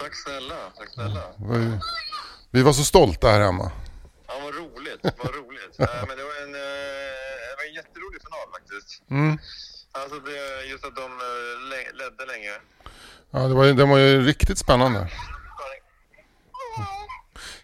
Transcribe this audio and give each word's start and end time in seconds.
Tack 0.00 0.14
snälla, 0.14 0.54
tack 0.78 0.88
snälla. 0.94 1.22
Vi, 1.50 1.78
vi 2.50 2.62
var 2.62 2.72
så 2.72 2.84
stolta 2.84 3.28
här 3.28 3.40
hemma. 3.40 3.70
Ja, 4.26 4.34
vad 4.42 4.54
roligt, 4.54 5.00
vad 5.02 5.34
roligt. 5.34 5.78
äh, 5.80 5.86
men 6.08 6.16
det 6.16 6.24
var 6.24 6.42
en, 6.42 6.54
eh, 6.54 6.60
det 7.50 7.56
var 7.58 7.64
en 7.68 7.74
jätterolig 7.74 8.20
final 8.26 8.48
faktiskt. 8.52 9.02
Mm. 9.10 9.38
Alltså 9.92 10.20
det, 10.20 10.66
just 10.70 10.84
att 10.84 10.96
de 10.96 11.02
eh, 11.02 11.94
ledde 11.94 12.26
länge. 12.26 12.52
Ja, 13.30 13.38
det 13.38 13.54
var, 13.54 13.66
den 13.66 13.88
var 13.88 13.98
ju 13.98 14.26
riktigt 14.26 14.58
spännande. 14.58 15.10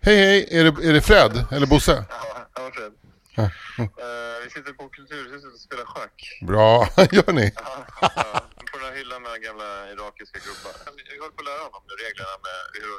Hej 0.00 0.16
hej, 0.16 0.48
är 0.58 0.64
det, 0.64 0.88
är 0.88 0.92
det 0.92 1.00
Fred 1.00 1.46
eller 1.50 1.66
Bosse? 1.66 2.04
Ja, 2.10 2.48
ja 2.54 2.70
Fred. 2.74 2.92
Eh, 3.38 3.48
vi 4.44 4.50
sitter 4.50 4.72
på 4.72 4.88
Kulturhuset 4.88 5.52
och 5.54 5.60
spelar 5.60 5.84
schack. 5.84 6.16
Bra, 6.46 6.88
gör 7.16 7.32
ni? 7.32 7.52
Ja, 7.56 7.84
ja, 8.00 8.40
på 8.72 8.78
den 8.78 8.86
här 8.86 8.94
hyllan 8.98 9.22
med 9.22 9.42
gamla 9.42 9.90
irakiska 9.92 10.38
gubbar. 10.46 10.72
Jag 10.84 11.20
håller 11.22 11.36
på 11.36 11.42
att 11.42 11.50
lära 11.50 11.62
honom 11.68 11.82
nu 11.88 11.94
reglerna 12.04 12.36
med 12.48 12.58
hur, 12.82 12.94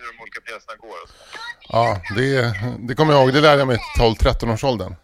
hur 0.00 0.12
de 0.12 0.22
olika 0.22 0.40
pjäserna 0.40 0.76
går 0.76 0.98
och 1.02 1.08
så. 1.08 1.14
Ja, 1.68 2.00
det, 2.16 2.30
det 2.88 2.94
kommer 2.94 3.12
jag 3.12 3.22
ihåg. 3.22 3.32
Det 3.32 3.40
lärde 3.40 3.58
jag 3.58 3.68
mig 3.68 3.76
i 3.76 4.00
12-13 4.00 4.52
års 4.52 4.64
åldern. 4.64 4.94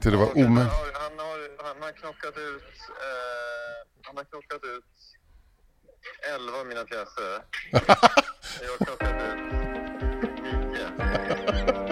Till 0.00 0.10
det 0.10 0.16
var 0.16 0.38
omöjligt. 0.38 0.72
han, 1.04 1.18
har, 1.18 1.38
han 1.66 1.82
har 1.82 1.92
knockat 1.92 2.36
ut, 2.36 2.72
eh, 3.06 3.78
han 4.02 4.16
har 4.16 4.24
knockat 4.24 4.64
ut 4.64 4.84
11 6.34 6.58
av 6.60 6.66
mina 6.66 6.84
pjäser. 6.84 7.42
Jag 8.62 8.70
har 8.70 8.78
knockat 8.84 9.22
ut 9.22 9.38
9. 11.88 11.91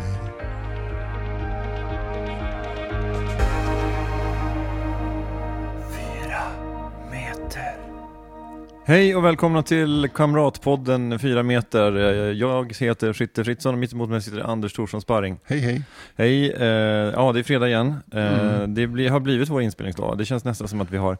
Hej 8.91 9.15
och 9.15 9.25
välkomna 9.25 9.63
till 9.63 10.09
Kamratpodden 10.13 11.19
4 11.19 11.43
meter. 11.43 11.91
Jag 12.31 12.73
heter 12.79 13.13
Fritte 13.13 13.43
Fritzson 13.43 13.73
och 13.73 13.79
mitt 13.79 13.93
emot 13.93 14.09
mig 14.09 14.21
sitter 14.21 14.39
Anders 14.39 14.73
Thorsson 14.73 15.01
Sparring. 15.01 15.39
Hej 15.45 15.59
hej. 15.59 15.81
Hej, 16.15 16.51
eh, 16.51 16.67
ja 17.13 17.31
det 17.33 17.39
är 17.39 17.43
fredag 17.43 17.67
igen. 17.67 17.95
Eh, 18.13 18.49
Mm. 18.51 18.73
Det 18.73 18.87
blir, 18.87 19.09
har 19.09 19.19
blivit 19.19 19.49
vår 19.49 19.61
inspelningsdag. 19.61 20.17
Det 20.17 20.25
känns 20.25 20.45
nästan 20.45 20.67
som 20.67 20.81
att 20.81 20.91
vi 20.91 20.97
har 20.97 21.17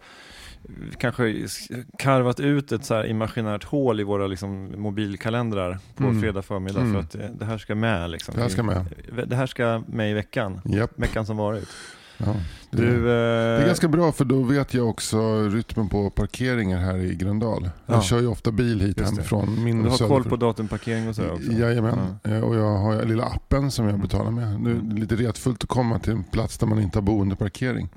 kanske 0.98 1.46
karvat 1.98 2.40
ut 2.40 2.72
ett 2.72 2.86
så 2.86 3.04
imaginärt 3.04 3.64
hål 3.64 4.00
i 4.00 4.04
våra 4.04 4.28
liksom, 4.28 4.82
mobilkalendrar 4.82 5.80
på 5.96 6.04
Mm. 6.04 6.22
fredag 6.22 6.42
förmiddag 6.42 6.82
Mm. 6.82 6.94
för 6.94 7.00
att 7.00 7.16
eh, 7.16 7.36
det 7.40 7.46
här 7.46 7.58
ska 7.58 7.76
med. 7.76 8.10
Liksom. 8.10 8.36
Det 8.36 8.42
här 8.42 8.50
ska 8.50 8.64
med. 8.64 8.86
Det 9.28 9.36
här 9.36 9.46
ska 9.48 9.84
med 9.88 10.12
i 10.12 10.14
veckan. 10.14 10.62
Japp. 10.66 10.92
Veckan 10.96 11.26
som 11.26 11.38
varit. 11.38 11.70
Ja, 12.26 12.36
det, 12.72 12.78
Du, 12.78 12.88
eh, 12.98 13.04
det 13.04 13.64
är 13.64 13.66
ganska 13.68 13.88
bra 13.88 14.12
för 14.12 14.26
då 14.26 14.42
vet 14.44 14.74
jag 14.74 14.90
också 14.90 15.42
rytmen 15.50 15.90
på 15.90 16.10
parkeringar 16.10 16.80
här 16.80 16.98
i 16.98 17.16
Gröndal. 17.16 17.70
Jag 17.86 17.98
Ja. 17.98 18.02
kör 18.02 18.20
ju 18.20 18.28
ofta 18.28 18.52
bil 18.52 18.82
hit 18.82 19.02
hemifrån. 19.02 19.64
Min 19.64 19.84
du 19.84 19.90
har 19.90 19.98
koll 20.08 20.24
på 20.24 20.36
datumparkering 20.36 21.10
och 21.10 21.16
sådär 21.16 21.32
också? 21.34 21.52
Jajamän, 21.52 22.00
Eh, 22.24 22.40
och 22.40 22.56
jag 22.56 22.78
har 22.78 23.04
lilla 23.06 23.24
appen 23.24 23.72
som 23.72 23.86
jag 23.90 24.00
betalar 24.00 24.32
med. 24.32 24.62
Nu 24.62 24.72
är 24.72 24.76
det 24.84 25.00
lite 25.02 25.16
retfullt 25.16 25.64
att 25.64 25.70
komma 25.70 26.00
till 26.00 26.12
en 26.14 26.24
plats 26.24 26.58
där 26.58 26.68
man 26.68 26.80
inte 26.80 26.98
har 26.98 27.04
boendeparkering. 27.04 27.90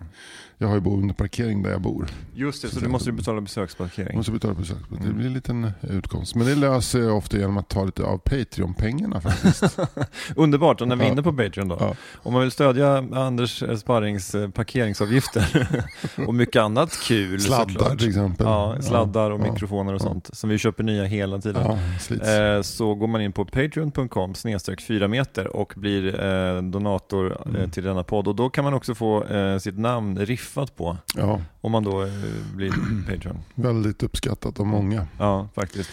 Jag 0.59 0.69
har 0.69 0.75
ju 0.75 0.81
boendeparkering 0.81 1.62
där 1.62 1.70
jag 1.70 1.81
bor. 1.81 2.06
Just 2.34 2.62
det, 2.62 2.69
så 2.69 2.81
du 2.81 2.88
måste 2.88 3.12
betala 3.12 3.41
besöksparkering. 3.41 4.16
Måste 4.16 4.32
betala 4.32 4.54
besök. 4.54 4.76
Det 4.91 4.97
Mm. 5.04 5.16
blir 5.16 5.26
en 5.26 5.32
liten 5.32 5.72
utkomst. 5.81 6.34
Men 6.34 6.47
det 6.47 6.54
löser 6.54 7.00
jag 7.00 7.16
ofta 7.16 7.37
genom 7.38 7.56
att 7.56 7.69
ta 7.69 7.84
lite 7.84 8.04
av 8.04 8.19
Patreon-pengarna 8.19 9.20
faktiskt. 9.20 9.78
Underbart, 10.37 10.81
och 10.81 10.88
när 10.88 10.97
vi 10.97 11.04
är 11.04 11.09
inne 11.12 11.22
på 11.22 11.32
Patreon 11.32 11.69
då. 11.69 11.76
Ja. 11.81 11.94
Om 12.22 12.32
man 12.32 12.42
vill 12.42 12.50
stödja 12.50 12.97
Anders 13.12 13.62
eh, 13.62 13.76
Sparrings 13.76 14.34
eh, 14.34 14.48
parkeringsavgifter 14.50 15.69
och 16.26 16.34
mycket 16.34 16.62
annat 16.62 16.92
kul 17.03 17.41
Sladdar 17.41 17.69
såklart. 17.69 17.98
till 17.98 18.09
exempel. 18.09 18.47
Ja, 18.47 18.76
sladdar 18.82 19.31
och 19.31 19.41
Ja. 19.47 19.53
mikrofoner 19.53 19.94
och 19.94 20.00
sånt 20.00 20.31
som 20.32 20.50
vi 20.50 20.59
köper 20.59 20.84
nya 20.84 21.04
hela 21.04 21.38
tiden. 21.38 21.78
Ja. 22.10 22.31
Eh, 22.32 22.62
så 22.62 22.94
går 22.94 23.06
man 23.06 23.21
in 23.21 23.32
på 23.32 23.44
patreon.com 23.44 24.34
snedstreck 24.34 24.81
4 24.81 25.09
meter 25.09 25.56
och 25.56 25.72
blir 25.76 26.25
eh, 26.25 26.62
donator 26.62 27.32
eh, 27.47 27.54
Mm. 27.54 27.71
till 27.71 27.84
denna 27.84 28.03
podd 28.03 28.28
och 28.28 28.34
då 28.36 28.50
kan 28.50 28.65
man 28.65 28.75
också 28.75 28.94
få 28.94 29.25
eh, 29.25 29.59
sitt 29.59 29.78
namn 29.78 30.19
riffat 30.54 30.76
på 30.76 30.97
Ja, 31.15 31.41
om 31.60 31.72
man 31.72 31.84
då 31.84 32.03
eh, 32.03 32.09
blir 32.54 32.72
Patreon. 33.09 33.38
väldigt 33.54 34.03
uppskattat 34.03 34.60
av 34.60 34.66
många. 34.66 35.06
Ja, 35.19 35.48
faktiskt. 35.54 35.91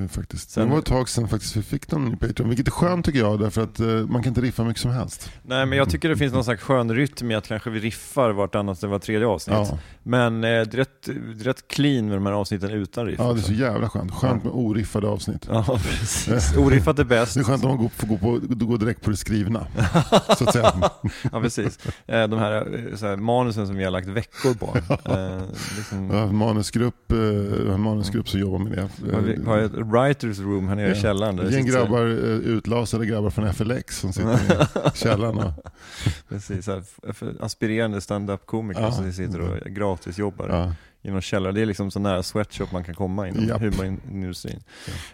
Eh, 0.00 0.08
Faktiskt. 0.08 0.50
Sen- 0.50 0.64
det 0.66 0.72
var 0.72 0.78
ett 0.78 0.84
tag 0.84 1.08
sedan 1.08 1.28
faktiskt 1.28 1.56
vi 1.56 1.62
fick 1.62 1.90
någon 1.92 2.04
ny 2.04 2.16
Patreon, 2.16 2.48
vilket 2.48 2.66
är 2.66 2.70
skönt 2.70 3.04
tycker 3.06 3.18
jag, 3.18 3.40
därför 3.40 3.62
att 3.62 3.80
eh, 3.80 3.86
man 3.86 4.22
kan 4.22 4.30
inte 4.30 4.40
riffa 4.40 4.64
mycket 4.64 4.82
som 4.82 4.90
helst. 4.90 5.30
Nej 5.42 5.66
men 5.66 5.78
jag 5.78 5.90
tycker 5.90 6.08
det 6.08 6.16
finns 6.16 6.32
någon 6.32 6.44
slags 6.44 6.62
skön 6.62 6.94
rytm 6.94 7.30
i 7.30 7.34
att 7.34 7.48
kanske 7.48 7.70
vi 7.70 7.80
riffar 7.80 8.30
vartannat 8.30 8.82
eller 8.82 8.90
var 8.90 8.98
tredje 8.98 9.26
avsnitt. 9.26 9.56
Ja, 9.56 9.78
Men 10.02 10.44
eh, 10.44 10.48
det, 10.50 10.54
är 10.56 10.64
rätt, 10.64 10.88
det 11.04 11.12
är 11.12 11.44
rätt 11.44 11.68
clean 11.68 12.06
med 12.08 12.16
de 12.16 12.26
här 12.26 12.32
avsnitten 12.32 12.70
utan 12.70 13.06
riff. 13.06 13.16
ja, 13.18 13.32
det 13.32 13.40
är 13.40 13.42
så 13.42 13.52
jävla 13.52 13.88
skönt. 13.88 14.12
Skönt 14.14 14.44
med 14.44 14.52
oriffade 14.52 15.06
avsnitt. 15.08 15.46
Ja, 15.50 15.78
precis. 15.82 16.56
Oriffat 16.56 16.98
är 16.98 17.04
bäst. 17.04 17.34
Det 17.34 17.40
är 17.40 17.44
skönt 17.44 17.64
om 17.64 17.68
man 17.70 17.78
går, 17.78 17.88
får 17.88 18.06
gå, 18.06 18.18
på, 18.18 18.40
gå 18.66 18.76
direkt 18.76 19.02
på 19.04 19.10
det 19.10 19.16
skrivna. 19.16 19.66
så 20.38 20.44
att 20.44 20.52
säga. 20.52 20.90
Ja, 21.32 21.40
precis. 21.40 21.78
Eh, 22.06 22.28
De 22.28 22.38
här, 22.38 22.52
eh, 22.90 22.96
så 22.96 23.06
här 23.06 23.16
manusen 23.16 23.66
som 23.66 23.76
vi 23.76 23.84
har 23.84 23.90
lagt 23.90 24.08
veckor 24.08 24.54
på. 24.54 24.76
Liksom, 25.76 26.10
en 26.10 26.36
manusgrupp, 26.36 27.12
manusgrupp 27.78 28.28
som 28.28 28.40
jobbar 28.40 28.58
med 28.58 28.72
det. 28.72 29.14
har 29.14 29.20
vi 29.20 29.44
har 29.44 29.81
writers 29.82 30.38
room 30.38 30.68
här 30.68 30.76
nere 30.76 30.86
i 30.86 30.88
Ja. 30.88 30.94
källaren. 30.94 31.36
där 31.36 31.44
det 31.44 31.52
sitter- 31.52 31.72
grabbar, 31.72 32.00
eh, 32.06 32.06
utlasade 32.56 33.06
grabbar 33.06 33.30
från 33.30 33.46
FLX 33.52 33.98
som 34.00 34.12
sitter 34.12 34.34
i 34.34 34.90
källaren. 34.94 35.38
Och, 35.38 35.52
Precis, 36.28 36.66
här, 36.66 36.82
aspirerande 37.40 38.00
stand-up-komiker 38.00 38.80
Ja. 38.82 38.92
som 38.92 39.12
sitter 39.12 39.40
och 39.40 39.58
gratisjobbar 39.70 40.48
ja. 40.48 40.72
i 41.02 41.10
någon 41.10 41.20
källare. 41.22 41.52
Det 41.52 41.60
är 41.62 41.66
liksom 41.66 41.90
så 41.90 42.00
nära 42.00 42.22
sweatshop 42.22 42.72
man 42.72 42.84
kan 42.84 42.94
komma 42.94 43.28
inom 43.28 43.44
Japp. 43.48 43.60
humorindustrin. 43.62 44.60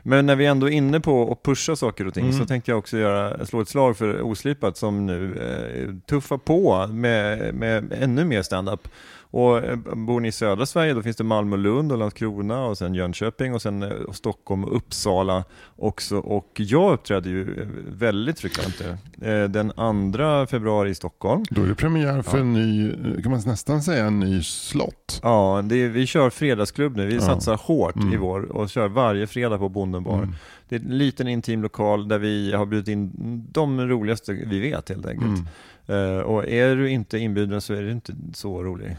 Men 0.03 0.27
när 0.27 0.37
vi 0.37 0.47
ändå 0.47 0.67
är 0.69 0.73
inne 0.73 1.01
på 1.01 1.33
att 1.33 1.43
pusha 1.43 1.77
saker 1.77 2.07
och 2.07 2.15
ting 2.15 2.25
Mm. 2.27 2.39
så 2.39 2.47
tänkte 2.47 2.71
jag 2.71 2.79
också 2.79 2.99
göra, 2.99 3.47
slå 3.47 3.61
ett 3.61 3.69
slag 3.69 3.97
för 3.97 4.23
Oslipat 4.23 4.77
som 4.77 5.07
nu 5.07 5.35
eh, 5.37 5.95
tuffar 6.09 6.39
på 6.39 6.87
med, 6.87 7.55
med 7.55 7.93
ännu 8.01 8.25
mer 8.25 8.43
stand-up. 8.43 8.89
Och 9.31 9.59
eh, 9.59 9.77
bor 9.77 10.21
ni 10.21 10.29
i 10.29 10.33
södra 10.33 10.67
Sverige 10.67 10.95
då 10.95 11.03
finns 11.03 11.17
det 11.17 11.25
Malmö, 11.25 11.57
Lund 11.57 11.93
och 11.93 11.99
Landskrona 11.99 12.65
och 12.65 12.79
sen 12.79 12.95
Jönköping 12.95 13.55
och 13.55 13.63
sen 13.63 13.83
eh, 13.83 13.91
Stockholm 14.13 14.65
och 14.65 14.77
Uppsala 14.77 15.45
också. 15.77 16.17
Och 16.19 16.49
jag 16.55 16.93
uppträder 16.93 17.31
ju 17.31 17.61
eh, 17.63 17.69
väldigt 17.89 18.41
frekvent 18.41 18.83
den 19.53 19.71
2 20.13 20.47
februari 20.47 20.91
i 20.91 20.95
Stockholm. 20.95 21.45
Då 21.51 21.63
är 21.63 21.67
det 21.67 21.75
premiär 21.75 22.23
för 22.23 22.37
Ja. 22.37 22.43
en 22.43 22.53
ny, 22.53 22.93
kan 23.23 23.31
man 23.33 23.41
nästan 23.47 23.83
säga 23.83 24.07
en 24.07 24.21
ny 24.21 24.43
slott. 24.43 25.21
Ja, 25.23 25.59
är, 25.59 25.89
vi 25.89 26.07
kör 26.07 26.31
fredagsklubb 26.31 26.97
nu. 26.97 27.07
Vi 27.07 27.15
Ja. 27.15 27.21
satsar 27.21 27.57
hårt 27.63 27.97
Mm. 27.97 28.13
i 28.13 28.17
vår 28.17 28.43
och 28.43 28.69
kör 28.71 28.89
varje 28.89 29.27
fredag 29.27 29.59
på 29.59 29.69
Bonden 29.69 30.03
bar. 30.05 30.19
Mm. 30.19 30.35
Det 30.69 30.77
är 30.77 30.81
en 30.81 30.99
liten 30.99 31.29
intim 31.29 31.63
lokal 31.63 32.09
där 32.09 32.19
vi 32.19 32.53
har 32.53 32.67
bjudit 32.67 32.89
in 32.89 33.11
de 33.53 33.81
roligaste 33.89 34.33
vi 34.33 34.61
vet 34.61 34.89
helt 34.89 35.07
enkelt. 35.07 35.29
Mm. 35.39 35.47
Eh, 35.91 36.19
och 36.21 36.49
är 36.49 36.77
du 36.77 36.91
inte 36.91 37.19
inbjuden 37.19 37.61
så 37.61 37.75
är 37.75 37.83
du 37.83 37.91
inte 37.93 38.13
så 38.35 38.63
rolig. 38.65 38.97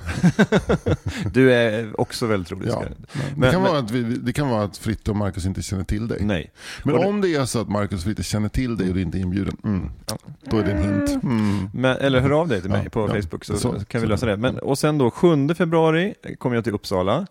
du 1.33 1.53
är 1.53 2.01
också 2.01 2.25
väldigt 2.25 2.51
rolig. 2.51 2.68
Ja. 2.69 2.71
ska- 2.71 2.89
det, 2.89 2.95
Men- 3.36 3.51
kan 3.51 3.62
men- 3.62 3.71
vara 3.71 3.80
att 3.81 3.91
vi, 3.91 4.03
det 4.03 4.33
kan 4.33 4.50
vara 4.50 4.63
att 4.63 4.77
Fritte 4.77 5.12
och 5.12 5.18
Marcus 5.18 5.45
inte 5.45 5.62
känner 5.62 5.83
till 5.83 6.07
dig. 6.07 6.18
Nej. 6.21 6.51
Men 6.83 6.95
Och 6.95 7.06
om 7.06 7.21
det 7.21 7.36
är 7.36 7.45
så 7.45 7.62
att 7.62 7.69
Marcus 7.69 8.00
och 8.00 8.03
Fritte 8.03 8.24
känner 8.24 8.50
till 8.50 8.77
dig 8.77 8.88
och 8.89 8.95
du 8.95 9.01
inte 9.01 9.18
är 9.18 9.19
inbjuden, 9.19 9.57
mm, 9.63 9.89
Ja. 10.09 10.18
då 10.44 10.57
är 10.57 10.63
det 10.63 10.71
en 10.71 10.83
hint. 10.83 11.24
Mm. 11.24 11.69
Men, 11.74 11.97
eller 11.97 12.19
hör 12.19 12.31
av 12.41 12.47
dig 12.47 12.62
till 12.62 12.69
mig 12.69 12.81
Ja, 12.83 12.89
på. 12.89 13.07
Facebook 13.07 13.45
så, 13.45 13.57
Så- 13.57 13.85
kan 13.88 14.01
vi 14.01 14.07
lösa 14.07 14.25
det. 14.25 14.38
Men, 14.38 14.59
och 14.59 14.77
sen 14.77 14.97
då 14.97 15.12
7 15.12 15.53
februari 15.56 16.13
kommer 16.38 16.56
jag 16.56 16.63
till 16.63 16.74
Uppsala. 16.74 17.27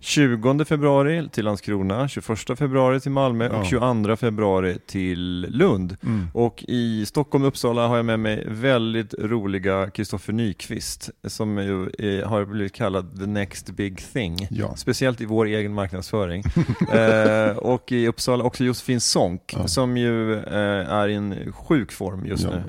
20 0.00 0.64
februari 0.64 1.28
till 1.32 1.44
Landskrona, 1.44 2.08
21 2.08 2.58
februari 2.58 3.00
till 3.00 3.10
Malmö 3.10 3.48
och 3.48 3.64
Ja. 3.64 3.64
22 3.64 4.16
februari 4.16 4.76
till 4.86 5.46
Lund. 5.50 5.96
Mm. 6.02 6.26
Och 6.34 6.64
i 6.68 7.06
Stockholm 7.06 7.44
och 7.44 7.48
Uppsala 7.48 7.88
har 7.88 7.96
jag 7.96 8.04
med 8.06 8.20
mig 8.20 8.44
väldigt 8.48 9.14
roliga 9.18 9.90
Kristoffer 9.90 10.32
Nyqvist 10.32 11.10
som 11.24 11.58
ju 11.58 11.82
är, 11.98 12.24
har 12.24 12.44
blivit 12.44 12.72
kallad 12.72 13.18
the 13.20 13.26
next 13.26 13.70
big 13.70 13.98
thing. 14.12 14.46
Ja. 14.50 14.76
Speciellt 14.76 15.20
i 15.20 15.24
vår 15.24 15.46
egen 15.46 15.74
marknadsföring. 15.74 16.42
eh, 16.92 17.56
och 17.56 17.92
i 17.92 18.08
Uppsala 18.08 18.44
också 18.44 18.64
Josefin 18.64 19.00
Sonck 19.00 19.54
Ja. 19.56 19.66
som 19.68 19.96
ju 19.96 20.34
eh, 20.34 20.92
är 20.92 21.08
i 21.08 21.14
en 21.14 21.52
sjuk 21.52 21.92
form 21.92 22.26
just 22.26 22.44
nu. 22.50 22.62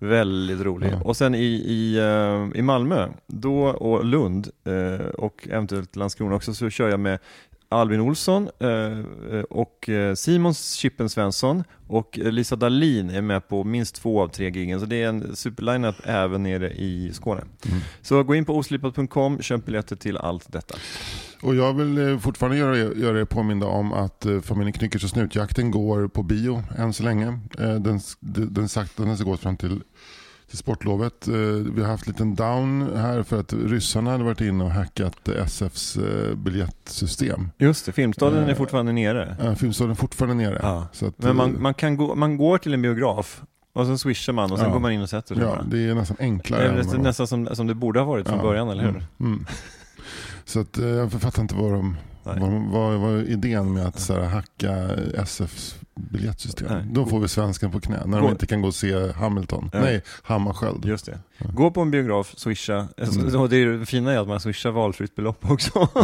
Väldigt 0.00 0.60
rolig. 0.60 0.90
Och 1.04 1.16
sen 1.16 1.34
i, 1.34 1.44
i, 1.66 1.98
eh, 1.98 2.58
i 2.58 2.62
Malmö 2.62 3.08
då, 3.26 3.64
och 3.66 4.04
Lund 4.04 4.48
eh, 4.64 5.06
och 5.06 5.48
eventuellt 5.50 5.96
Landskrona 5.96 6.34
också 6.34 6.54
så 6.54 6.70
kör 6.76 6.88
jag 6.88 7.00
med 7.00 7.18
Albin 7.68 8.00
Olsson 8.00 8.48
eh, 8.58 9.40
och 9.50 9.88
eh, 9.88 10.14
Simon 10.14 10.54
Chippen 10.54 11.08
Svensson 11.08 11.64
och 11.86 12.18
Lisa 12.22 12.56
Dahlin 12.56 13.10
är 13.10 13.22
med 13.22 13.48
på 13.48 13.64
minst 13.64 13.94
två 13.94 14.22
av 14.22 14.28
tre 14.28 14.50
giggen 14.50 14.80
så 14.80 14.86
det 14.86 15.02
är 15.02 15.08
en 15.08 15.36
superlineup 15.36 15.94
även 16.04 16.42
nere 16.42 16.70
i 16.70 17.10
Skåne. 17.12 17.40
Mm. 17.66 17.80
Så 18.02 18.22
gå 18.22 18.34
in 18.34 18.44
på 18.44 18.56
oslipat.com, 18.56 19.42
köp 19.42 19.64
biljetter 19.64 19.96
till 19.96 20.16
allt 20.16 20.52
detta. 20.52 20.74
Och 21.42 21.54
jag 21.54 21.72
vill 21.74 21.98
eh, 21.98 22.18
fortfarande 22.18 22.58
göra, 22.58 22.76
göra 22.76 23.20
er 23.20 23.24
påminda 23.24 23.66
om 23.66 23.92
att 23.92 24.26
familjen 24.42 24.72
Knyckers 24.72 25.04
och 25.04 25.10
Snutjakten 25.10 25.70
går 25.70 26.08
på 26.08 26.22
bio 26.22 26.62
än 26.78 26.92
så 26.92 27.02
länge. 27.02 27.38
Den, 27.58 27.82
den, 27.82 28.00
den, 28.20 28.68
den 28.96 29.16
ska 29.16 29.24
gå 29.24 29.36
fram 29.36 29.56
till, 29.56 29.82
till 30.48 30.58
sportlovet. 30.58 31.28
Eh, 31.28 31.34
Vi 31.74 31.82
har 31.82 31.88
haft 31.88 32.06
liten 32.06 32.34
down 32.34 32.90
här 32.96 33.22
för 33.22 33.40
att 33.40 33.52
ryssarna 33.52 34.10
hade 34.10 34.24
varit 34.24 34.40
inne 34.40 34.64
och 34.64 34.70
hackat 34.70 35.28
SFs 35.28 35.96
eh, 35.96 36.34
biljettsystem. 36.36 37.50
Just 37.58 37.86
det, 37.86 37.92
Filmstaden 37.92 38.44
är 38.44 38.48
Eh, 38.50 38.56
fortfarande 38.56 38.92
nere. 38.92 39.36
Eh, 39.40 39.54
Filmstaden 39.54 39.90
är 39.90 39.94
fortfarande 39.94 40.34
nere. 40.44 40.58
Ja. 40.62 40.88
Så 40.92 41.06
att, 41.06 41.18
Men 41.18 41.36
man, 41.36 41.62
man, 41.62 41.74
kan 41.74 41.96
gå, 41.96 42.14
man 42.14 42.36
går 42.36 42.58
till 42.58 42.74
en 42.74 42.82
biograf 42.82 43.42
och 43.72 43.86
sen 43.86 43.98
swishar 43.98 44.32
man 44.32 44.52
och 44.52 44.58
sen 44.58 44.66
Ja. 44.66 44.72
går 44.72 44.80
man 44.80 44.92
in 44.92 45.02
och 45.02 45.08
sätter 45.10 45.34
sig 45.34 45.44
Ja, 45.44 45.58
det 45.70 45.78
är 45.88 45.94
nästan 45.94 46.16
Det 46.18 46.24
enklare. 46.24 46.62
är 46.68 46.94
än 46.94 47.00
nästan, 47.02 47.26
som, 47.26 47.46
som 47.56 47.66
det 47.66 47.74
borde 47.74 48.00
ha 48.00 48.06
varit 48.06 48.28
från 48.28 48.36
Ja. 48.38 48.42
början, 48.44 48.68
eller 48.68 48.82
hur? 48.82 48.90
Mm, 48.90 49.04
mm. 49.20 49.46
Så 50.44 50.60
att, 50.60 50.78
jag 50.78 51.12
fattar 51.12 51.42
inte 51.42 51.54
vad, 51.54 51.72
de. 51.72 51.96
Vad, 52.26 52.52
vad, 52.70 53.00
vad 53.00 53.14
är 53.14 53.22
idén 53.30 53.72
med 53.72 53.86
att 53.86 54.08
här, 54.08 54.20
hacka 54.20 54.88
SFs 55.22 55.76
biljettsystem. 55.94 56.68
Nej. 56.70 56.84
Då 56.90 57.06
får 57.06 57.20
vi 57.20 57.28
svensken 57.28 57.70
på 57.70 57.80
knä 57.80 58.02
när 58.06 58.20
Gå- 58.20 58.26
de 58.26 58.32
inte 58.32 58.46
kan 58.46 58.62
gå 58.62 58.68
och 58.68 58.74
se 58.74 59.12
Hamilton. 59.12 59.70
Ja. 59.72 59.80
Nej, 59.80 60.02
Hammarskjöld. 60.22 60.84
Just 60.84 61.06
det. 61.06 61.18
Ja. 61.38 61.46
Gå 61.54 61.70
på 61.70 61.80
en 61.80 61.90
biograf, 61.90 62.34
swisha. 62.36 62.88
Mm. 62.96 63.48
Det, 63.50 63.56
är 63.56 63.66
det 63.66 63.86
fina 63.86 64.12
är 64.12 64.18
att 64.18 64.28
man 64.28 64.40
swishar 64.40 64.70
valfritt 64.70 65.14
belopp 65.14 65.50
också. 65.50 65.88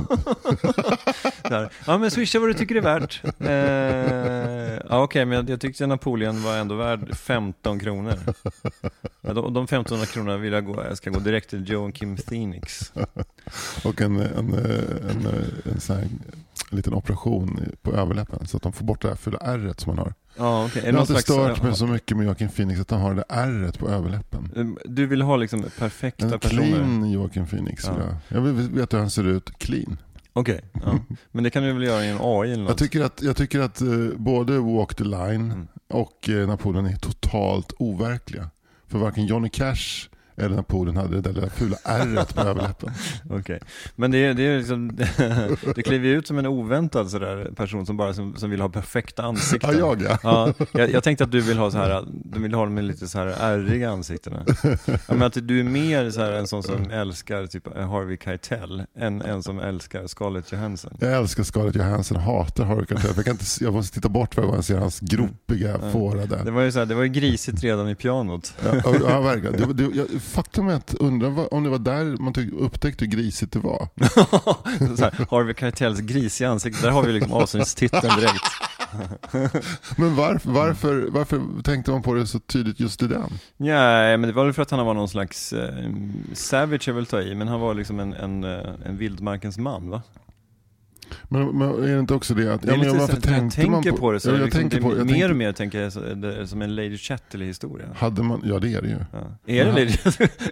Ja 1.87 1.99
men 1.99 2.11
swisha 2.11 2.39
vad 2.39 2.49
du 2.49 2.55
tycker 2.55 2.75
är 2.75 2.81
värt. 2.81 3.23
Eh, 3.39 4.87
ja 4.91 5.03
okej, 5.03 5.25
men 5.25 5.37
jag, 5.37 5.51
jag 5.51 5.61
tyckte 5.61 5.87
Napoleon 5.87 6.43
var 6.43 6.57
ändå 6.57 6.75
värd 6.75 7.17
15 7.17 7.79
kronor. 7.81 8.15
Ja, 9.21 9.33
de, 9.33 9.55
de 9.55 9.65
1500 9.65 10.07
kronorna 10.07 10.39
vill 10.39 10.53
jag 10.53 10.67
gå, 10.67 10.85
jag 10.89 10.97
ska 10.97 11.11
gå 11.11 11.19
direkt 11.19 11.51
till 11.51 11.69
Joe 11.69 11.85
och 11.89 11.95
Kim 11.95 12.17
Phoenix. 12.17 12.93
Och 13.85 14.01
en, 14.01 14.17
en, 14.17 14.27
en, 14.37 14.55
en, 15.11 15.27
en 15.73 15.81
sån 15.81 15.97
här 15.97 16.09
liten 16.71 16.95
operation 16.95 17.61
på 17.83 17.93
överläppen 17.93 18.47
så 18.47 18.57
att 18.57 18.63
de 18.63 18.73
får 18.73 18.85
bort 18.85 19.03
det 19.03 19.09
där 19.09 19.15
fula 19.17 19.39
ärret 19.39 19.81
som 19.81 19.91
man 19.97 19.99
har. 20.05 20.15
Ja. 20.37 20.65
Är 20.65 20.69
det 20.83 20.87
Jag 20.89 20.95
har 20.95 21.01
inte 21.01 21.15
stört 21.23 21.63
mig 21.63 21.77
så 21.77 21.87
mycket 21.87 22.17
med 22.17 22.27
Joakim 22.27 22.49
Phoenix 22.49 22.81
att 22.81 22.91
han 22.91 23.01
har 23.01 23.15
det 23.15 23.25
ärret 23.29 23.79
på 23.79 23.89
överläppen. 23.89 24.51
Eh, 24.57 24.91
Du 24.91 25.07
vill 25.07 25.23
ha 25.23 25.37
liksom 25.37 25.65
perfekta 25.79 26.25
En 26.35 26.39
personer? 26.41 26.63
clean 26.63 27.11
Joakim 27.11 27.47
Phoenix. 27.47 27.85
Ja. 27.87 27.93
vill 27.95 28.05
Jag. 28.29 28.37
jag 28.37 28.41
vill 28.53 28.69
veta 28.71 28.97
hur 28.97 29.03
han 29.03 29.11
ser 29.11 29.25
ut 29.27 29.59
clean. 29.59 29.97
Okej, 30.33 30.61
ja. 30.73 30.99
men 31.33 31.45
det 31.45 31.51
kan 31.51 31.63
du 31.63 31.73
väl 31.73 31.83
göra 31.83 32.05
i 32.05 32.09
en 32.09 32.19
AI 32.21 32.53
eller 32.53 32.63
något? 32.63 32.69
Jag 32.71 32.79
tycker 32.79 33.05
att, 33.05 33.23
jag 33.23 33.37
tycker 33.37 33.61
att 33.61 33.81
eh, 33.81 33.89
både 34.17 34.59
Walk 34.59 34.95
the 34.95 35.05
Line 35.05 35.51
Mm. 35.53 35.67
och 35.89 36.29
eh, 36.29 36.47
Napoleon 36.49 36.87
är 36.87 36.97
totalt 36.97 37.73
overkliga. 37.79 38.51
För 38.89 38.99
varken 38.99 39.27
Johnny 39.27 39.49
Cash 39.49 40.09
eller 40.37 40.57
Napoleon 40.57 40.97
hade 40.97 41.15
det 41.15 41.21
där 41.21 41.33
lilla 41.33 41.51
fula 41.51 41.77
ärret 41.85 42.35
på 42.35 42.41
överläppen. 42.41 42.91
Okej, 43.31 43.61
men 43.97 44.11
det, 44.11 44.19
är- 44.25 44.35
det 44.35 44.43
är 44.43 44.59
liksom, 44.59 44.97
det 45.75 45.83
kliver 45.83 46.09
ut 46.09 46.27
som 46.27 46.39
en 46.39 46.47
oväntad 46.47 47.11
sådär 47.11 47.51
person 47.57 47.87
som 47.87 47.97
bara 47.97 48.15
som, 48.15 48.37
som 48.37 48.51
vill 48.51 48.61
ha 48.61 48.69
perfekta 48.69 49.23
ansikten. 49.23 49.71
Ja, 49.79 49.97
jag 49.99 50.03
ja. 50.03 50.19
Ja, 50.23 50.53
jag, 50.73 50.91
jag 50.91 51.05
tänkte 51.05 51.25
att 51.25 51.33
du 51.33 51.41
vill 51.41 51.59
ha 51.59 51.71
så 51.71 51.79
här, 51.79 52.05
du 52.25 52.41
vill 52.41 52.55
ha 52.55 52.67
med 52.69 52.85
lite 52.85 53.09
så 53.09 53.19
här 53.19 53.27
ärriga 53.27 53.91
ansiktena. 53.91 54.45
Ja, 54.87 54.97
men 55.07 55.23
att 55.23 55.37
du 55.49 55.61
är 55.61 55.65
mer 55.65 56.11
så 56.11 56.21
här 56.21 56.33
en 56.33 56.47
sån 56.47 56.63
som 56.63 56.91
älskar 56.91 57.47
typ 57.47 57.77
Harvey 57.77 58.19
Keitel, 58.25 58.83
än 58.99 59.23
en 59.23 59.43
som 59.43 59.59
älskar 59.59 60.07
Scarlett 60.07 60.53
Johansson. 60.53 60.97
Jag 61.01 61.13
älskar 61.13 61.43
Scarlett 61.43 61.77
Johansson, 61.77 62.17
hatar 62.17 62.65
Harry 62.65 62.87
Keitel. 62.89 63.11
Jag, 63.17 63.25
kan 63.25 63.33
inte, 63.33 63.45
jag 63.61 63.73
måste 63.73 63.95
titta 63.95 64.09
bort 64.09 64.37
varje 64.37 64.47
gång 64.47 64.57
jag 64.57 64.65
ser 64.65 64.79
hans 64.79 65.01
gropiga 65.01 65.79
Ja. 65.83 65.91
fårade. 65.91 66.41
Det 66.45 66.51
var 66.51 66.63
ju 66.63 66.73
så 66.73 66.79
här, 66.79 66.87
det 66.87 66.95
var 66.95 67.03
ju 67.03 67.09
grisigt 67.09 67.63
redan 67.65 67.89
i 67.89 67.95
pianot. 67.95 68.55
Ja, 68.65 68.75
ja, 68.85 68.95
ja, 69.09 69.21
verkligen. 69.21 69.57
Det, 69.57 69.75
det, 69.87 69.97
jag, 69.97 70.07
faktum 70.23 70.69
är 70.69 70.75
att 70.75 70.95
undra 70.95 71.29
vad- 71.29 71.49
om 71.53 71.63
det 71.65 71.71
var 71.71 71.79
där 71.79 72.17
man 72.17 72.35
upptäckte 72.59 73.05
hur 73.05 73.13
grisigt 73.13 73.53
det 73.53 73.59
var. 73.59 73.89
så 74.97 75.05
här, 75.05 75.27
Harvey 75.31 75.55
Keitels 75.55 76.01
grisiga 76.01 76.51
ansikte, 76.51 76.83
där 76.87 76.91
har 76.91 77.03
vi 77.03 77.13
liksom 77.13 77.33
avsnittstiteln 77.33 78.17
direkt. 78.21 78.45
Men 79.97 80.17
varför, 80.17 80.51
varför, 80.51 81.07
varför 81.11 81.43
tänkte 81.65 81.91
man 81.91 82.03
på 82.03 82.15
det 82.15 82.27
så 82.27 82.39
tydligt 82.39 82.81
just 82.81 83.03
i 83.03 83.07
den? 83.07 83.33
Nej, 83.57 84.17
men 84.17 84.29
det 84.29 84.33
var 84.35 84.45
väl 84.45 84.53
för 84.53 84.63
att 84.63 84.71
han 84.71 84.87
var 84.87 84.95
någon 84.95 85.09
slags, 85.09 85.53
eh, 85.53 85.91
savage 86.33 86.89
är 86.89 86.93
väl 86.93 87.07
ta 87.07 87.21
i, 87.21 87.35
men 87.35 87.49
han 87.49 87.61
var 87.61 87.75
liksom 87.75 88.01
en, 88.01 88.13
en, 88.13 88.45
eh, 88.45 88.71
en 88.87 88.97
vildmarkens 88.99 89.59
man 89.59 89.91
va? 89.91 90.03
Men, 91.29 91.59
men 91.59 91.69
är 91.85 91.95
det 91.95 91.99
inte 92.01 92.15
också 92.15 92.35
det 92.35 92.55
att... 92.55 92.63
Det 92.63 92.71
ja, 92.71 92.77
men 92.77 92.99
varför 92.99 93.07
så, 93.07 93.13
jag 93.13 93.23
tänkte 93.23 93.71
man 93.71 93.83
tänker 93.83 94.01
på, 94.01 94.13
det 94.13 94.21
så, 94.21 94.29
Ja, 94.31 94.35
jag 94.35 94.45
liksom, 94.45 94.61
tänker 94.61 94.77
det, 94.77 94.83
på, 94.83 94.89
jag 94.97 95.07
mer 95.07 95.13
tänkte- 95.13 95.31
och 95.31 95.37
mer 95.37 95.53
tänker 95.53 95.81
jag 95.81 96.49
som 96.49 96.63
en 96.63 96.75
Lady 96.75 96.99
Chatterley-historia. 96.99 97.87
Hade 97.97 98.23
man, 98.23 98.43
ja 98.45 98.59
det 98.59 98.75
är 98.75 98.83
det 98.83 98.89
ju. 98.89 98.99
Ja. 99.13 99.39
Är, 99.47 99.65
det 99.65 99.73
Lady, 99.73 99.85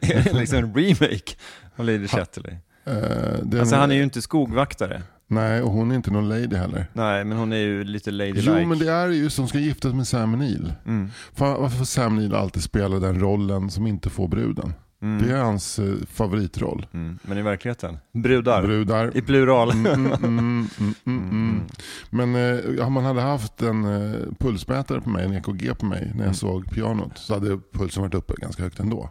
är 0.02 0.24
det 0.24 0.32
liksom 0.32 0.58
en 0.58 0.74
remake 0.74 1.32
av 1.76 1.84
Lady 1.84 2.08
Chatterley? 2.08 2.54
Eh, 2.84 3.60
Alltså 3.60 3.76
han 3.76 3.90
är 3.90 3.94
ju 3.94 4.02
inte 4.02 4.22
skogvaktare. 4.22 5.02
Nej, 5.26 5.62
och 5.62 5.70
hon 5.70 5.90
är 5.90 5.94
inte 5.94 6.10
någon 6.10 6.28
lady 6.28 6.56
heller. 6.56 6.86
Nej, 6.92 7.24
men 7.24 7.38
hon 7.38 7.52
är 7.52 7.56
ju 7.56 7.84
lite 7.84 8.10
ladylike. 8.10 8.52
Jo, 8.60 8.66
men 8.66 8.78
det 8.78 8.92
är 8.92 9.08
ju 9.08 9.30
som 9.30 9.48
ska 9.48 9.58
giftas 9.58 9.94
med 9.94 10.06
Sam 10.08 10.32
Neill. 10.38 10.72
Mm. 10.86 11.10
Varför 11.36 11.78
får 11.78 11.84
Sam 11.84 12.16
Neill 12.16 12.34
alltid 12.34 12.62
spela 12.62 12.98
den 12.98 13.20
rollen 13.20 13.70
som 13.70 13.86
inte 13.86 14.10
får 14.10 14.28
bruden? 14.28 14.72
Mm. 15.02 15.22
Det 15.26 15.32
är 15.34 15.42
hans 15.42 15.78
eh, 15.78 15.94
favoritroll. 16.10 16.86
Mm. 16.92 17.18
Men 17.22 17.38
i 17.38 17.42
verkligheten? 17.42 17.98
Brudar? 18.12 18.62
Brudar. 18.62 19.16
I 19.16 19.22
plural? 19.22 19.70
Mm, 19.70 19.86
mm, 19.86 20.06
mm, 20.12 20.68
mm, 20.78 20.94
mm, 21.06 21.30
mm. 21.30 21.60
Men 22.10 22.34
eh, 22.78 22.86
om 22.86 22.92
man 22.92 23.04
hade 23.04 23.20
haft 23.20 23.62
en 23.62 23.84
eh, 23.84 24.20
pulsmätare 24.38 25.00
på 25.00 25.10
mig, 25.10 25.24
en 25.24 25.32
EKG 25.32 25.78
på 25.78 25.86
mig, 25.86 26.00
när 26.00 26.14
jag 26.14 26.20
Mm. 26.22 26.34
såg 26.34 26.70
pianot 26.70 27.18
så 27.18 27.34
hade 27.34 27.58
pulsen 27.72 28.02
varit 28.02 28.14
uppe 28.14 28.34
ganska 28.36 28.62
högt 28.62 28.80
ändå. 28.80 29.10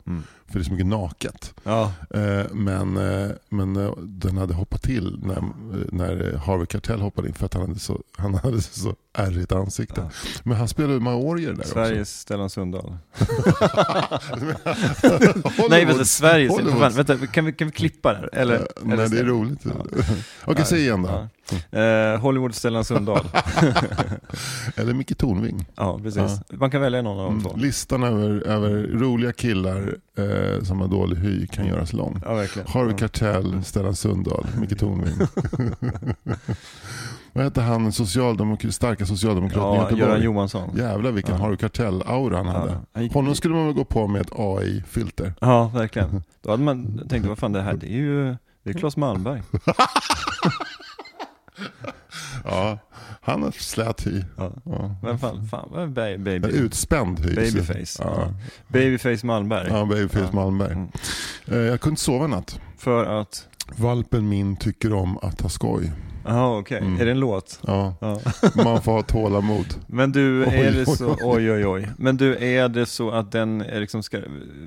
För 0.52 0.60
det 0.60 0.62
är 0.62 0.66
så 0.66 0.72
mycket 0.72 0.86
naket. 0.88 1.54
Ja. 1.64 1.92
Eh, 2.14 2.46
men 2.52 2.98
eh, 2.98 3.30
men 3.50 3.76
eh, 3.76 3.92
den 3.98 4.38
hade 4.38 4.54
hoppat 4.54 4.82
till 4.82 5.20
när, 5.24 5.44
när 5.92 6.38
Harvey 6.38 6.66
Keitel 6.70 7.02
hoppade 7.02 7.28
in 7.28 7.34
för 7.34 7.46
att 7.46 7.54
han 7.54 7.68
hade 7.68 7.80
så, 7.80 8.02
han 8.18 8.34
hade 8.34 8.62
så 8.62 8.96
ärrigt 9.14 9.52
ansikte. 9.52 10.02
Ja. 10.02 10.10
Men 10.44 10.58
han 10.58 10.68
spelade 10.68 11.00
Maorier 11.00 11.54
där 11.54 11.64
Sveriges 11.64 12.20
Stellan 12.20 12.50
Sundahl. 12.50 12.98
också. 15.42 15.66
Nej, 15.70 15.86
vänta, 15.86 16.06
Sveriges... 16.06 16.52
Hollywoods. 16.52 16.96
Vänta, 16.98 17.28
kan, 17.28 17.46
vi, 17.46 17.54
kan 17.54 17.68
vi 17.68 17.74
klippa 17.74 18.14
där? 18.14 18.30
Eller, 18.34 18.56
Eh, 18.56 18.62
eller 18.86 18.98
nej, 18.98 19.10
det 19.10 19.20
är 19.20 19.24
roligt. 19.24 19.60
Ja. 19.66 19.72
Okej, 20.46 20.66
säg 20.66 20.80
igen 20.80 21.02
då. 21.02 21.10
Ja. 21.72 21.80
Eh, 21.80 22.20
Hollywood 22.20 22.56
Stellan 22.56 22.86
Sundahl. 22.86 23.26
Eller 24.76 24.94
Micke 24.94 25.18
Tornving. 25.18 25.66
ja, 25.76 26.00
precis. 26.04 26.42
Man 26.52 26.72
kan 26.72 26.82
välja 26.82 27.02
någon 27.02 27.20
av 27.20 27.26
de 27.26 27.34
Mm. 27.40 27.44
två. 27.44 27.56
Listan 27.58 28.04
över, 28.04 28.48
över 28.48 28.70
roliga 28.88 29.32
killar 29.34 29.96
eh, 30.20 30.64
som 30.64 30.82
har 30.82 30.88
dålig 30.88 31.18
hy 31.18 31.48
kan 31.48 31.66
göras 31.68 31.94
lång. 31.94 32.22
Ja. 32.26 32.30
Harvey 32.68 32.92
ja. 32.92 32.98
Keitel, 32.98 33.64
Stellan 33.64 33.96
Sundahl, 33.96 34.46
Micke 34.60 34.80
Tornving. 34.80 35.14
Vad 37.34 37.44
heter 37.44 37.62
han 37.62 37.90
socialdemok- 37.92 38.72
starka 38.72 39.06
socialdemokraten 39.06 39.74
i 39.74 39.76
Ja, 39.76 39.82
Göteborg? 39.84 40.00
Göran 40.10 40.22
Johansson. 40.22 40.70
Jävlar 40.78 41.12
vilken 41.12 41.36
Ja. 41.36 41.42
Harvey 41.42 41.58
Keitel-aura 41.58 42.38
han 42.38 42.48
hade. 42.48 42.78
Ja, 42.94 43.02
gick- 43.02 43.14
Honom 43.14 43.36
skulle 43.36 43.56
man 43.56 43.66
väl 43.66 43.74
gå 43.76 43.86
på 43.86 44.08
med 44.08 44.22
ett 44.22 44.32
AI-filter. 44.36 45.34
Ja, 45.42 45.68
verkligen. 45.74 46.24
Då 46.42 46.52
hade 46.52 46.64
man 46.64 47.08
tänkt, 47.10 47.28
vad 47.28 47.38
fan 47.38 47.52
det 47.52 47.62
här, 47.62 47.74
det 47.74 47.88
är 47.88 47.98
ju 47.98 48.36
det 48.64 48.70
är 48.70 48.74
Claes 48.74 48.98
Malmberg. 48.98 49.42
Ja, 52.46 52.78
han 53.30 53.44
har 53.44 53.52
slät 53.52 54.08
hy. 54.08 54.24
Ja. 54.38 54.52
Ja. 54.66 54.96
Vem 55.04 55.20
fan, 55.20 55.48
fan 55.48 55.70
vad 55.72 55.84
är 55.84 55.88
ba- 55.88 56.02
En 56.08 56.24
baby? 56.24 56.48
utspänd 56.48 57.20
hy. 57.20 57.36
Babyface. 57.36 58.04
Ja. 58.04 58.34
Babyface 58.68 59.26
Malmberg. 59.26 59.68
ja 59.70 59.86
babyface 59.86 60.20
Ja. 60.20 60.32
Malmberg. 60.32 60.72
Mm. 60.72 60.90
Eh, 61.48 61.58
Jag 61.58 61.82
kunde 61.82 61.92
inte 61.92 62.02
sova 62.02 62.28
natt. 62.28 62.60
För 62.78 63.22
att, 63.22 63.46
Valpen 63.76 64.30
min 64.30 64.56
tycker 64.56 64.94
om 64.94 65.18
att 65.18 65.42
ha 65.42 65.50
skoj. 65.50 65.92
Jaha, 66.30 66.60
okej. 66.60 66.78
Mm. 66.78 67.02
Är 67.02 67.06
det 67.06 67.12
en 67.12 67.20
låt? 67.20 67.60
Ja, 67.68 67.96
Ja. 68.02 68.20
man 68.64 68.82
får 68.82 68.92
ha 68.92 69.02
tålamod. 69.02 69.66
Men 69.88 70.12
du, 70.12 70.46
Oj, 70.46 70.54
är 70.54 70.72
det 70.72 70.86
så, 70.86 71.18
oj 71.22 71.52
oj 71.52 71.68
oj. 71.68 71.90
Men 71.98 72.18
du, 72.18 72.36
är 72.38 72.70
det 72.70 72.86
så 72.86 73.12
att 73.12 73.32
den 73.32 73.58
liksom 73.58 74.04
ska, 74.04 74.20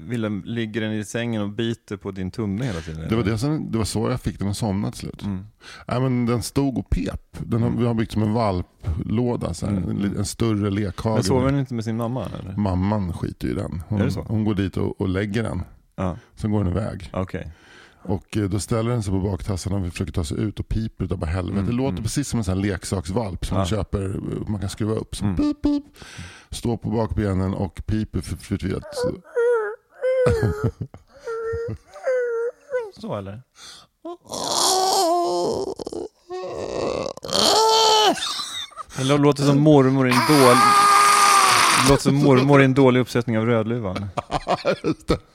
vill 0.06 0.20
den, 0.20 0.42
ligger 0.46 0.80
den 0.80 0.92
i 0.92 1.04
sängen 1.04 1.42
och 1.42 1.48
biter 1.50 1.96
på 1.96 2.10
din 2.10 2.30
tumme 2.30 2.64
hela 2.64 2.80
tiden? 2.80 3.08
Det 3.08 3.16
var, 3.16 3.22
det, 3.22 3.38
som, 3.38 3.72
det 3.72 3.78
var 3.78 3.84
så 3.84 4.10
jag 4.10 4.20
fick 4.20 4.38
den 4.38 4.48
att 4.48 4.56
somna 4.56 4.90
till 4.90 5.00
slut. 5.00 5.22
Mm. 5.22 5.46
Nej, 5.88 6.00
men 6.00 6.26
den 6.26 6.42
stod 6.42 6.78
och 6.78 6.90
pep. 6.90 7.36
Den 7.38 7.62
har, 7.62 7.70
vi 7.70 7.86
har 7.86 7.94
byggt 7.94 8.12
som 8.12 8.22
en 8.22 8.32
valplåda, 8.32 9.54
så 9.54 9.66
här. 9.66 9.72
Mm. 9.76 10.16
En, 10.18 10.24
större 10.24 10.70
lekhage. 10.70 11.14
Men 11.14 11.24
sover 11.24 11.50
den 11.50 11.60
inte 11.60 11.74
med 11.74 11.84
sin 11.84 11.96
mamma 11.96 12.26
eller? 12.40 12.56
Mamman 12.56 13.12
skiter 13.12 13.48
i 13.48 13.54
den. 13.54 13.82
Hon, 13.88 14.10
hon 14.26 14.44
går 14.44 14.54
dit 14.54 14.76
och, 14.76 15.00
och 15.00 15.08
lägger 15.08 15.42
den. 15.42 15.62
Ja, 15.96 16.16
Sen 16.34 16.50
går 16.50 16.64
den 16.64 16.72
iväg. 16.72 17.10
okej. 17.12 17.52
Och 18.04 18.36
eh, 18.36 18.42
då 18.42 18.60
ställer 18.60 18.90
den 18.90 19.02
sig 19.02 19.12
på 19.12 19.20
baktassarna 19.20 19.76
och 19.76 19.92
försöker 19.92 20.12
ta 20.12 20.24
sig 20.24 20.38
ut 20.40 20.60
och 20.60 20.68
piper 20.68 21.04
utav 21.04 21.18
bara 21.18 21.26
helvete. 21.30 21.58
Mm, 21.58 21.66
det 21.70 21.72
låter 21.76 21.90
mm. 21.90 22.02
precis 22.02 22.28
som 22.28 22.38
en 22.38 22.44
sån 22.44 22.60
leksaksvalp 22.62 23.46
som 23.46 23.54
Ja. 23.54 23.58
man 23.60 23.66
köper, 23.66 24.04
eh, 24.04 24.48
man 24.48 24.60
kan 24.60 24.70
skruva 24.70 24.94
upp. 24.94 25.16
Som 25.16 25.26
Mm. 25.28 25.36
pip, 25.36 25.62
pip. 25.62 25.84
Står 26.50 26.76
på 26.76 26.90
bakbenen 26.90 27.54
och 27.54 27.82
piper 27.86 28.20
för 28.20 28.36
förtvivlat. 28.36 28.84
Så- 33.00 33.14
eller? 33.16 33.42
Det 38.96 39.02
lå- 39.04 39.18
låter 39.18 39.42
som 39.42 39.60
mormor 39.60 40.08
i 40.08 40.12
en 40.12 40.18
dålig... 40.28 40.58
Det 41.84 41.90
låter 41.90 42.02
som 42.02 42.14
mormor 42.14 42.62
i 42.62 42.64
en 42.64 42.74
dålig 42.74 43.00
uppsättning 43.00 43.38
av 43.38 43.46
Rödluvan. 43.46 44.08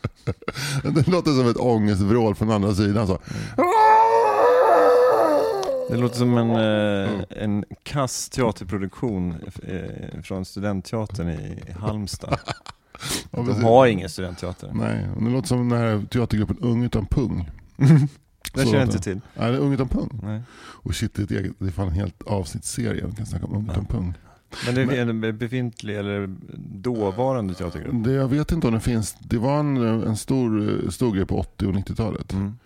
Det. 0.84 1.08
låter 1.08 1.32
som 1.32 1.48
ett 1.50 1.58
ångestvrål 1.58 2.36
från 2.36 2.52
andra 2.52 2.76
sidan. 2.76 3.08
Så. 3.08 3.20
Det 5.90 5.98
låter 5.98 6.18
som 6.18 6.38
en, 6.38 6.50
eh, 6.50 7.10
en 7.30 7.66
kass 7.84 8.30
teaterproduktion 8.30 9.36
eh, 9.64 10.22
från 10.24 10.46
studentteatern 10.46 11.30
i 11.30 11.64
Halmstad. 11.80 12.40
De 13.32 13.64
har 13.64 13.88
ingen 13.88 14.10
studentteater. 14.10 14.72
Nej, 14.74 15.08
och 15.16 15.24
det 15.24 15.30
låter 15.30 15.48
som 15.48 15.70
den 15.70 15.80
här 15.80 16.06
teatergruppen 16.10 16.58
Ung 16.62 16.84
utan 16.84 17.06
pung. 17.06 17.50
Den 18.54 18.66
känner 18.66 18.80
jag 18.80 18.88
inte 18.88 19.00
till. 19.00 19.22
Nej, 19.36 19.52
det 19.52 19.58
är 19.58 19.62
Ung 19.62 19.74
utan 19.74 19.88
pung. 19.88 20.20
Nej. 20.24 20.42
Och 20.58 20.96
shit, 20.96 21.14
det 21.14 21.22
är, 21.22 21.24
ett 21.24 21.32
eget, 21.32 21.52
det 21.60 21.66
är 21.68 21.72
fan 21.72 21.88
en 21.88 21.94
helt 21.94 22.24
avsnittsserie. 22.24 23.06
Vi 23.08 23.16
kan 23.16 23.26
snacka 23.26 23.46
om 23.46 23.56
Ung 23.56 23.70
utan 23.72 23.86
pung. 23.86 24.14
Men 24.66 24.76
det 24.76 24.82
är 24.82 25.02
en 25.02 25.38
befintlig 25.38 25.98
eller 25.98 26.36
dåvarande 26.58 27.54
teatergrupp? 27.54 27.94
Det, 27.94 28.12
jag 28.12 28.28
vet 28.28 28.52
inte 28.52 28.68
om 28.68 28.74
det 28.74 28.80
finns. 28.80 29.14
Det 29.20 29.38
var 29.38 29.60
en, 29.60 29.78
en 29.78 30.18
stor, 30.18 30.82
stor 30.90 31.16
grej 31.16 31.26
på 31.26 31.40
80 31.40 31.66
och 31.66 31.74
90-talet. 31.74 32.34
Mm. 32.34 32.58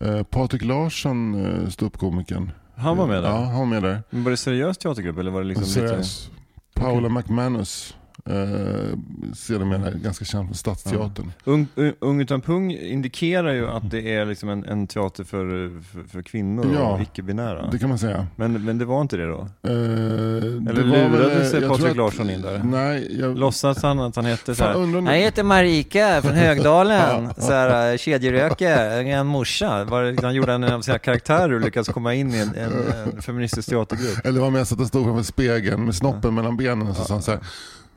Eh, 0.00 0.22
Patrik 0.22 0.64
Larsson, 0.64 1.44
eh, 1.44 1.68
ståuppkomikern. 1.68 2.50
Han 2.76 2.96
var 2.96 3.06
med 3.06 3.22
där? 3.22 3.30
Ja, 3.30 3.44
han 3.44 3.58
var 3.58 3.66
med 3.66 3.82
där. 3.82 4.02
Men 4.10 4.24
var 4.24 4.30
det 4.30 4.36
seriös 4.36 4.78
teatergrupp 4.78 5.18
eller 5.18 5.30
var 5.30 5.40
det 5.40 5.46
liksom 5.46 5.64
lite... 5.64 5.88
Seriös. 5.88 6.30
Paula 6.74 7.08
McManus. 7.08 7.96
Eh, 8.26 8.98
sedermera 9.34 9.90
ganska 9.90 10.24
känd 10.24 10.46
från 10.48 10.54
Stadsteatern. 10.54 11.32
Ung, 11.44 11.66
ung, 11.74 11.92
ung 11.98 12.20
utan 12.20 12.40
pung 12.40 12.72
indikerar 12.72 13.52
ju 13.52 13.68
att 13.68 13.90
det 13.90 14.14
är 14.14 14.26
liksom 14.26 14.48
en, 14.48 14.64
en 14.64 14.86
teater 14.86 15.24
för, 15.24 15.70
för, 15.82 16.08
för 16.08 16.22
kvinnor 16.22 16.66
Ja. 16.74 16.80
och 16.94 17.00
icke-binära. 17.02 17.68
Det 17.72 17.78
kan 17.78 17.88
man 17.88 17.98
säga. 17.98 18.26
Men, 18.36 18.64
men 18.64 18.78
det 18.78 18.84
var 18.84 19.00
inte 19.00 19.16
det 19.16 19.26
då? 19.26 19.38
Eh, 19.62 19.70
Eller 19.72 20.72
det 20.74 20.82
var 20.82 20.82
lurade 20.82 21.28
väl, 21.28 21.42
eh, 21.42 21.48
sig 21.48 21.60
jag 21.60 21.70
Patrik 21.70 21.78
tror 21.80 21.90
att- 21.90 21.96
Larsson 21.96 22.30
in 22.30 22.42
där? 22.42 22.62
Nej, 22.64 23.20
jag, 23.20 23.38
Låtsas 23.38 23.82
han 23.82 24.00
att 24.00 24.16
han 24.16 24.24
hette 24.24 24.54
så 24.54 24.64
Fan, 24.64 24.76
undrar 24.76 24.98
om- 24.98 25.06
Jag 25.06 25.14
heter 25.14 25.42
Marika 25.42 26.22
från 26.22 26.32
Högdalen, 26.34 27.34
så 27.38 27.52
här, 27.52 27.92
eh, 27.92 27.96
kedjeröker, 27.96 29.02
en 29.04 29.26
morsa. 29.26 29.84
Var, 29.84 30.02
det- 30.02 30.22
han 30.22 30.34
gjorde 30.34 30.52
en 30.52 30.64
av 30.64 30.80
sina 30.80 30.98
karaktärer 30.98 31.52
och 31.52 31.60
lyckades 31.60 31.88
komma 31.88 32.14
in 32.14 32.34
i 32.34 32.38
en, 32.38 32.54
en, 32.54 32.72
en 33.14 33.22
feministisk 33.22 33.68
teatergrupp. 33.68 34.26
Eller 34.26 34.40
var 34.40 34.50
mest 34.50 34.72
att 34.72 34.78
den 34.78 34.86
stod 34.88 35.04
framför 35.04 35.22
spegeln 35.22 35.84
med 35.84 35.94
snoppen 35.94 36.34
mellan 36.34 36.56
benen 36.56 36.88
och 36.88 36.96
så 36.96 37.04
sa 37.04 37.14
han 37.14 37.22
så 37.22 37.30
här. 37.30 37.40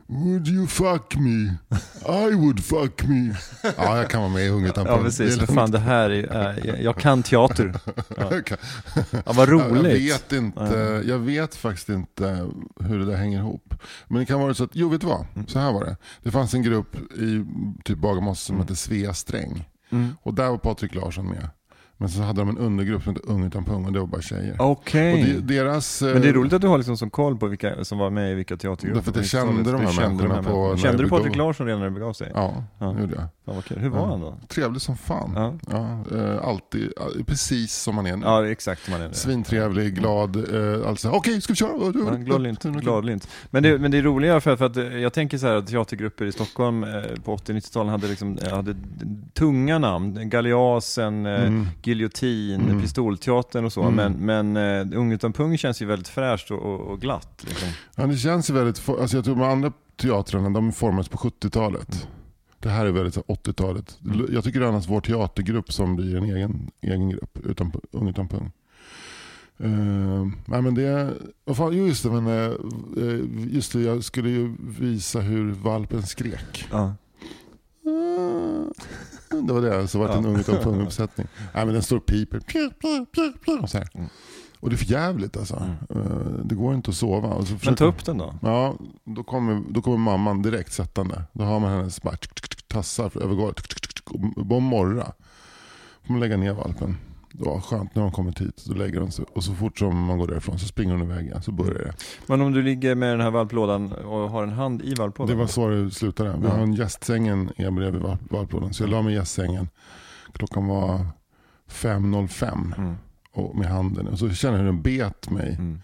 Would 0.10 0.48
you 0.48 0.68
fuck 0.68 1.16
me? 1.18 1.54
I 2.08 2.36
would 2.36 2.64
fuck 2.64 3.04
me. 3.08 3.36
Ja, 3.78 3.98
jag 3.98 4.10
kan 4.10 4.22
vara 4.22 4.32
med 4.32 4.46
i 4.46 4.50
Ung 4.50 4.66
utan 4.66 4.86
Ja 4.86 4.98
precis, 5.04 5.36
Det 5.38 5.48
fan 5.48 5.72
det 5.72 5.80
här 5.80 6.10
är, 6.10 6.24
är 6.24 6.66
jag- 6.68 6.82
jag 6.82 6.98
kan 6.98 7.24
teater. 7.24 7.74
Ja, 8.18 8.28
Jag 8.32 8.44
ja 9.12 9.34
vad 9.34 9.50
Jag 9.50 9.72
roligt. 9.72 10.02
vet 10.14 10.32
inte, 10.34 11.04
jag 11.06 11.20
vet 11.20 11.56
faktiskt 11.56 11.90
inte 11.90 12.50
hur 12.80 13.00
det 13.00 13.06
där 13.06 13.16
hänger 13.16 13.40
ihop. 13.40 13.74
Men 14.08 14.20
det 14.20 14.26
kan 14.26 14.40
vara 14.40 14.54
så 14.54 14.64
att, 14.64 14.70
jo 14.74 14.90
vet 14.90 15.02
du 15.02 15.08
vad? 15.08 15.26
Mm. 15.36 15.48
Så 15.48 15.60
här 15.60 15.72
var 15.74 15.86
det. 15.86 15.98
Det 16.24 16.32
fanns 16.32 16.54
en 16.54 16.64
grupp 16.64 16.96
i 17.16 17.46
typ 17.84 17.98
Bagarmossen 17.98 18.46
som 18.56 18.60
hette 18.60 18.76
Svea 18.76 19.14
Sträng. 19.14 19.70
Mm. 19.90 20.16
Och 20.22 20.34
där 20.34 20.50
var 20.50 20.58
Patrik 20.58 20.96
Larsson 20.96 21.26
med. 21.30 21.50
Men 21.98 22.10
så 22.10 22.22
hade 22.22 22.42
de 22.42 22.50
en 22.50 22.58
undergrupp 22.58 23.04
som 23.04 23.14
hette 23.16 23.28
Ung 23.28 23.44
utan 23.46 23.64
pung 23.66 23.86
och 23.86 23.94
det 23.94 24.00
var 24.00 24.08
bara 24.08 24.22
tjejer. 24.22 24.56
Okej. 24.60 25.24
De, 25.42 25.56
deras... 25.56 26.02
Men 26.02 26.22
det 26.22 26.28
är 26.28 26.34
eh, 26.34 26.34
roligt 26.36 26.54
att 26.54 26.62
du 26.62 26.68
har 26.68 26.78
liksom 26.78 26.98
som 26.98 27.10
koll 27.10 27.38
på 27.38 27.48
vilka 27.48 27.84
som 27.84 27.98
var 27.98 28.10
med 28.10 28.32
i 28.32 28.36
vilka 28.36 28.58
teatergrupper. 28.58 28.96
Därför 29.12 29.12
att 29.22 29.34
jag 29.34 29.48
på 29.48 29.48
kände 29.54 29.72
90-talet. 29.72 29.96
de 29.96 30.02
här 30.02 30.10
de 30.28 30.32
här 30.32 30.44
på- 30.44 30.44
människorna. 30.44 30.70
när 30.72 30.78
Kände 30.78 31.04
du 31.04 31.10
Patrik 31.10 31.36
Larsson 31.36 31.66
redan 31.68 31.80
när 31.80 31.88
det 31.90 31.94
begav 31.94 32.14
sig? 32.14 32.32
Ja, 32.34 32.64
Ja. 32.80 32.86
det 32.86 33.02
gjorde 33.02 33.16
jag. 33.16 33.24
Vad 33.56 33.66
kul. 33.66 33.78
Hur 33.80 33.90
var 33.90 34.00
Ja. 34.00 34.06
han 34.06 34.20
då? 34.22 34.38
Trevlig 34.48 34.82
som 34.82 34.98
fan. 34.98 35.32
Ja, 35.36 35.54
Ja, 35.72 36.18
eh, 36.18 36.48
alltid, 36.48 36.94
eh, 36.98 37.24
precis 37.26 37.74
som 37.76 37.96
man 37.96 38.06
är 38.06 38.16
nu. 38.18 38.26
ja 38.26 38.48
exakt 38.48 38.84
som 38.86 38.94
han 38.94 39.02
är 39.02 39.08
nu. 39.08 39.14
Svintrevlig, 39.14 39.96
glad. 39.96 40.36
Eh, 40.36 40.88
alltså, 40.90 41.10
Okej, 41.10 41.42
ska 41.42 41.54
vi 41.54 41.58
köra? 41.58 41.70
Ja, 41.96 42.16
Gladlynt, 42.16 42.64
gladlynt. 42.64 43.28
Men 43.50 43.64
det, 43.64 43.78
men 43.80 43.92
det 43.92 43.98
är 43.98 44.02
roligare 44.02 44.42
för, 44.42 44.56
för 44.56 44.66
att 44.66 44.78
eh, 44.78 44.84
jag 44.98 45.14
tänker 45.14 45.38
så 45.38 45.48
här 45.48 45.56
att 45.56 45.68
teatergrupper 45.68 46.26
i 46.26 46.32
Stockholm 46.32 46.84
eh, 46.84 46.90
på 47.24 47.36
80-90-talen 47.38 47.92
hade, 47.92 48.08
liksom, 48.08 48.38
hade 48.52 48.76
tunga 49.34 49.80
namn. 49.80 50.30
Galeasen, 50.30 51.26
Mm. 51.26 51.68
Giljotin, 51.84 52.62
Mm. 52.62 52.82
Pistolteatern 52.82 53.66
och 53.66 53.74
så. 53.74 53.84
Mm. 53.84 54.14
Men, 54.26 54.54
men 54.56 54.94
Ung 54.94 55.12
utan 55.12 55.34
pung 55.34 55.58
känns 55.58 55.82
ju 55.82 55.86
väldigt 55.86 56.08
fräscht 56.08 56.52
och, 56.52 56.60
och, 56.60 56.80
och 56.82 57.02
glatt. 57.02 57.44
Liksom. 57.48 57.68
Ja, 57.96 58.06
det 58.08 58.18
känns 58.18 58.50
ju 58.50 58.54
väldigt, 58.54 58.90
alltså 58.90 59.18
jag 59.18 59.26
tror 59.26 59.36
de 59.36 59.44
andra 59.44 59.72
teatrarna 60.02 60.50
de 60.50 60.72
formades 60.74 61.08
på 61.10 61.18
70-talet. 61.18 62.08
Det 62.60 62.70
här 62.70 62.86
är 62.86 62.92
väldigt 62.92 63.14
så 63.14 63.22
80-talet. 63.22 64.00
Mm. 64.06 64.28
Jag 64.34 64.44
tycker 64.44 64.62
annars 64.62 64.88
vår 64.88 65.02
teatergrupp 65.02 65.74
som 65.74 65.96
blir 65.96 66.16
en 66.16 66.24
egen, 66.24 66.72
egen 66.82 67.10
grupp, 67.10 67.40
utan, 67.46 67.72
utan 68.10 68.28
pung. 68.28 68.52
Uh, 69.64 70.28
nej 70.46 70.62
men 70.62 70.76
det, 70.76 71.14
vad 71.46 71.58
fan, 71.58 71.74
just 71.74 72.04
det, 72.04 72.10
men, 72.10 72.28
eh, 72.28 73.56
just 73.56 73.74
det, 73.74 73.82
jag 73.82 74.04
skulle 74.04 74.30
ju 74.30 74.56
visa 74.80 75.20
hur 75.20 75.52
valpen 75.52 76.04
skrek. 76.04 76.68
Ja. 76.72 76.96
Det 79.30 79.54
var 79.54 79.62
det, 79.62 79.88
så 79.88 80.00
var 80.00 80.08
det 80.08 80.14
en 80.14 80.26
ung 80.26 80.40
utan 80.40 80.56
pung-uppsättning. 80.56 81.28
Nej 81.54 81.66
men 81.66 81.74
den 81.74 81.84
står 81.84 81.98
och 81.98 82.06
piper. 82.06 82.42
Så 83.68 83.78
här. 83.78 83.88
Mm. 83.94 84.10
Och 84.60 84.70
det 84.70 84.76
är 84.76 84.78
för 84.78 84.86
jävligt 84.92 85.38
alltså. 85.38 85.56
Mm. 85.90 86.02
Eh, 86.08 86.18
Det 86.44 86.56
går 86.56 86.74
inte 86.76 86.90
att 86.90 86.96
sova. 86.96 87.28
Och 87.28 87.48
så 87.48 87.52
Men 87.54 87.60
försöker- 87.60 87.78
ta 87.78 87.86
upp 87.86 88.06
den 88.06 88.18
då. 88.18 88.34
Ja, 88.42 88.76
då 89.04 89.24
kommer, 89.24 89.64
då 89.70 89.82
kommer 89.82 89.98
mamman 89.98 90.42
direkt 90.42 90.74
sättande. 90.74 91.24
Då 91.34 91.44
har 91.44 91.60
man 91.60 91.72
hennes 91.72 92.02
bara 92.02 92.16
tsk, 92.18 92.36
tsk, 92.36 92.50
tsk, 92.50 92.68
tassar 92.68 93.24
över 93.24 93.36
golvet. 93.36 93.64
bara 94.36 94.60
morra. 94.60 95.12
får 96.06 96.14
man 96.14 96.20
lägga 96.20 96.38
ner 96.38 96.54
valpen. 96.54 96.98
Det 97.32 97.44
var 97.44 97.62
skönt 97.62 97.96
när 97.96 98.02
de 98.02 98.12
kommit 98.12 98.42
hit. 98.42 98.64
Då 98.68 98.74
lägger 98.74 99.00
de 99.00 99.12
sig. 99.12 99.26
Och 99.36 99.44
så 99.44 99.54
fort 99.56 99.80
som 99.80 100.04
man 100.06 100.18
går 100.18 100.28
därifrån 100.28 100.60
så 100.60 100.68
springer 100.68 100.94
hon 100.94 101.02
iväg 101.04 101.26
igen. 101.26 101.42
Så 101.42 101.52
börjar 101.52 101.74
det. 101.84 101.94
Men 102.28 102.42
om 102.42 102.52
du 102.54 102.62
ligger 102.62 102.96
med 102.96 103.10
den 103.10 103.22
här 103.22 103.32
valplådan 103.32 103.92
och 103.94 104.30
har 104.30 104.44
en 104.44 104.52
hand 104.52 104.82
i 104.82 104.90
Det 104.90 105.00
valplådan? 105.02 105.38
var 105.38 105.48
så 105.48 105.70
det 105.70 105.92
slutade. 105.92 106.36
Vi 106.40 106.48
Ja. 106.48 106.52
har 106.54 106.60
en 106.60 106.74
gästsängen 106.74 107.52
är 107.58 107.72
bredvid 107.72 108.02
val- 108.02 108.18
valplådan. 108.30 108.74
Så 108.74 108.84
jag 108.84 108.90
la 108.90 109.02
mig 109.02 109.14
i 109.14 109.16
gästsängen. 109.18 109.70
Klockan 110.34 110.68
var 110.68 111.06
5.05 111.68 112.74
Mm. 112.78 112.96
Och 113.38 113.56
med 113.56 113.68
handen. 113.68 114.08
Och 114.08 114.20
så 114.20 114.30
kände 114.30 114.58
jag 114.60 114.66
hur 114.66 114.72
den 114.72 114.82
bet 114.82 115.30
mig 115.30 115.56
Mm. 115.60 115.82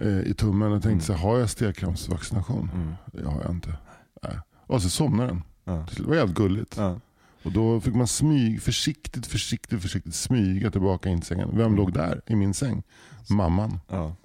eh, 0.00 0.20
i 0.30 0.34
tummen. 0.34 0.72
Och 0.72 0.82
tänkte 0.82 1.12
Mm. 1.12 1.20
så 1.20 1.26
har 1.26 1.38
jag 1.38 1.50
stelkrampsvaccination? 1.50 2.70
Mm. 2.74 2.92
Det 3.06 3.28
har 3.28 3.42
jag 3.42 3.50
inte. 3.50 3.74
Nej. 4.22 4.38
Och 4.66 4.82
så 4.82 4.90
somnade 4.90 5.28
den. 5.28 5.42
Ja. 5.64 5.86
Det 5.96 6.02
var 6.02 6.14
jävligt 6.14 6.36
gulligt. 6.36 6.76
Ja. 6.76 7.00
Och 7.42 7.52
då 7.52 7.80
fick 7.80 7.94
man 7.94 8.06
smyg, 8.06 8.62
försiktigt, 8.62 9.26
försiktigt, 9.26 9.82
försiktigt 9.82 10.14
smyga 10.14 10.70
tillbaka 10.70 11.08
in 11.08 11.22
sängen. 11.22 11.50
Vem 11.52 11.76
låg 11.76 11.92
där 11.92 12.20
i 12.26 12.36
min 12.36 12.54
säng? 12.54 12.82
Mamman. 13.30 13.80
Ja. 13.88 14.16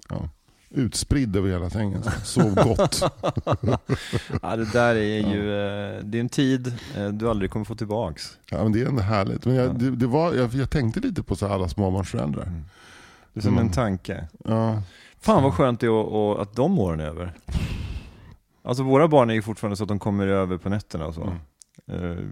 Utspridd 0.70 1.36
över 1.36 1.48
hela 1.48 1.70
sängen. 1.70 2.02
Så. 2.02 2.10
Sov 2.24 2.54
gott. 2.54 3.00
ja, 4.42 4.56
det 4.56 4.72
där 4.72 4.94
är 4.94 5.34
ju, 5.34 5.52
eh, 5.96 6.04
det 6.04 6.18
är 6.18 6.20
en 6.20 6.28
tid 6.28 6.74
eh, 6.96 7.08
du 7.08 7.30
aldrig 7.30 7.50
kommer 7.50 7.64
få 7.64 7.74
tillbaks. 7.74 8.38
Ja, 8.50 8.62
men 8.62 8.72
det 8.72 8.82
är 8.82 8.86
ändå 8.86 9.02
härligt. 9.02 9.44
Men 9.46 9.54
Ja. 9.54 9.62
jag, 9.62 9.78
det, 9.78 9.90
det 9.90 10.06
var, 10.06 10.34
jag, 10.34 10.54
jag 10.54 10.70
tänkte 10.70 11.00
lite 11.00 11.22
på 11.22 11.36
så 11.36 11.46
alla 11.46 11.68
småbarnsföräldrar. 11.68 12.42
Mm. 12.42 12.64
Det 13.32 13.40
är 13.40 13.42
som 13.42 13.52
Mm. 13.52 13.66
en 13.66 13.72
tanke. 13.72 14.28
Ja, 14.44 14.82
Fan 15.20 15.42
vad 15.42 15.54
skönt 15.54 15.80
det 15.80 15.86
är 15.86 16.00
att, 16.00 16.06
och, 16.06 16.42
att 16.42 16.56
de 16.56 16.78
åren 16.78 17.00
är 17.00 17.04
över. 17.04 17.34
Alltså 18.62 18.82
våra 18.82 19.08
barn 19.08 19.30
är 19.30 19.34
ju 19.34 19.42
fortfarande 19.42 19.76
så 19.76 19.82
att 19.84 19.88
de 19.88 19.98
kommer 19.98 20.26
över 20.26 20.56
på 20.58 20.68
nätterna 20.68 21.06
och 21.06 21.14
så. 21.14 21.22
Mm. 21.22 21.36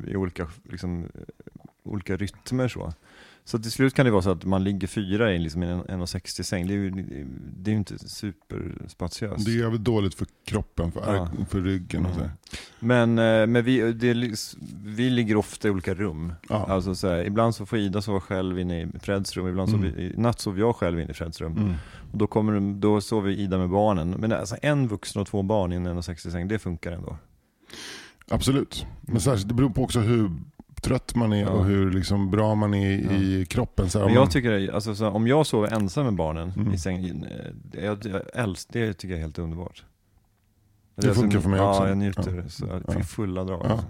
Eh, 0.05 0.11
I 0.13 0.17
olika, 0.17 0.47
liksom, 0.71 1.09
olika 1.85 2.17
rytmer 2.17 2.69
så. 2.69 2.93
Så 3.47 3.59
till 3.59 3.71
slut 3.73 3.95
kan 3.95 4.05
det 4.07 4.11
vara 4.13 4.23
så 4.23 4.31
att 4.31 4.45
man 4.45 4.65
ligger 4.65 4.87
fyra 4.89 5.33
i 5.35 5.39
liksom 5.39 5.63
en 5.63 5.83
1,60 5.83 6.43
säng. 6.43 6.67
Det 6.67 6.73
är 6.73 6.77
ju 6.77 6.91
det 7.57 7.71
är 7.71 7.73
ju 7.73 7.79
inte 7.79 7.99
superspatiöst. 7.99 9.45
Det 9.45 9.51
är 9.51 9.59
jävligt 9.59 9.85
dåligt 9.85 10.15
för 10.15 10.27
kroppen, 10.47 10.93
för, 10.93 11.15
Ja. 11.15 11.29
för 11.49 11.61
ryggen 11.61 12.07
och 12.07 12.15
så. 12.15 12.21
Mm. 12.21 12.31
Men, 12.79 13.19
eh, 13.19 13.47
men 13.47 13.65
vi, 13.65 13.93
det, 13.93 14.15
vi 14.85 15.11
ligger 15.11 15.37
ofta 15.37 15.69
i 15.69 15.71
olika 15.71 15.95
rum. 15.95 16.33
Ja. 16.49 16.67
Alltså 16.69 16.95
så 16.95 17.09
här, 17.09 17.25
ibland 17.25 17.55
så 17.55 17.67
får 17.67 17.79
Ida 17.79 18.03
sova 18.03 18.21
själv 18.21 18.59
inne 18.59 18.83
i 18.83 18.87
Freds 19.01 19.37
rum, 19.37 19.49
ibland 19.49 19.69
Mm. 19.69 19.81
sover, 19.91 20.01
i 20.01 20.15
natt 20.17 20.41
sover 20.41 20.61
jag 20.61 20.77
själv 20.77 21.01
inne 21.01 21.11
i 21.11 21.15
Freds 21.15 21.41
rum. 21.41 21.53
Mm. 21.57 21.75
Och 22.13 22.19
då, 22.19 22.27
kommer, 22.27 22.75
då 22.81 23.01
sover 23.01 23.31
Ida 23.31 23.59
med 23.59 23.69
barnen. 23.71 24.11
Men 24.11 24.33
alltså 24.33 24.57
en 24.63 24.89
vuxen 24.89 25.23
och 25.23 25.29
två 25.29 25.43
barn 25.43 25.73
i 25.73 25.77
en 25.77 25.87
1,60 25.89 26.31
säng, 26.31 26.49
det 26.49 26.59
funkar 26.59 26.93
ändå. 26.93 27.17
Absolut. 28.31 28.87
Men 29.01 29.21
särskilt, 29.21 29.49
det 29.49 29.55
beror 29.55 29.71
på 29.71 29.83
också 29.83 30.01
hur 30.01 30.31
trött 30.85 31.15
man 31.15 31.33
är 31.33 31.43
Ja. 31.43 31.49
och 31.49 31.65
hur 31.65 31.91
liksom 31.91 32.31
bra 32.31 32.55
man 32.55 32.75
är 32.75 33.13
i 33.13 33.47
kroppen. 33.51 33.91
Så 33.91 33.99
här, 33.99 34.05
Men 34.07 34.11
om 34.11 34.15
man- 34.15 34.23
jag 34.25 34.33
tycker, 34.33 34.51
det- 34.51 34.73
alltså, 34.75 34.95
så, 34.95 35.09
om 35.09 35.27
jag 35.27 35.47
sover 35.47 35.75
ensam 35.75 36.05
med 36.05 36.15
barnen 36.15 36.53
Mm. 36.57 36.73
i 36.73 36.79
sängen, 36.79 37.27
eh, 37.75 37.85
jag, 37.85 37.99
jag 38.07 38.23
älsk, 38.35 38.69
det 38.73 38.93
tycker 38.93 39.09
jag 39.15 39.19
är 39.19 39.23
helt 39.23 39.39
underbart. 39.39 39.85
Det 40.97 41.07
är 41.09 41.15
funkar 41.15 41.41
för 41.41 41.49
mig 41.49 41.59
ja, 41.59 41.71
också. 41.71 41.89
jag 41.89 41.99
njuter 41.99 42.43
Ja. 42.45 42.49
så 42.49 42.67
jag 42.67 42.83
Ja. 42.97 43.03
fulla 43.03 43.45
drag. 43.45 43.61
Ja. 43.65 43.71
Alltså. 43.71 43.87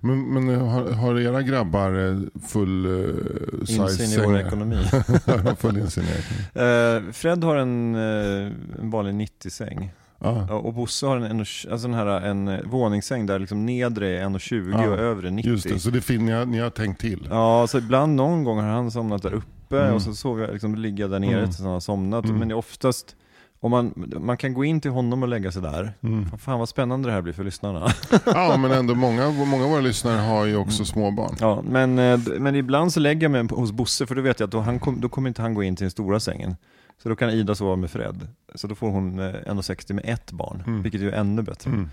Men, 0.00 0.32
men 0.34 0.48
eh, 0.50 0.66
har, 0.68 0.90
har 0.92 1.20
era 1.20 1.42
grabbar 1.42 2.08
eh, 2.08 2.20
full 2.48 2.86
uh, 2.86 3.64
size 3.64 3.82
Insyn 3.82 4.20
i 4.22 4.26
vår 4.26 4.38
ekonomi. 4.38 4.76
full 5.58 5.78
insyn 5.78 6.04
i 6.04 6.06
ekonomi. 6.06 7.04
Eh, 7.06 7.12
Fred 7.12 7.44
har 7.44 7.56
en, 7.56 7.94
eh, 7.94 8.52
en 8.80 8.90
vanlig 8.90 9.14
90-säng. 9.14 9.90
Ja. 10.20 10.54
Och 10.54 10.74
Bosse 10.74 11.06
har 11.06 11.16
en, 11.16 11.22
en, 11.22 11.38
alltså 11.40 11.76
den 11.88 11.94
här, 11.94 12.06
en 12.06 12.48
eh, 12.48 12.60
våningssäng 12.64 13.26
där 13.26 13.38
liksom 13.38 13.66
nedre 13.66 14.08
är 14.18 14.24
1,20 14.24 14.82
Ja, 14.82 14.90
och 14.90 14.98
övre 14.98 15.30
90. 15.30 15.50
Just 15.50 15.68
det, 15.68 15.78
så 15.78 15.90
det 15.90 16.00
finner 16.00 16.32
jag, 16.32 16.48
ni 16.48 16.58
har 16.58 16.70
tänkt 16.70 17.00
till. 17.00 17.28
Ja, 17.30 17.66
så 17.68 17.78
ibland 17.78 18.14
någon 18.16 18.44
gång 18.44 18.58
har 18.58 18.66
han 18.68 18.90
somnat 18.90 19.22
där 19.22 19.32
uppe 19.32 19.54
Mm. 19.70 19.94
och 19.94 20.02
så 20.02 20.14
sover 20.14 20.44
jag, 20.44 20.52
liksom, 20.52 20.74
ligger 20.74 21.04
jag 21.04 21.10
där 21.10 21.18
nere 21.18 21.32
Mm. 21.38 21.44
tills 21.44 21.60
han 21.60 21.68
har 21.72 21.80
somnat. 21.80 22.24
Mm. 22.24 22.36
Men 22.38 22.48
det 22.48 22.52
är 22.54 22.56
oftast, 22.56 23.16
om 23.60 23.70
man, 23.70 24.08
man 24.20 24.36
kan 24.36 24.54
gå 24.54 24.64
in 24.64 24.80
till 24.80 24.90
honom 24.90 25.22
och 25.22 25.28
lägga 25.28 25.52
sig 25.52 25.62
där. 25.62 25.92
Mm. 26.02 26.38
Fan 26.38 26.58
vad 26.58 26.68
spännande 26.68 27.08
det 27.08 27.12
här 27.12 27.22
blir 27.22 27.32
för 27.32 27.44
lyssnarna. 27.44 27.88
Ja, 28.26 28.56
men 28.56 28.70
ändå 28.70 28.94
många, 28.94 29.30
många 29.30 29.64
av 29.64 29.70
våra 29.70 29.80
lyssnare 29.80 30.20
har 30.20 30.44
ju 30.44 30.56
också 30.56 30.84
småbarn. 30.84 31.36
Ja, 31.40 31.62
men, 31.70 31.98
eh, 31.98 32.18
men 32.38 32.54
ibland 32.54 32.92
så 32.92 33.00
lägger 33.00 33.22
jag 33.22 33.30
mig 33.30 33.46
hos 33.50 33.72
Bosse 33.72 34.06
för 34.06 34.14
då 34.14 34.22
vet 34.22 34.40
jag 34.40 34.46
att 34.46 34.52
då, 34.52 34.60
han 34.60 34.78
kom, 34.78 35.00
då 35.00 35.08
kommer 35.08 35.28
inte 35.28 35.42
han 35.42 35.54
gå 35.54 35.62
in 35.62 35.76
till 35.76 35.84
den 35.84 35.90
stora 35.90 36.20
sängen. 36.20 36.56
Så 37.02 37.08
då 37.08 37.16
kan 37.16 37.30
Ida 37.30 37.54
sova 37.54 37.76
med 37.76 37.90
Fred. 37.90 38.28
Så 38.54 38.66
då 38.66 38.74
får 38.74 38.90
hon 38.90 39.18
eh, 39.18 39.24
1,60 39.24 39.92
med 39.92 40.04
ett 40.06 40.32
barn, 40.32 40.62
Mm. 40.66 40.82
vilket 40.82 41.00
ju 41.00 41.10
är 41.10 41.20
ännu 41.20 41.42
bättre. 41.42 41.70
Mm. 41.70 41.88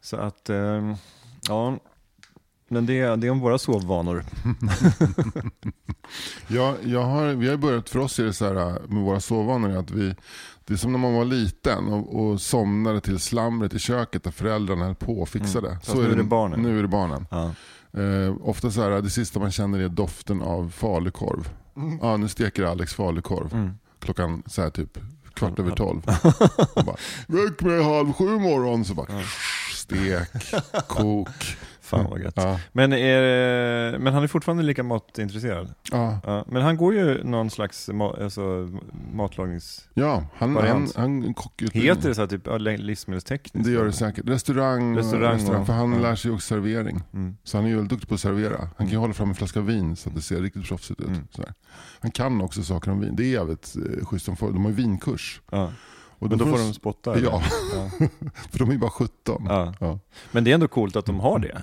Så 0.00 0.16
att, 0.16 0.50
eh, 0.50 0.94
ja. 1.48 1.78
Men 2.68 2.86
det, 2.86 3.16
det 3.16 3.26
är 3.26 3.30
om 3.30 3.40
våra 3.40 3.58
sovvanor. 3.58 4.24
Ja, 6.48 6.74
jag 6.84 7.02
har, 7.04 7.26
vi 7.26 7.48
har 7.48 7.56
börjat, 7.56 7.88
för 7.88 7.98
oss 7.98 8.18
är 8.18 8.24
det 8.24 8.32
så 8.32 8.44
här 8.44 8.54
äh, 8.70 8.76
med 8.88 9.02
våra 9.02 9.20
sovvanor 9.20 9.76
att 9.76 9.90
vi, 9.90 10.14
det 10.64 10.72
är 10.74 10.76
som 10.76 10.92
när 10.92 10.98
man 10.98 11.14
var 11.14 11.24
liten 11.24 11.88
och, 11.88 12.20
och 12.30 12.40
somnade 12.40 13.00
till 13.00 13.18
slamret 13.18 13.74
i 13.74 13.78
köket 13.78 14.24
där 14.24 14.30
föräldrarna 14.30 14.84
höll 14.84 14.94
på 14.94 15.20
och 15.20 15.28
fixade. 15.28 15.68
Mm. 15.68 15.80
Fast 15.80 15.96
nu 15.96 16.12
är 16.12 16.16
det 16.16 16.22
barnen. 16.22 16.60
Nu 16.62 16.78
är 16.78 16.82
det 16.82 16.88
barnen. 16.88 17.26
Ja. 17.30 17.50
Eh, 18.00 18.34
ofta 18.42 18.70
så 18.70 18.82
här, 18.82 18.90
det 19.02 19.10
sista 19.10 19.40
man 19.40 19.50
känner 19.50 19.78
är 19.80 19.88
doften 19.88 20.42
av 20.42 20.70
falukorv. 20.70 21.48
Ja, 22.00 22.16
nu 22.16 22.28
steker 22.28 22.62
Alex 22.62 22.94
falukorv. 22.94 23.54
Mm. 23.54 23.70
Klockan 24.00 24.42
så 24.46 24.62
här 24.62 24.70
typ 24.70 24.98
kvart 25.34 25.58
över 25.58 25.70
tolv. 25.76 26.00
Bara, 26.74 26.96
Väck 27.26 27.60
mig 27.60 27.82
halv 27.82 28.12
sju 28.12 28.24
imorgon. 28.36 28.84
Så 28.84 28.94
bara, 28.94 29.22
stek, 29.74 30.28
kok. 30.88 31.28
Fan 31.88 32.10
vad 32.10 32.20
gött. 32.20 32.34
Ja, 32.36 32.60
Men, 32.72 32.92
är, 32.92 33.98
men 33.98 34.14
han 34.14 34.22
är 34.22 34.26
fortfarande 34.26 34.62
lika 34.62 34.82
matintresserad. 34.82 35.74
ja. 35.92 36.18
Ja. 36.24 36.44
Men 36.48 36.62
han 36.62 36.76
går 36.76 36.94
ju 36.94 37.24
någon 37.24 37.50
slags 37.50 37.88
ma, 37.88 38.14
alltså, 38.22 38.68
matlagnings... 39.14 39.88
ja 39.94 40.24
han, 40.36 40.56
han, 40.56 40.88
han 40.96 41.34
kockutbildning. 41.34 41.82
Heter 41.94 42.08
det 42.08 42.14
så 42.14 42.20
här, 42.20 42.28
typ 42.28 42.46
ja, 42.46 42.58
livsmedelstekniskt? 42.58 43.64
Det 43.66 43.70
gör 43.72 43.84
det 43.84 43.92
säkert. 43.92 44.28
Restaurang, 44.28 44.96
Restaurang 44.96 45.34
restaurang, 45.34 45.66
för 45.66 45.72
han 45.72 45.92
ja. 45.92 45.98
lär 45.98 46.14
sig 46.16 46.30
också 46.30 46.46
servering. 46.46 47.00
Mm. 47.12 47.36
Så 47.44 47.56
han 47.58 47.64
är 47.64 47.68
ju 47.68 47.74
väldigt 47.74 47.90
duktig 47.90 48.08
på 48.08 48.14
att 48.14 48.20
servera. 48.20 48.58
Han 48.58 48.86
kan 48.86 48.88
ju 48.88 48.96
hålla 48.96 49.12
fram 49.14 49.28
en 49.28 49.34
flaska 49.34 49.60
vin 49.60 49.96
så 49.96 50.08
att 50.08 50.14
det 50.14 50.22
ser 50.22 50.40
riktigt 50.42 50.64
proffsigt 50.68 51.00
ut. 51.00 51.08
Mm. 51.08 51.52
Han 52.00 52.10
kan 52.10 52.40
också 52.40 52.62
saker 52.62 52.90
om 52.90 53.00
vin. 53.00 53.16
Det 53.16 53.22
är 53.24 53.30
jävligt 53.32 53.76
eh, 54.00 54.06
schysst. 54.06 54.26
De, 54.26 54.36
får, 54.36 54.52
de 54.52 54.62
har 54.64 54.70
ju 54.70 54.76
vinkurs. 54.76 55.40
Ja. 55.50 55.72
Och 56.20 56.28
Men 56.28 56.38
då 56.38 56.44
får 56.46 56.58
de 56.58 56.70
s- 56.70 56.76
spotta? 56.76 57.18
Ja, 57.20 57.42
Ja. 57.74 57.90
för 58.50 58.58
de 58.58 58.68
är 58.68 58.72
ju 58.72 58.78
bara 58.78 58.90
17. 58.90 59.44
Ja. 59.48 59.74
Ja. 59.80 59.98
Men 60.32 60.44
det 60.44 60.50
är 60.50 60.54
ändå 60.54 60.68
coolt 60.68 60.96
att 60.96 61.06
de 61.06 61.20
har 61.20 61.38
det. 61.38 61.62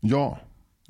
Ja. 0.00 0.38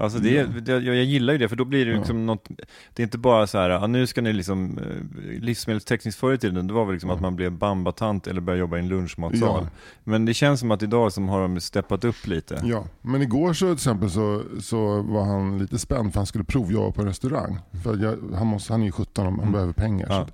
Alltså 0.00 0.18
det, 0.18 0.44
det, 0.60 0.72
jag, 0.72 0.82
jag 0.82 1.04
gillar 1.04 1.32
ju 1.32 1.38
det, 1.38 1.48
för 1.48 1.56
då 1.56 1.64
blir 1.64 1.86
det 1.86 1.92
Ja. 1.92 1.98
liksom 1.98 2.26
något, 2.26 2.48
det 2.94 3.02
är 3.02 3.04
inte 3.04 3.18
bara 3.18 3.46
så 3.46 3.58
här, 3.58 3.70
ja, 3.70 3.86
nu 3.86 4.06
ska 4.06 4.20
ni 4.22 4.32
liksom, 4.32 4.78
eh, 4.78 5.40
livsmedelstekniskt 5.40 6.20
förr 6.20 6.32
i 6.32 6.38
tiden, 6.38 6.66
det 6.66 6.72
var 6.72 6.84
väl 6.84 6.92
liksom 6.92 7.10
Ja. 7.10 7.16
att 7.16 7.22
man 7.22 7.36
blev 7.36 7.52
bambatant 7.52 8.26
eller 8.26 8.40
började 8.40 8.60
jobba 8.60 8.76
i 8.76 8.80
en 8.80 8.88
lunchmatsal. 8.88 9.40
Ja. 9.64 9.68
Men 10.04 10.24
det 10.24 10.34
känns 10.34 10.60
som 10.60 10.70
att 10.70 10.82
idag 10.82 11.12
som 11.12 11.28
har 11.28 11.40
de 11.40 11.60
steppat 11.60 12.04
upp 12.04 12.26
lite. 12.26 12.60
ja. 12.64 12.84
Men 13.02 13.22
igår 13.22 13.52
så 13.52 13.66
till 13.66 13.74
exempel 13.74 14.10
så, 14.10 14.42
så 14.60 15.02
var 15.02 15.24
han 15.24 15.58
lite 15.58 15.78
spänd 15.78 16.12
för 16.12 16.20
han 16.20 16.26
skulle 16.26 16.44
provjobba 16.44 16.92
på 16.92 17.00
en 17.00 17.08
restaurang. 17.08 17.58
För 17.84 17.96
jag, 17.96 18.18
han, 18.38 18.46
måste, 18.46 18.72
han 18.72 18.80
är 18.82 18.86
ju 18.86 18.92
17 18.92 19.26
och 19.26 19.32
han 19.32 19.40
Mm. 19.40 19.52
behöver 19.52 19.72
pengar. 19.72 20.06
Ja. 20.10 20.26
Så 20.26 20.32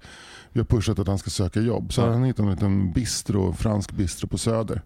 vi 0.52 0.60
har 0.60 0.64
pushat 0.66 0.98
att 0.98 1.06
han 1.08 1.18
ska 1.18 1.30
söka 1.30 1.60
jobb. 1.60 1.92
Så 1.92 2.00
Ja. 2.00 2.10
han 2.12 2.24
hittade 2.24 2.48
en 2.48 2.54
liten 2.54 2.92
bistro, 2.92 3.52
fransk 3.52 3.92
bistro 3.92 4.28
på 4.28 4.38
Söder. 4.38 4.80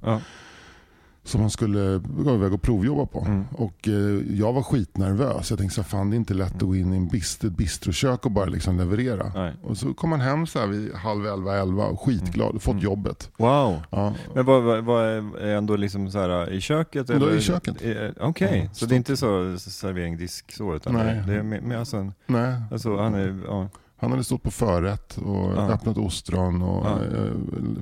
Som 1.28 1.40
han 1.40 1.50
skulle 1.50 2.00
gå 2.24 2.34
iväg 2.34 2.52
och 2.52 2.62
provjobba 2.62 3.06
på. 3.06 3.20
Mm. 3.20 3.44
Och 3.52 3.88
eh, 3.88 4.38
jag 4.38 4.52
var 4.52 4.62
skitnervös. 4.62 5.50
Jag 5.50 5.58
tänkte 5.58 5.74
så 5.74 5.82
fan 5.82 6.10
det 6.10 6.16
är 6.16 6.18
inte 6.18 6.34
lätt 6.34 6.54
att 6.54 6.60
gå 6.62 6.76
in 6.76 6.92
i 6.92 6.96
en 6.96 7.08
bist, 7.08 7.44
ett 7.44 7.52
bistrokök 7.52 8.24
och 8.26 8.30
bara 8.32 8.44
liksom 8.44 8.78
leverera. 8.78 9.32
Nej. 9.34 9.52
Och 9.62 9.76
så 9.76 9.94
kom 9.94 10.12
han 10.12 10.20
hem 10.20 10.46
så 10.46 10.58
här 10.58 10.66
vid 10.66 10.94
halv 10.94 11.26
elva, 11.26 11.56
elva 11.56 11.84
och 11.86 12.00
skitglad 12.00 12.54
och 12.54 12.62
fått 12.62 12.72
Mm. 12.72 12.84
jobbet. 12.84 13.30
Wow. 13.36 13.82
Ja. 13.90 14.14
Men 14.34 14.44
vad, 14.46 14.62
vad, 14.62 14.84
vad 14.84 15.04
är 15.06 15.46
ändå 15.56 15.76
liksom 15.76 16.10
så 16.10 16.18
här 16.18 16.50
i 16.52 16.60
köket? 16.60 17.06
Då 17.06 17.14
Eller? 17.14 17.36
i 17.36 17.40
köket. 17.40 17.76
Eh, 17.84 18.08
Okej, 18.20 18.62
Ja, 18.64 18.70
så 18.74 18.86
det 18.86 18.94
är 18.94 18.96
inte 18.96 19.16
så 19.16 19.58
servering, 19.58 20.16
disk, 20.16 20.52
så 20.52 20.74
utan 20.76 20.94
Nej. 20.94 21.22
det 21.26 21.34
är 21.34 21.42
mer, 21.42 21.60
mer 21.60 21.76
alltså, 21.76 21.96
en, 21.96 22.12
Nej, 22.26 22.54
alltså 22.70 22.96
han 22.96 23.14
är, 23.14 23.40
ja. 23.46 23.68
Han 24.00 24.10
hade 24.10 24.24
stått 24.24 24.42
på 24.42 24.50
förrätt 24.50 25.16
och 25.18 25.52
Ja. 25.56 25.70
öppnat 25.70 25.96
ostron 25.98 26.62
och 26.62 26.86
Ja. 26.86 26.98
eh, 27.04 27.32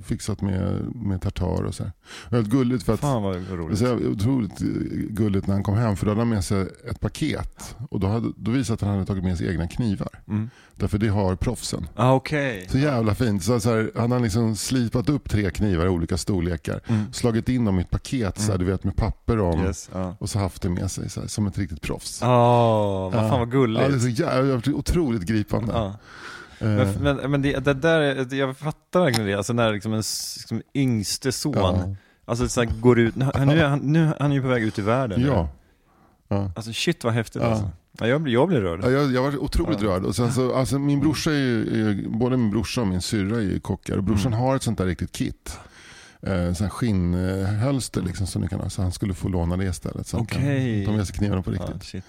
fixat 0.04 0.40
med, 0.40 0.82
med 0.94 1.22
tartar 1.22 1.64
och 1.64 1.74
så 1.74 1.82
här. 1.82 1.92
Väldigt 2.30 2.52
gulligt 2.52 2.82
för 2.84 2.94
att 2.94 3.00
Fan 3.00 3.22
vad 3.22 3.50
roligt. 3.50 3.78
så 3.78 3.94
otroligt 3.94 4.60
eh, 4.60 4.66
gulligt 5.10 5.46
när 5.46 5.54
han 5.54 5.62
kom 5.62 5.74
hem 5.74 5.96
för 5.96 6.06
då 6.06 6.10
hade 6.10 6.20
han 6.20 6.28
med 6.28 6.44
sig 6.44 6.66
ett 6.90 7.00
paket 7.00 7.76
och 7.90 8.00
då, 8.00 8.06
hade, 8.06 8.32
då 8.36 8.50
visade 8.50 8.74
att 8.74 8.80
han 8.80 8.90
hade 8.90 9.04
tagit 9.06 9.24
med 9.24 9.38
sig 9.38 9.48
egna 9.48 9.68
knivar. 9.68 10.08
Mm. 10.28 10.50
Därför 10.78 10.98
det 10.98 11.08
har 11.08 11.36
proffsen. 11.36 11.86
Ah, 11.94 12.12
Okej. 12.12 12.66
Så 12.70 12.78
jävla 12.78 13.14
fint. 13.14 13.42
Så, 13.44 13.60
så 13.60 13.70
här, 13.70 13.90
han 13.96 14.12
har 14.12 14.20
liksom 14.20 14.56
slipat 14.56 15.08
upp 15.08 15.30
tre 15.30 15.50
knivar 15.50 15.86
i 15.86 15.88
olika 15.88 16.16
storlekar. 16.16 16.80
Mm. 16.86 17.12
Slagit 17.12 17.48
in 17.48 17.64
dem 17.64 17.78
i 17.78 17.82
ett 17.82 17.90
paket 17.90 18.40
så 18.40 18.50
här, 18.52 18.58
du 18.58 18.64
vet, 18.64 18.84
med 18.84 18.96
papper 18.96 19.40
om. 19.40 19.60
Yes, 19.64 19.90
ja. 19.92 20.16
Och 20.18 20.30
så 20.30 20.38
haft 20.38 20.62
det 20.62 20.68
med 20.68 20.90
sig 20.90 21.10
så 21.10 21.20
här, 21.20 21.28
som 21.28 21.46
ett 21.46 21.58
riktigt 21.58 21.80
proffs. 21.82 22.20
Åh, 22.22 22.28
vad 23.12 23.12
fan 23.12 23.38
vad 23.40 23.50
gulligt. 23.50 23.82
Ja, 23.82 23.88
det 23.88 23.94
är 23.94 23.98
så 23.98 24.08
jävla, 24.08 24.60
otroligt 24.74 25.22
gripande. 25.22 25.72
Ja. 25.72 25.94
Eh, 26.58 26.68
Men, 26.68 26.88
men, 27.16 27.30
men 27.30 27.42
det, 27.42 27.58
det 27.64 27.74
där, 27.74 28.00
är- 28.00 28.34
jag 28.34 28.56
fattar 28.56 29.00
verkligen 29.00 29.26
det, 29.30 29.34
alltså 29.34 29.52
när 29.52 29.72
liksom 29.72 29.92
en 29.92 30.02
liksom 30.36 30.62
yngste 30.74 31.32
son, 31.32 31.54
ja. 31.56 31.94
alltså 32.24 32.48
så 32.48 32.64
går 32.80 32.98
ut, 32.98 33.16
nu, 33.16 33.30
nu, 33.46 33.60
är 33.60 33.68
han, 33.68 33.78
nu 33.78 34.12
han 34.20 34.30
är 34.30 34.34
ju 34.36 34.42
på 34.42 34.48
väg 34.48 34.62
ut 34.62 34.78
i 34.78 34.82
världen. 34.82 35.20
Ja. 35.26 35.48
Ja. 36.28 36.52
Alltså 36.56 36.72
shit 36.72 37.04
vad 37.04 37.12
häftigt 37.12 37.42
Ja. 37.42 37.48
alltså. 37.48 37.70
Ja, 37.98 38.06
jag, 38.06 38.20
blir, 38.20 38.32
jag 38.32 38.48
blir 38.48 38.60
rörd. 38.60 38.80
Ja, 38.84 38.90
jag, 38.90 39.12
jag 39.12 39.22
var 39.22 39.36
otroligt 39.42 39.82
Ja. 39.82 39.88
rörd. 39.88 40.04
Och 40.04 40.16
sen 40.16 40.32
så, 40.32 40.54
alltså, 40.54 40.78
min 40.78 41.00
brorsa 41.00 41.30
är 41.30 41.34
ju, 41.34 41.88
är, 41.90 42.08
både 42.08 42.36
min 42.36 42.50
brorsa 42.50 42.80
och 42.80 42.86
min 42.86 43.00
syrra 43.02 43.36
är 43.36 43.40
ju 43.40 43.60
kockar. 43.60 43.96
Och 43.96 44.02
brorsan 44.02 44.32
Mm. 44.32 44.44
har 44.44 44.56
ett 44.56 44.62
sånt 44.62 44.78
där 44.78 44.86
riktigt 44.86 45.12
kit. 45.12 45.58
Eh, 46.22 46.52
sån 46.52 46.70
skinnhölster 46.70 48.02
liksom, 48.02 48.26
som 48.26 48.42
du 48.42 48.48
kan 48.48 48.60
ha. 48.60 48.70
Så 48.70 48.82
han 48.82 48.92
skulle 48.92 49.14
få 49.14 49.28
låna 49.28 49.56
det 49.56 49.64
istället. 49.64 50.06
Så 50.06 50.16
han 50.16 50.24
Okej. 50.24 50.84
kan 50.84 50.92
ta 50.92 50.96
med 50.96 51.06
sig 51.06 51.16
knivarna 51.16 51.42
på 51.42 51.50
riktigt. 51.50 52.04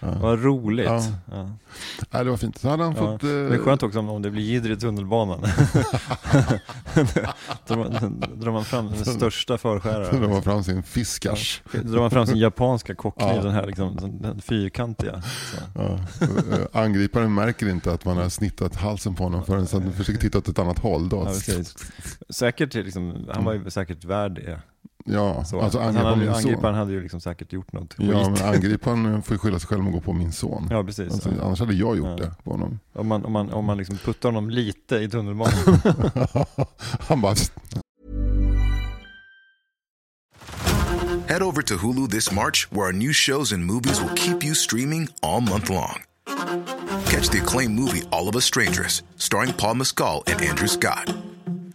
Ja. 0.00 0.14
Vad 0.20 0.42
roligt. 0.44 0.86
Ja. 0.86 1.02
Ja. 1.30 1.50
Nej, 2.10 2.24
det 2.24 2.30
var 2.30 2.36
fint. 2.36 2.58
Så 2.58 2.68
hade 2.68 2.82
han 2.84 2.92
Ja. 2.96 2.98
fått... 2.98 3.22
eh, 3.22 3.28
Det 3.28 3.54
är 3.54 3.58
skönt 3.58 3.82
också 3.82 3.98
om, 3.98 4.08
om 4.08 4.22
det 4.22 4.30
blir 4.30 4.42
jidder 4.42 4.70
i 4.70 4.76
tunnelbanan. 4.76 5.40
drar, 7.66 8.50
man, 8.52 8.64
fram 8.64 8.86
den 8.86 9.04
största 9.04 9.58
Så 9.58 9.68
drar 9.68 9.80
förskäraren. 9.80 10.30
man 10.30 10.42
fram 10.42 10.64
sin 10.64 10.82
fiskars. 10.82 11.62
Drar 11.72 12.00
man 12.00 12.10
fram 12.10 12.26
sin 12.26 12.36
japanska 12.38 12.94
kockkniv, 12.94 13.28
Ja. 13.36 13.42
den 13.42 13.52
här 13.52 13.66
liksom, 13.66 14.18
den, 14.22 14.40
fyrkantiga. 14.40 15.22
Ja. 15.74 15.98
Eh, 16.20 16.82
Angriparen 16.82 17.34
märker 17.34 17.68
inte 17.68 17.92
att 17.92 18.04
man 18.04 18.16
har 18.16 18.28
snittat 18.28 18.76
halsen 18.76 19.14
på 19.14 19.24
honom 19.24 19.44
förrän 19.44 19.66
han 19.72 19.92
försöker 19.92 20.20
titta 20.20 20.38
åt 20.38 20.48
ett 20.48 20.58
annat 20.58 20.78
håll. 20.78 21.08
Då. 21.08 21.28
Ja. 21.48 21.54
Säkert, 22.30 22.74
liksom, 22.74 23.28
han 23.34 23.44
var 23.44 23.52
ju 23.52 23.70
säkert 23.70 24.04
värd 24.04 24.34
det. 24.34 24.60
Ja, 25.10 25.44
Så. 25.44 25.60
alltså 25.60 25.78
han 25.78 25.88
angripa 25.88 26.08
hade, 26.08 26.20
min 26.20 26.28
angriparen 26.28 26.60
son. 26.62 26.74
hade 26.74 26.92
ju 26.92 27.02
liksom 27.02 27.20
säkert 27.20 27.52
gjort 27.52 27.72
något 27.72 27.94
Ja, 27.98 28.24
skit. 28.24 28.40
men 28.42 28.54
angriparen 28.54 29.22
får 29.22 29.34
ju 29.34 29.38
skylla 29.38 29.58
sig 29.58 29.68
själv 29.68 29.86
och 29.86 29.92
gå 29.92 30.00
på 30.00 30.12
min 30.12 30.32
son. 30.32 30.68
Ja, 30.70 30.84
precis. 30.84 31.12
Alltså, 31.12 31.28
ja. 31.38 31.44
annars 31.44 31.60
hade 31.60 31.74
jag 31.74 31.96
gjort 31.96 32.06
Ja. 32.06 32.16
det 32.16 32.32
på 32.44 32.50
honom. 32.50 32.78
Om 32.92 33.06
man, 33.08 33.24
om 33.24 33.32
man, 33.32 33.50
om 33.52 33.64
man 33.64 33.76
liksom 33.78 33.96
puttar 33.98 34.28
honom 34.28 34.50
lite 34.50 34.96
i 34.96 35.08
tunnelbanan. 35.08 35.52
han 37.08 37.20
bara, 37.20 37.34
Head 41.28 41.42
over 41.42 41.62
to 41.62 41.74
Hulu 41.76 42.08
this 42.08 42.32
March, 42.32 42.66
where 42.70 42.86
our 42.86 42.92
new 42.92 43.12
shows 43.12 43.52
and 43.52 43.64
movies 43.64 44.00
will 44.00 44.14
keep 44.16 44.44
you 44.44 44.54
streaming 44.54 45.08
all 45.22 45.40
month 45.40 45.68
long. 45.70 46.02
catch 47.06 47.28
the 47.30 47.38
acclaimed 47.38 47.74
movie 47.74 48.02
All 48.12 48.28
of 48.28 48.36
Us 48.36 48.44
Strangers, 48.44 49.02
starring 49.16 49.52
Paul 49.52 49.74
Mescal 49.74 50.22
and 50.26 50.40
Andrew 50.40 50.68
Scott. 50.68 51.14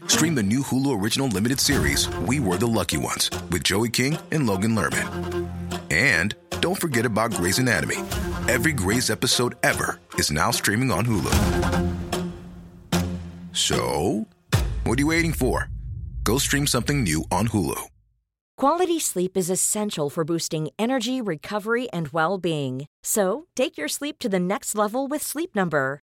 Stream 0.07 0.35
the 0.35 0.43
new 0.43 0.61
Hulu 0.61 1.01
original 1.01 1.27
limited 1.27 1.59
series 1.59 2.07
We 2.19 2.39
Were 2.39 2.57
the 2.57 2.67
Lucky 2.67 2.97
Ones 2.97 3.29
with 3.51 3.63
Joey 3.63 3.89
King 3.89 4.17
and 4.31 4.47
Logan 4.47 4.75
Lerman. 4.75 5.49
And 5.91 6.35
don't 6.61 6.79
forget 6.79 7.05
about 7.05 7.33
Grey's 7.33 7.59
Anatomy. 7.59 7.97
Every 8.47 8.73
Grey's 8.73 9.09
episode 9.09 9.55
ever 9.63 9.99
is 10.15 10.31
now 10.31 10.51
streaming 10.51 10.91
on 10.91 11.05
Hulu. 11.05 11.33
So, 13.53 14.27
what 14.83 14.97
are 14.97 15.01
you 15.01 15.07
waiting 15.07 15.33
for? 15.33 15.69
Go 16.23 16.37
stream 16.37 16.67
something 16.67 17.03
new 17.03 17.23
on 17.31 17.47
Hulu. 17.49 17.79
Quality 18.57 18.99
sleep 18.99 19.35
is 19.35 19.49
essential 19.49 20.09
for 20.09 20.23
boosting 20.23 20.69
energy, 20.77 21.21
recovery, 21.21 21.89
and 21.91 22.09
well 22.09 22.37
being. 22.37 22.85
So, 23.03 23.47
take 23.55 23.77
your 23.77 23.87
sleep 23.87 24.19
to 24.19 24.29
the 24.29 24.39
next 24.39 24.75
level 24.75 25.07
with 25.07 25.21
Sleep 25.23 25.55
Number. 25.55 26.02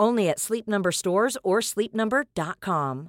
Only 0.00 0.28
at 0.28 0.38
Sleep 0.38 0.66
Number 0.66 0.90
stores 0.92 1.36
or 1.44 1.60
sleepnumber.com. 1.60 3.08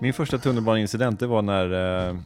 Min 0.00 0.12
första 0.14 0.38
tunnelbaneincident 0.38 1.20
det 1.20 1.26
var 1.26 1.42
när 1.42 1.72
eh, 2.10 2.16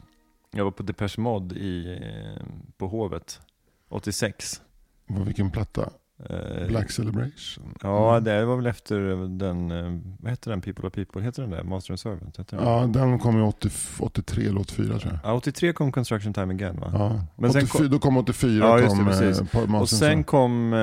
jag 0.51 0.65
var 0.65 0.71
på 0.71 0.83
Depeche 0.83 1.21
Mode 1.21 1.55
i, 1.55 1.99
eh, 2.03 2.43
på 2.77 2.87
Hovet 2.87 3.41
86. 3.89 4.63
Vad- 5.07 5.27
Vilken 5.27 5.51
platta? 5.51 5.91
Eh, 6.31 6.67
Black 6.69 6.91
Celebration? 6.91 7.75
Ja, 7.83 8.21
det 8.21 8.45
var 8.45 8.57
väl 8.57 8.67
efter 8.67 9.29
den, 9.39 9.71
eh, 9.71 9.99
vad 10.21 10.31
heter 10.31 10.51
den, 10.51 10.61
People 10.61 10.87
of 10.87 10.93
People, 10.95 11.23
heter 11.23 11.43
den 11.43 11.51
där? 11.51 11.63
Master 11.63 11.93
and 11.93 12.01
Servant? 12.01 12.39
Heter 12.39 12.57
den? 12.57 12.67
Ja, 12.67 12.87
den 12.87 13.19
kom 13.19 13.37
ju 13.37 13.43
80, 13.43 13.71
83 13.99 14.47
eller 14.47 14.61
84 14.61 14.99
tror 14.99 15.13
jag. 15.13 15.31
Ja, 15.33 15.35
83 15.37 15.73
kom 15.73 15.93
Construction 15.93 16.33
Time 16.33 16.55
Again 16.55 16.81
va? 16.81 16.91
Ja. 16.93 17.21
Men 17.37 17.53
sen 17.53 17.63
84, 17.63 17.79
kom- 17.79 17.91
då 17.91 17.99
kom 17.99 18.17
84, 18.17 18.65
Ja, 18.67 18.79
just 18.81 18.91
det, 18.91 18.97
kom 18.97 19.07
precis. 19.07 19.41
eh, 19.41 19.47
Paul 19.47 19.75
Och 19.83 19.89
sen 19.89 20.25
kom, 20.25 20.75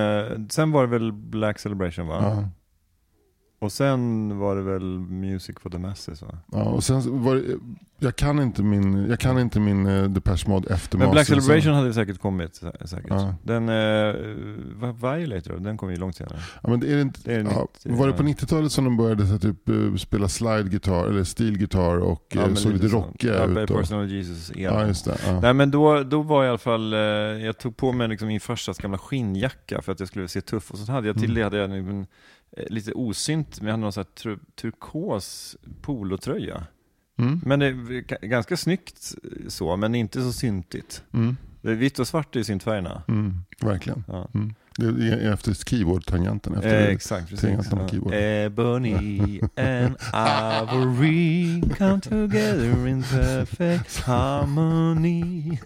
sen 0.49 0.71
var 0.71 0.81
det 0.81 0.87
väl 0.89 1.11
Black 1.13 1.59
Celebration 1.59 2.07
va? 2.07 2.19
ja. 2.21 2.49
Och 3.61 3.71
sen 3.71 4.37
var 4.39 4.55
det 4.55 4.61
väl 4.61 4.83
Music 4.99 5.55
for 5.59 5.69
the 5.69 5.77
Masses 5.77 6.21
va? 6.21 6.37
ja, 6.51 6.63
och 6.63 6.83
sen 6.83 7.23
var 7.23 7.35
det, 7.35 7.43
jag 8.01 8.15
kan 8.15 8.39
inte 8.39 8.63
min, 8.63 9.09
jag 9.09 9.19
kan 9.19 9.39
inte 9.39 9.59
min 9.59 9.87
uh, 9.87 10.09
Depeche 10.09 10.49
Mode 10.49 10.73
efter 10.73 10.97
Men 10.97 11.11
Black. 11.11 11.27
Celebration 11.27 11.73
hade 11.73 11.93
säkert 11.93 12.19
kommit 12.19 12.51
sä- 12.61 12.85
säkert. 12.87 13.09
Ja. 13.09 13.35
Den, 13.43 13.69
eh, 13.69 14.15
vad- 14.75 14.95
Violator, 15.17 15.57
den 15.59 15.77
kom 15.77 15.89
ju 15.91 15.95
långt 15.95 16.15
senare. 16.15 16.39
Ja, 16.63 16.69
men 16.69 16.79
det 16.79 16.91
är 16.91 16.95
det 16.95 17.01
inte, 17.01 17.19
Det 17.23 17.33
är 17.33 17.39
ja, 17.39 17.67
nytt, 17.85 17.97
var 17.99 18.07
det 18.07 18.13
ja. 18.13 18.17
på 18.17 18.23
90-talet 18.23 18.71
som 18.71 18.83
de 18.85 18.97
började 18.97 19.27
så, 19.27 19.37
typ, 19.39 19.69
eh, 19.69 19.95
spela 19.95 20.27
slide-gitarr 20.27 21.07
eller 21.07 21.23
stilgitarr 21.23 21.97
och 21.99 22.25
Ja, 22.35 22.41
ja, 22.49 22.55
såg 22.55 22.71
lite 22.73 22.87
rockiga 22.87 23.33
ja, 23.35 23.61
ut? 23.61 23.69
Personal 23.69 24.11
Jesus 24.11 24.51
ja, 24.55 24.87
just 24.87 25.05
det. 25.05 25.17
Ja. 25.27 25.39
Nej 25.39 25.53
men 25.53 25.71
då, 25.71 26.03
då 26.03 26.21
var 26.21 26.45
i 26.45 26.47
alla 26.49 26.57
fall, 26.57 26.93
eh, 26.93 26.99
jag 26.99 27.57
tog 27.57 27.77
på 27.77 27.91
mig 27.91 28.07
liksom 28.07 28.27
min 28.27 28.39
farsas 28.39 28.77
gamla 28.77 28.97
skinnjacka 28.97 29.81
för 29.81 29.91
att 29.91 29.99
jag 29.99 30.07
skulle 30.07 30.27
se 30.27 30.41
tuff 30.41 30.71
och 30.71 30.77
så 30.77 30.91
hade 30.91 31.07
jag 31.07 31.15
till 31.15 31.25
Mm. 31.25 31.35
det 31.35 31.43
hade 31.43 31.57
jag 31.57 31.71
en, 31.71 31.99
eh, 32.01 32.05
lite 32.57 32.91
osynt, 32.93 33.61
men 33.61 33.67
jag 33.67 33.73
hade 33.73 33.81
någon 33.81 33.93
sån 33.93 34.01
här 34.03 34.23
tur, 34.23 34.39
turkos 34.55 35.57
polotröja. 35.81 36.67
Mm. 37.17 37.41
Men 37.45 37.59
det 37.59 37.65
är 37.65 37.73
ga- 37.73 38.25
ganska 38.27 38.57
snyggt 38.57 39.15
så, 39.47 39.75
men 39.77 39.95
inte 39.95 40.21
så 40.21 40.33
syntigt. 40.33 41.03
Mm. 41.13 41.37
Är 41.61 41.73
vitt 41.73 41.99
och 41.99 42.07
svart 42.07 42.35
i 42.35 42.43
syntfärgerna. 42.43 43.03
Mm. 43.07 43.33
Verkligen. 43.61 44.03
Ja. 44.07 44.27
Mm. 44.33 44.53
Det 44.79 45.07
är 45.07 45.33
efter 45.33 45.53
keyboard-tangenten. 45.53 46.55
Efter 46.55 46.79
Eh, 46.81 46.87
exakt, 46.87 47.29
precis. 47.29 47.41
tangenten 47.41 47.77
på 47.79 47.87
keyboard. 47.87 48.13
Ebony 48.15 49.39
and 49.55 49.95
ivory 50.13 51.61
come 51.77 52.01
together 52.01 52.87
in 52.87 53.03
perfect 53.03 53.99
harmony. 54.05 55.57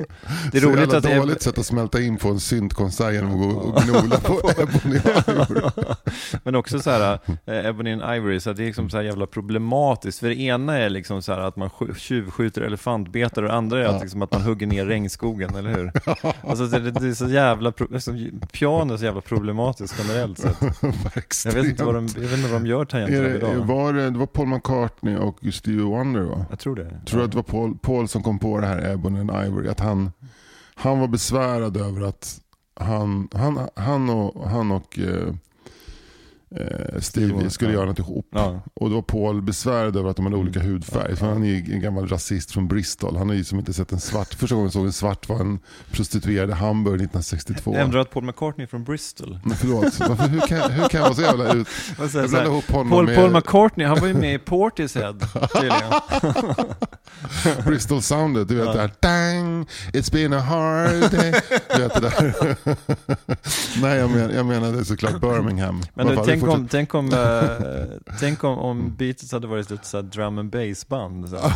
Det 0.51 0.57
är 0.57 0.61
så 0.61 0.69
roligt 0.69 0.93
att... 0.93 1.03
Dåligt 1.03 1.41
sätt 1.41 1.57
att 1.57 1.65
smälta 1.65 2.01
in 2.01 2.17
på 2.17 2.29
en 2.29 2.39
syntkonsert 2.39 3.13
genom 3.13 3.31
att 3.31 3.37
gå 3.39 3.47
och 3.59 3.81
gnola 3.83 4.17
på 4.19 4.33
Ebony 4.57 4.95
Ivory. 5.27 5.69
Men 6.43 6.55
också 6.55 6.79
så 6.79 6.89
här, 6.89 7.19
eh, 7.45 7.65
Ebony 7.65 7.91
and 7.93 8.15
Ivory, 8.15 8.39
så 8.39 8.53
det 8.53 8.63
är 8.63 8.65
liksom 8.67 8.89
så 8.89 8.97
här 8.97 9.03
jävla 9.03 9.25
problematiskt. 9.27 10.19
För 10.19 10.27
det 10.27 10.35
ena 10.39 10.77
är 10.77 10.89
liksom 10.89 11.21
så 11.21 11.33
här 11.33 11.39
att 11.39 11.55
man 11.55 11.69
sk- 11.69 11.95
tjuvskjuter 11.97 12.61
elefantbetar 12.61 13.41
och 13.43 13.47
det 13.47 13.53
andra 13.55 13.79
är 13.79 13.85
att, 13.85 14.01
liksom 14.01 14.21
att 14.21 14.31
man 14.31 14.41
hugger 14.41 14.67
ner 14.67 14.85
regnskogen, 14.85 15.55
eller 15.55 15.69
hur? 15.75 15.91
Alltså 16.49 16.65
det, 16.67 16.91
det 16.91 17.07
är 17.07 17.13
så 17.13 17.27
jävla, 17.29 17.71
pro- 17.71 17.93
alltså, 17.93 18.11
piano 18.51 18.97
så 19.03 19.05
jävla 19.05 19.21
problematiskt 19.21 19.95
generellt 19.99 20.39
sett. 20.39 20.57
Jag 21.45 21.53
vet 21.53 21.65
inte 21.65 21.83
vad 21.83 21.95
de, 21.95 22.07
jag 22.07 22.21
vet 22.21 22.37
inte 22.39 22.51
vad 22.51 22.61
de 22.61 22.67
gör 22.67 22.85
det, 22.85 23.35
idag. 23.35 23.55
var 23.55 23.93
det, 23.93 24.09
det 24.09 24.19
var 24.19 24.25
Paul 24.25 24.47
McCartney 24.47 25.17
och 25.17 25.39
Stevie 25.53 25.81
Wonder 25.81 26.21
va? 26.21 26.45
Jag 26.49 26.59
tror 26.59 26.75
det. 26.75 27.01
Tror 27.05 27.19
du 27.19 27.25
att 27.25 27.31
det 27.31 27.37
var 27.37 27.43
Paul, 27.43 27.77
Paul 27.77 28.07
som 28.07 28.23
kom 28.23 28.39
på 28.39 28.59
det 28.59 28.67
här 28.67 28.93
Ebony 28.93 29.19
and 29.19 29.31
Ivory? 29.47 29.69
Att 29.69 29.79
han, 29.79 30.11
han 30.75 30.99
var 30.99 31.07
besvärad 31.07 31.77
över 31.77 32.01
att 32.01 32.41
han, 32.75 33.29
han, 33.33 33.67
han 33.75 34.09
och, 34.09 34.49
han 34.49 34.71
och 34.71 34.99
eh, 34.99 35.33
eh, 36.57 36.99
Stevie 36.99 37.49
skulle 37.49 37.71
ja. 37.71 37.75
göra 37.75 37.85
något 37.85 37.99
ihop. 37.99 38.27
Ja. 38.31 38.61
Och 38.73 38.89
då 38.89 38.95
var 38.95 39.01
Paul 39.01 39.41
besvärad 39.41 39.95
över 39.95 40.09
att 40.09 40.15
de 40.15 40.25
hade 40.25 40.37
olika 40.37 40.59
hudfärg. 40.59 41.15
För 41.15 41.25
han 41.25 41.43
är 41.43 41.73
en 41.73 41.81
gammal 41.81 42.07
rasist 42.07 42.51
från 42.51 42.67
Bristol. 42.67 43.17
Han 43.17 43.29
har 43.29 43.35
ju 43.35 43.43
som 43.43 43.59
inte 43.59 43.73
sett 43.73 43.91
en 43.91 43.99
svart. 43.99 44.33
Första 44.33 44.55
gången 44.55 44.65
jag 44.65 44.73
såg 44.73 44.85
en 44.85 44.93
svart 44.93 45.29
var 45.29 45.39
en 45.39 45.59
prostituerad 45.91 46.49
i 46.49 46.53
Hamburg 46.53 46.93
1962. 47.01 47.75
Ändrar 47.75 47.99
att 47.99 48.11
Paul 48.11 48.23
McCartney 48.23 48.63
är 48.63 48.67
från 48.67 48.83
Bristol. 48.83 49.39
Men 49.43 49.57
förlåt, 49.57 49.99
varför, 49.99 50.27
hur, 50.27 50.39
kan, 50.39 50.71
hur 50.71 50.87
kan 50.87 50.99
jag 50.99 51.07
vara 51.07 51.13
så 51.13 51.21
jävla 51.21 51.53
ut? 51.53 51.67
Jag 51.99 52.29
så 52.29 52.43
ihop 52.43 52.71
honom 52.71 52.89
Paul, 52.89 53.05
med 53.05 53.15
Paul 53.15 53.31
McCartney, 53.31 53.87
han 53.87 53.99
var 53.99 54.07
ju 54.07 54.13
med 54.13 54.35
i 54.35 54.39
Portishead 54.39 55.13
tydligen. 55.53 55.93
Bristol 57.65 58.01
soundet, 58.01 58.47
du 58.47 58.55
vet 58.55 58.73
det 58.73 58.79
här 58.79 58.91
dang, 58.99 59.67
it's 59.93 60.11
been 60.11 60.33
a 60.33 60.39
hard 60.39 61.11
day. 61.11 61.41
Du 61.75 61.81
vet 61.81 61.93
det 61.93 61.99
där. 61.99 62.55
Nej 63.81 63.97
jag, 63.97 64.09
men, 64.09 64.35
jag 64.35 64.45
menade 64.45 64.85
såklart 64.85 65.21
Birmingham. 65.21 65.83
Men 65.93 66.07
du, 66.07 66.15
tänk, 66.45 66.57
vi 66.57 66.61
om, 66.61 66.67
tänk, 66.67 66.93
om, 66.95 67.13
eh, 67.13 67.79
eh, 67.79 68.17
tänk 68.19 68.43
om, 68.43 68.57
om 68.57 68.95
Beatles 68.95 69.31
hade 69.31 69.47
varit 69.47 69.71
ett 69.71 69.85
så 69.85 69.97
här 69.97 70.03
drum 70.03 70.37
and 70.37 70.49
bass 70.49 70.87
band. 70.87 71.29
Så. 71.29 71.37
här. 71.37 71.53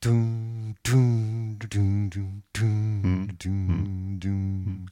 Dun, 0.00 0.76
dun, 0.82 1.58
dun, 1.58 2.10
dun, 2.10 2.42
dun, 2.52 3.02
mm. 3.04 3.36
dun, 3.38 3.68
mm. 3.68 4.18
dun. 4.20 4.90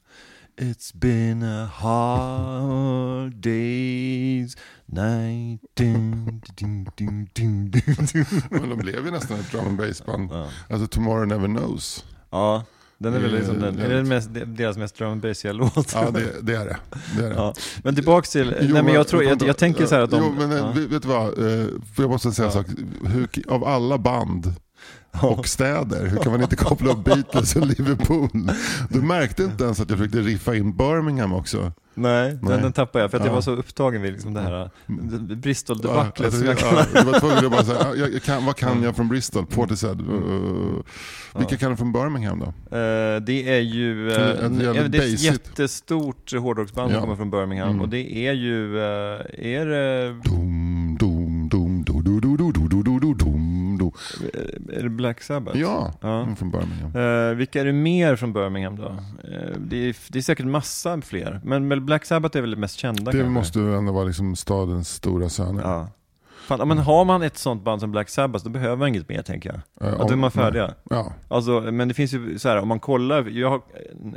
It's 0.57 0.91
been 0.91 1.43
a 1.43 1.65
hard 1.65 3.33
day's 3.41 4.55
night. 4.85 5.61
Dun, 5.75 6.41
dun, 6.55 6.87
dun, 6.97 7.27
dun, 7.33 7.71
dun, 7.71 7.71
dun. 7.71 8.25
Men 8.51 8.69
de 8.69 8.77
blev 8.77 9.05
ju 9.05 9.11
nästan 9.11 9.39
ett 9.39 9.51
drum 9.51 9.67
and 9.67 9.77
bass 9.77 10.05
band. 10.05 10.31
Ja. 10.31 10.49
Alltså 10.69 10.87
Tomorrow 10.87 11.27
Never 11.27 11.47
Knows. 11.47 12.05
Ja, 12.29 12.63
den 12.97 13.13
är 13.13 13.19
väl 13.19 13.33
är 13.33 13.37
liksom 13.37 13.59
den, 13.59 13.79
är 13.79 13.89
jävligt. 13.89 14.07
mest, 14.07 14.29
deras 14.45 14.77
mest 14.77 14.99
bassiga 15.21 15.53
låt. 15.53 15.93
Ja 15.93 16.11
det, 16.11 16.41
det 16.41 16.55
är 16.55 16.65
det. 16.65 16.77
det, 17.17 17.25
är 17.25 17.29
det. 17.29 17.35
Ja. 17.35 17.53
Men 17.83 17.95
tillbaks 17.95 18.29
till, 18.29 18.55
Jo, 18.61 18.73
nej 18.73 18.83
men 18.83 18.93
jag 18.93 19.07
tror, 19.07 19.23
jag, 19.23 19.41
jag 19.41 19.57
tänker 19.57 19.85
så 19.85 19.95
här 19.95 20.01
att 20.01 20.11
de... 20.11 20.23
Jo, 20.23 20.47
men 20.47 20.51
eh, 20.51 20.57
ja. 20.57 20.71
vet 20.89 21.01
du 21.01 21.07
vad? 21.07 21.45
Eh, 21.45 21.67
jag 21.97 22.09
måste 22.09 22.31
säga 22.31 22.45
en 22.45 22.51
sak. 22.51 22.67
Hur, 23.05 23.29
av 23.47 23.63
alla 23.63 23.97
band 23.97 24.53
och 25.21 25.47
städer, 25.47 26.05
hur 26.07 26.17
kan 26.17 26.31
man 26.31 26.41
inte 26.41 26.55
koppla 26.55 26.91
upp 26.91 27.03
Beatles 27.03 27.55
och 27.55 27.67
Liverpool? 27.67 28.29
Du 28.89 29.01
märkte 29.01 29.43
inte 29.43 29.63
ens 29.63 29.79
att 29.79 29.89
jag 29.89 29.97
försökte 29.99 30.19
riffa 30.21 30.55
in 30.55 30.77
Birmingham 30.77 31.33
också. 31.33 31.71
Nej, 31.93 32.37
Nej. 32.41 32.53
Den, 32.53 32.61
den 32.61 32.73
tappade 32.73 33.03
jag 33.03 33.11
för 33.11 33.17
att 33.17 33.23
jag 33.23 33.31
Ja. 33.31 33.35
var 33.35 33.41
så 33.41 33.51
upptagen 33.51 34.01
vid 34.01 34.13
liksom 34.13 34.33
det 34.33 34.41
här 34.41 34.69
Bristol-debaclet. 35.35 36.33
Ja, 36.33 36.39
jag 36.39 36.49
alltså, 36.49 36.97
ja, 36.97 37.03
var 37.03 37.19
tvungen 37.19 37.45
att 37.45 37.51
bara 37.51 37.63
säga, 37.63 37.95
jag, 37.95 38.13
jag 38.13 38.23
kan, 38.23 38.45
vad 38.45 38.55
kan 38.55 38.83
jag 38.83 38.95
från 38.95 39.07
Bristol? 39.09 39.45
Portishead. 39.45 39.91
Uh, 40.01 40.83
vilka 41.37 41.55
Ja. 41.55 41.57
kan 41.59 41.71
du 41.71 41.77
från 41.77 41.91
Birmingham 41.93 42.39
då? 42.39 42.45
Eh, 42.77 43.21
det 43.21 43.49
är 43.57 43.59
ju 43.59 44.11
är 44.11 44.19
eh, 44.19 44.45
ett 44.45 44.59
det 44.59 44.87
det 44.87 44.97
är 44.97 45.13
ett 45.13 45.21
jättestort 45.21 46.33
hårdrocksband 46.33 46.91
som 46.91 47.01
kommer 47.01 47.15
från 47.15 47.31
Birmingham 47.31 47.69
Mm. 47.69 47.81
och 47.81 47.89
det 47.89 48.27
är 48.27 48.33
ju, 48.33 48.77
eh, 48.77 48.83
är 49.57 49.65
det, 49.65 50.07
Dum, 50.29 50.97
dum, 50.99 51.49
dum, 51.49 51.83
do, 51.83 52.01
do, 52.01 52.19
do, 52.19 52.51
do, 52.51 52.81
dum, 52.99 53.17
do. 53.17 53.25
Är 54.73 54.83
det 54.83 54.89
Black 54.89 55.21
Sabbath? 55.21 55.57
Ja, 55.57 55.93
Ja. 56.01 56.21
mm, 56.21 56.35
från 56.35 56.51
Birmingham. 56.51 56.95
Eh, 57.29 57.35
vilka 57.35 57.61
är 57.61 57.65
det 57.65 57.73
mer 57.73 58.15
från 58.15 58.33
Birmingham 58.33 58.75
då? 58.75 58.85
Eh, 58.87 59.57
det, 59.57 59.77
är, 59.89 59.95
det 60.09 60.19
är 60.19 60.21
säkert 60.23 60.45
massa 60.45 61.01
fler, 61.01 61.41
men 61.43 61.67
men 61.67 61.85
Black 61.85 62.05
Sabbath 62.05 62.37
är 62.37 62.41
väl 62.41 62.51
det 62.51 62.57
mest 62.57 62.75
kända 62.77 63.11
Det 63.11 63.17
kanske? 63.17 63.29
måste 63.29 63.59
ändå 63.59 63.91
vara 63.91 64.05
liksom 64.05 64.35
stadens 64.35 64.89
stora 64.89 65.29
söner. 65.29 65.61
Ja. 65.61 65.87
Fan, 66.47 66.67
men 66.67 66.77
har 66.77 67.05
man 67.05 67.21
ett 67.21 67.37
sånt 67.37 67.63
band 67.63 67.81
som 67.81 67.91
Black 67.91 68.09
Sabbath, 68.09 68.43
då 68.45 68.49
behöver 68.51 68.75
man 68.75 68.87
inget 68.87 69.09
mer 69.09 69.21
tänker 69.21 69.49
jag. 69.49 69.87
Eh, 69.87 69.95
Ja, 69.99 70.03
då 70.07 70.11
är 70.13 70.15
man 70.15 70.31
färdiga. 70.31 70.73
Ja. 70.89 71.13
Alltså, 71.27 71.61
men 71.61 71.87
det 71.87 71.93
finns 71.93 72.13
ju 72.13 72.39
så 72.39 72.49
här, 72.49 72.57
om 72.57 72.67
man 72.67 72.79
kollar, 72.79 73.23
jag, 73.29 73.61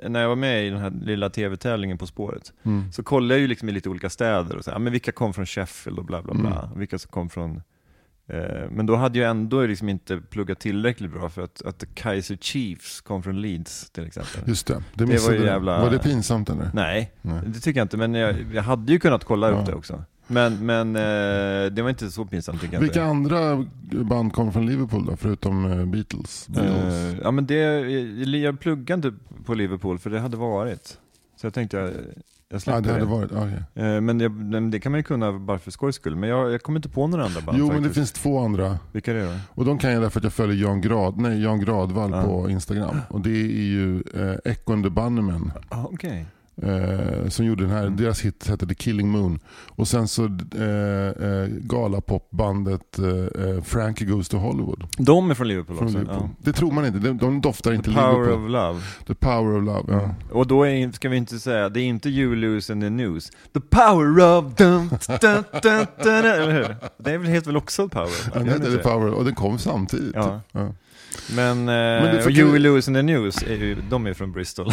när 0.08 0.20
jag 0.20 0.28
var 0.28 0.36
med 0.36 0.66
i 0.66 0.70
den 0.70 0.78
här 0.80 0.90
lilla 1.02 1.30
tv-tävlingen 1.30 1.98
På 1.98 2.06
spåret, 2.06 2.52
Mm. 2.62 2.92
så 2.92 3.02
kollade 3.02 3.34
jag 3.34 3.40
ju 3.40 3.46
liksom 3.48 3.68
i 3.68 3.72
lite 3.72 3.88
olika 3.88 4.10
städer 4.10 4.56
och 4.56 4.64
så 4.64 4.70
här, 4.70 4.78
men 4.78 4.92
vilka 4.92 5.12
kom 5.12 5.34
från 5.34 5.46
Sheffield 5.46 5.98
och 5.98 6.04
bla 6.04 6.22
bla 6.22 6.34
bla, 6.34 6.62
Mm. 6.64 6.78
vilka 6.78 6.98
som 6.98 7.10
kom 7.10 7.28
från 7.30 7.62
men 8.70 8.86
då 8.86 8.96
hade 8.96 9.18
jag 9.18 9.30
ändå 9.30 9.66
liksom 9.66 9.88
inte 9.88 10.16
pluggat 10.30 10.58
tillräckligt 10.58 11.12
bra 11.12 11.28
för 11.28 11.42
att, 11.42 11.62
att 11.62 11.84
Kaiser 11.94 12.36
Chiefs 12.36 13.00
kom 13.00 13.22
från 13.22 13.40
Leeds 13.42 13.90
till 13.90 14.06
exempel. 14.06 14.40
Just 14.46 14.66
det, 14.66 14.82
det, 14.94 15.04
var 15.04 15.32
ju 15.32 15.44
jävla- 15.44 15.80
Var 15.80 15.90
det 15.90 15.98
pinsamt 15.98 16.50
eller? 16.50 16.70
Nej, 16.74 17.12
Nej. 17.22 17.40
det 17.46 17.60
tycker 17.60 17.80
jag 17.80 17.84
inte, 17.84 17.96
men 17.96 18.14
jag, 18.14 18.36
jag 18.54 18.62
hade 18.62 18.92
ju 18.92 18.98
kunnat 18.98 19.24
kolla 19.24 19.50
Ja. 19.50 19.60
upp 19.60 19.66
det 19.66 19.74
också. 19.74 20.04
Men, 20.26 20.66
men 20.66 20.96
eh, 20.96 21.72
det 21.72 21.82
var 21.82 21.88
inte 21.90 22.10
så 22.10 22.24
pinsamt 22.24 22.60
tycker 22.60 22.74
jag 22.74 22.80
Vilka 22.80 23.00
inte. 23.10 23.10
andra 23.10 23.66
band 24.04 24.32
kom 24.32 24.52
från 24.52 24.66
Liverpool 24.66 25.06
då, 25.06 25.16
förutom 25.16 25.64
eh, 25.72 25.84
Beatles? 25.86 26.48
Beatles. 26.48 26.94
Eh, 27.14 27.18
ja 27.22 27.30
men 27.30 27.46
det, 27.46 27.56
jag 28.38 28.60
pluggade 28.60 29.08
inte 29.08 29.18
på 29.44 29.54
Liverpool 29.54 29.98
för 29.98 30.10
det 30.10 30.20
hade 30.20 30.36
varit. 30.36 30.98
Så 31.36 31.46
jag 31.46 31.54
tänkte 31.54 31.94
jag, 32.50 32.62
jag 32.64 32.76
ja, 32.76 32.80
det 32.80 32.98
det. 32.98 33.04
varit, 33.04 33.32
okej. 33.32 33.62
Eh, 33.94 34.00
men, 34.00 34.20
jag, 34.20 34.32
men 34.32 34.70
det 34.70 34.80
kan 34.80 34.92
man 34.92 34.98
ju 34.98 35.02
kunna 35.02 35.32
bara 35.38 35.58
för 35.58 35.70
skojs 35.70 35.94
skull. 35.96 36.16
Men 36.16 36.28
jag, 36.28 36.52
jag 36.52 36.62
kommer 36.62 36.78
inte 36.78 36.88
på 36.88 37.06
några 37.06 37.24
andra 37.24 37.40
band 37.40 37.58
Jo, 37.58 37.66
faktiskt. 37.66 37.80
men 37.82 37.88
det 37.88 37.94
finns 37.94 38.12
två 38.12 38.38
andra. 38.38 38.78
Vilka 38.92 39.10
är 39.10 39.14
det 39.14 39.24
då? 39.24 39.34
Och 39.54 39.64
de 39.64 39.78
kan 39.78 39.92
jag 39.92 40.02
därför 40.02 40.20
att 40.20 40.24
jag 40.24 40.32
följer 40.32 40.62
Jan, 40.66 40.80
Grad, 40.80 41.18
nej, 41.18 41.42
Jan 41.42 41.60
Gradvall 41.60 42.10
Ja. 42.10 42.22
på 42.22 42.50
Instagram. 42.50 42.96
Och 43.08 43.20
det 43.20 43.30
är 43.30 43.62
ju 43.62 44.02
eh, 44.14 44.52
Echo 44.52 44.72
and 44.72 44.84
the 44.84 44.90
Bunnymen. 44.90 45.52
Ah, 45.68 45.84
Okej. 45.84 46.26
Eh, 46.62 47.28
som 47.28 47.46
gjorde 47.46 47.62
den 47.62 47.72
här, 47.72 47.82
Mm. 47.82 47.96
deras 47.96 48.20
hit 48.20 48.46
hette 48.48 48.66
The 48.66 48.74
Killing 48.74 49.08
Moon. 49.08 49.38
Och 49.68 49.88
sen 49.88 50.08
så 50.08 50.24
eh, 50.24 51.28
eh, 51.28 51.46
galapopbandet 51.48 52.98
eh, 52.98 53.06
eh, 53.48 53.62
Frankie 53.62 54.06
Goes 54.06 54.28
to 54.28 54.36
Hollywood. 54.36 54.84
De 54.98 55.30
är 55.30 55.34
från 55.34 55.48
Liverpool 55.48 55.76
Från 55.76 55.86
också? 55.86 55.98
Liverpool. 55.98 56.28
Det 56.38 56.52
tror 56.52 56.72
man 56.72 56.86
inte, 56.86 56.98
de, 56.98 57.18
de 57.18 57.40
doftar 57.40 57.70
Ja. 57.70 57.76
inte 57.76 57.90
The 57.90 57.96
Power 57.96 58.12
Liverpool. 58.22 58.44
of 58.44 58.50
Love. 58.50 58.80
The 59.06 59.14
Power 59.14 59.56
of 59.58 59.64
Love. 59.64 59.92
Ja. 60.02 60.14
Och 60.32 60.46
då 60.46 60.64
är, 60.66 60.92
ska 60.92 61.08
vi 61.08 61.16
inte 61.16 61.38
säga, 61.38 61.68
det 61.68 61.80
är 61.80 61.84
inte 61.84 62.08
You 62.08 62.34
Lose 62.36 62.72
in 62.72 62.80
the 62.80 62.90
News. 62.90 63.30
The 63.54 63.60
Power 63.60 64.38
of 64.38 64.44
dun, 64.56 64.88
dun, 65.20 65.44
dun, 66.02 66.14
eller 66.24 66.50
hur? 66.52 66.76
Det 66.98 67.10
är 67.10 67.18
väl, 67.18 67.26
heter 67.28 67.46
väl 67.46 67.56
också 67.56 67.88
The 67.88 67.94
Power 67.94 68.06
of 68.08 68.34
Love? 68.34 68.46
Gör 68.50 68.58
det 68.58 68.66
inte 68.66 68.76
The? 68.76 68.82
Power 68.88 69.10
och 69.12 69.24
den 69.24 69.34
kom 69.34 69.58
samtidigt. 69.58 70.14
Ja. 70.14 70.40
Ja. 70.52 70.68
Men, 71.34 71.68
eh, 71.68 71.74
det 71.74 72.44
och 72.44 72.54
Will 72.54 72.62
Lose 72.62 72.90
in 72.90 72.94
the 72.94 73.02
News, 73.02 73.42
är 73.42 73.54
ju, 73.56 73.74
de 73.90 74.06
är 74.06 74.14
från 74.14 74.32
Bristol. 74.32 74.66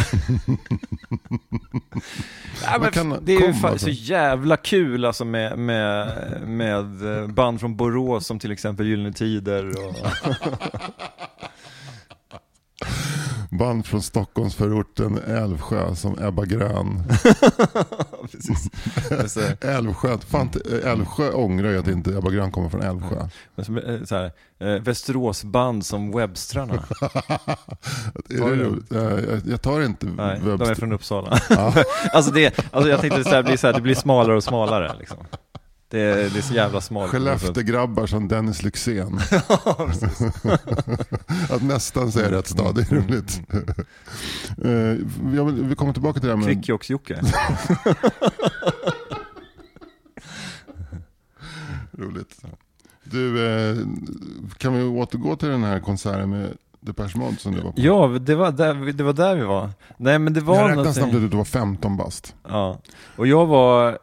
ja, 2.64 2.78
men 2.80 2.90
kan- 2.92 3.18
det 3.22 3.36
är 3.36 3.46
ju 3.46 3.54
fan 3.54 3.70
alltså. 3.72 3.86
så 3.86 3.92
jävla 3.92 4.56
kul 4.56 5.04
alltså 5.04 5.24
med, 5.24 5.58
med, 5.58 6.08
med 6.46 7.16
eh, 7.18 7.26
band 7.26 7.60
från 7.60 7.76
Borås 7.76 8.26
som 8.26 8.38
till 8.38 8.52
exempel 8.52 8.86
Gyllene 8.86 9.12
Tider 9.12 9.86
och... 9.86 9.94
Band 13.58 13.86
från 13.86 14.02
Stockholmsförorten 14.02 15.18
Älvsjö 15.18 15.94
som 15.94 16.18
Ebba 16.22 16.44
Grön. 16.44 17.02
Precis. 18.32 18.70
Älvsjö, 19.64 20.18
fan, 20.18 20.50
Älvsjö 20.84 21.30
ångrar 21.32 21.70
ju 21.70 21.78
att 21.78 21.88
inte 21.88 22.10
Ebba 22.10 22.30
Grön 22.30 22.50
kommer 22.52 22.68
från 22.68 22.82
Älvsjö. 22.82 23.16
eh, 23.56 24.04
så 24.04 24.16
här, 24.16 24.32
eh, 24.60 24.82
Västeråsband 24.82 25.86
som 25.86 26.12
Webstrarna. 26.16 26.74
Är 28.30 28.56
det 28.56 28.64
roligt? 28.64 28.92
Eh, 28.92 29.50
jag- 29.50 29.62
tar 29.62 29.80
inte 29.82 30.06
Nej, 30.06 30.40
de 30.44 30.50
är 30.50 30.56
Webster- 30.56 30.74
från 30.74 30.92
Uppsala. 30.92 31.40
alltså, 32.12 32.32
det, 32.32 32.58
alltså 32.72 32.90
jag 32.90 33.00
tänkte 33.00 33.20
att 33.20 33.30
det 33.30 33.42
blir, 33.42 33.56
så 33.56 33.66
här, 33.66 33.74
det 33.74 33.80
blir 33.80 33.94
smalare 33.94 34.36
och 34.36 34.44
smalare 34.44 34.92
liksom. 34.98 35.16
Det, 35.90 36.00
är- 36.00 36.30
det 36.30 36.38
är 36.38 36.42
så 36.42 36.54
jävla 36.54 36.80
smalt. 36.80 37.10
Skellefteågrabbar 37.10 38.06
som 38.06 38.28
Dennis 38.28 38.62
Lyxzén. 38.62 39.20
att 41.50 41.62
nästan 41.62 42.12
säga 42.12 42.30
rätt 42.30 42.46
stad, 42.48 42.74
det 42.74 42.80
är 42.80 42.92
Mm. 42.92 43.04
roligt. 43.08 43.40
Vill, 45.46 45.64
vi 45.64 45.74
kommer 45.74 45.92
tillbaka 45.92 46.20
till 46.20 46.28
det 46.28 46.36
här 46.36 46.44
med... 46.44 46.48
Kvikkjokks-Jocke. 46.64 47.20
Roligt. 51.98 52.42
Du, 53.04 53.46
eh, 53.46 53.76
kan 54.58 54.74
vi 54.74 54.82
återgå 54.82 55.36
till 55.36 55.48
den 55.48 55.64
här 55.64 55.80
konserten 55.80 56.30
med 56.30 56.56
Depeche 56.80 57.18
Mode 57.18 57.36
som 57.36 57.52
du 57.54 57.60
var 57.60 57.72
på? 57.72 57.80
Ja, 57.80 58.06
det 58.20 58.34
var, 58.34 58.52
där, 58.52 58.92
det 58.92 59.04
var 59.04 59.12
där 59.12 59.36
vi 59.36 59.44
var. 59.44 59.70
Nej 59.96 60.18
men 60.18 60.32
det 60.32 60.40
var 60.40 60.54
jag 60.54 60.60
räknade 60.62 60.76
någonting- 60.76 61.02
snabbt 61.02 61.14
ut 61.14 61.24
att 61.24 61.30
du 61.30 61.36
var 61.36 61.44
15 61.44 61.96
bast. 61.96 62.34
Ja, 62.48 62.80
och 63.16 63.26
jag 63.26 63.46
var 63.46 63.98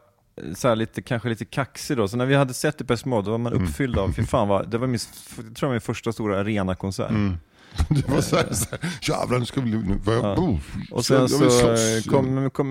så 0.54 0.74
lite, 0.74 1.02
kanske 1.02 1.28
lite 1.28 1.44
kaxig 1.44 1.96
då, 1.96 2.08
så 2.08 2.16
när 2.16 2.26
vi 2.26 2.34
hade 2.34 2.54
sett 2.54 2.78
Depeche 2.78 3.02
Mode, 3.08 3.24
då 3.24 3.30
var 3.30 3.38
man 3.38 3.52
Mm. 3.52 3.64
uppfylld 3.64 3.98
av, 3.98 4.12
fy 4.12 4.22
fan 4.22 4.48
vad, 4.48 4.68
det 4.70 4.78
var 4.78 4.86
min, 4.86 4.98
jag 5.46 5.56
tror 5.56 5.68
det 5.68 5.72
min 5.74 5.80
första 5.80 6.12
stora 6.12 6.40
arenakonsert. 6.40 7.10
Mm. 7.10 7.36
Du 7.88 8.00
var 8.14 8.20
såhär, 8.20 8.52
så 8.52 8.66
här, 8.70 8.98
jävlar 9.02 9.38
nu 9.38 9.44
ska 9.44 9.60
vi... 9.60 9.70
Nu, 9.70 9.98
Ja. 10.06 10.34
oh, 10.36 10.58
Och 10.90 11.04
sen 11.04 11.28
så 11.28 11.76
kom, 12.10 12.50
kom 12.50 12.68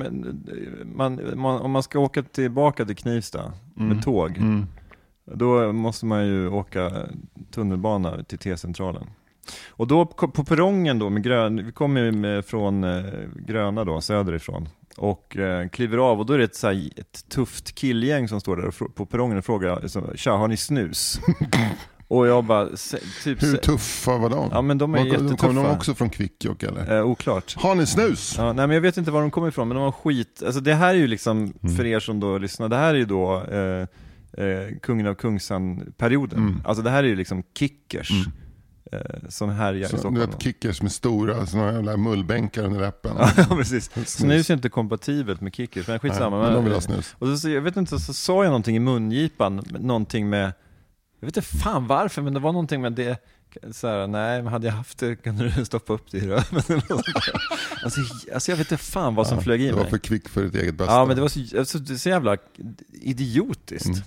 man, 0.96 1.22
man, 1.36 1.60
om 1.60 1.72
man 1.72 1.84
ska 1.84 2.00
åka 2.00 2.24
tillbaka 2.24 2.86
till 2.86 2.96
Knivsta 2.96 3.54
med 3.74 4.04
tåg, 4.04 4.38
Mm. 4.38 4.66
då 5.34 5.72
måste 5.74 6.06
man 6.06 6.26
ju 6.28 6.50
åka 6.50 6.92
tunnelbana 7.52 8.24
till 8.24 8.38
T-centralen. 8.38 9.08
Och 9.70 9.88
då 9.88 10.06
på 10.06 10.28
på 10.28 10.44
perrongen 10.44 11.00
då 11.00 11.10
med 11.10 11.24
grön, 11.24 11.66
vi 11.66 11.72
kommer 11.72 12.02
ju 12.02 12.12
med 12.12 12.46
från 12.46 12.84
eh, 12.84 13.04
Gröna 13.36 13.84
då, 13.84 14.02
söderifrån. 14.02 14.70
Och 14.98 15.38
eh, 15.38 15.68
kliver 15.70 15.98
av 15.98 16.20
och 16.20 16.26
då 16.26 16.34
är 16.34 16.38
det 16.38 16.44
ett, 16.44 16.56
så 16.56 16.68
här, 16.68 16.90
ett 16.98 17.30
tufft 17.30 17.76
killgäng 17.76 18.28
som 18.28 18.42
står 18.42 18.56
där 18.58 18.88
på 18.90 19.06
perrongen 19.06 19.38
och 19.38 19.46
frågar 19.46 19.88
så, 19.88 20.12
Tja, 20.16 20.32
har 20.32 20.48
ni 20.48 20.58
snus? 20.58 21.20
och 22.08 22.28
jag 22.28 22.44
bara, 22.44 22.68
typ 23.24 23.44
Hur 23.44 23.58
tuffa 23.58 24.18
var 24.18 24.30
de? 24.30 24.50
Ja 24.52 24.62
men 24.62 24.78
de 24.78 24.94
är 24.96 25.00
Var- 25.00 25.06
jättetuffa. 25.06 25.36
Kommer 25.48 25.64
de 25.64 25.72
också 25.72 25.94
från 25.96 26.10
Kvikkjokk 26.10 26.64
eller? 26.64 26.98
Eh, 26.98 27.06
oklart. 27.06 27.56
Har 27.58 27.76
ni 27.76 27.86
snus? 27.86 28.36
Ja, 28.38 28.46
nej 28.54 28.68
men 28.68 28.74
jag 28.76 28.82
vet 28.82 28.98
inte 28.98 29.12
var 29.12 29.22
de 29.22 29.32
kommer 29.32 29.48
ifrån, 29.48 29.68
men 29.68 29.76
de 29.76 29.84
har 29.84 29.92
skit, 29.92 30.44
alltså 30.46 30.62
det 30.62 30.74
här 30.74 30.90
är 30.90 30.98
ju 30.98 31.08
liksom, 31.08 31.54
Mm. 31.64 31.76
för 31.76 31.86
er 31.86 32.00
som 32.00 32.20
då 32.20 32.38
lyssnar, 32.38 32.70
det 32.70 32.76
här 32.78 32.94
är 32.94 32.98
ju 32.98 33.06
då 33.06 33.44
eh, 33.52 33.82
eh, 34.46 34.78
Kungen 34.82 35.08
av 35.08 35.14
Kungsan-perioden. 35.16 36.40
Mm. 36.40 36.62
Alltså 36.66 36.84
det 36.84 36.90
här 36.90 37.04
är 37.04 37.08
ju 37.08 37.16
liksom 37.16 37.44
kickers 37.58 38.12
Mm. 38.12 38.32
Eh, 38.92 39.00
som 39.30 39.50
härjar 39.50 39.86
i 39.86 39.88
Stockholm. 39.88 40.16
du 40.16 40.26
vet 40.26 40.42
kickers 40.44 40.82
med 40.82 40.92
stora 40.92 41.46
såna 41.46 41.74
jävla 41.74 41.98
mullbänkar 41.98 42.64
under 42.64 42.80
läppen. 42.80 43.12
ja 43.38 43.46
precis. 43.56 43.92
Snus. 43.92 44.10
Snus 44.10 44.50
är 44.50 44.54
inte 44.54 44.70
kompatibelt 44.70 45.42
med 45.42 45.56
kickers, 45.56 45.88
men 45.88 46.00
skitsamma. 46.00 46.38
Nej, 46.38 46.46
men 46.46 46.56
de 46.56 46.64
vill 46.64 46.74
ha 46.74 46.82
snus. 46.82 47.16
och 47.20 47.28
så, 47.28 47.38
så, 47.38 47.50
jag 47.50 47.62
vet 47.62 47.78
inte, 47.78 48.00
så 48.00 48.14
sa 48.14 48.44
jag 48.44 48.50
någonting 48.50 48.76
i 48.76 48.80
mungipan, 48.80 49.64
någonting 49.80 50.30
med, 50.30 50.54
jag 51.20 51.28
vet 51.28 51.38
inte 51.38 51.50
fan 51.50 51.88
varför, 51.88 52.22
men 52.22 52.34
det 52.34 52.40
var 52.40 52.52
någonting 52.52 52.82
med 52.82 52.94
det, 52.94 53.18
så 53.72 53.88
här, 53.88 54.08
nej, 54.08 54.42
men 54.44 54.54
hade 54.54 54.68
jag 54.68 54.74
haft 54.74 54.98
det 54.98 55.16
kan 55.16 55.38
du 55.38 55.66
stoppa 55.66 55.94
upp 55.94 56.12
det 56.12 56.18
i 56.18 56.28
röven 56.28 56.46
alltså, 57.84 58.02
alltså 58.34 58.52
jag 58.52 58.58
vet 58.58 58.72
inte 58.72 58.84
fan 58.84 59.16
vad 59.16 59.28
som 59.28 59.42
flög 59.42 59.62
i 59.62 59.66
Det 59.68 59.74
var 59.74 59.82
mig. 59.82 59.90
för 59.90 59.98
kvick 59.98 60.30
för 60.30 60.44
ditt 60.44 60.56
eget 60.56 60.76
bästa. 60.76 60.94
Ja, 60.94 61.06
men 61.06 61.16
det 61.16 61.22
var 61.22 61.30
så, 61.30 61.60
alltså, 61.60 61.80
det 61.80 61.98
så 61.98 62.10
jävla 62.10 62.38
idiotiskt. 63.02 63.86
Mm. 63.86 64.00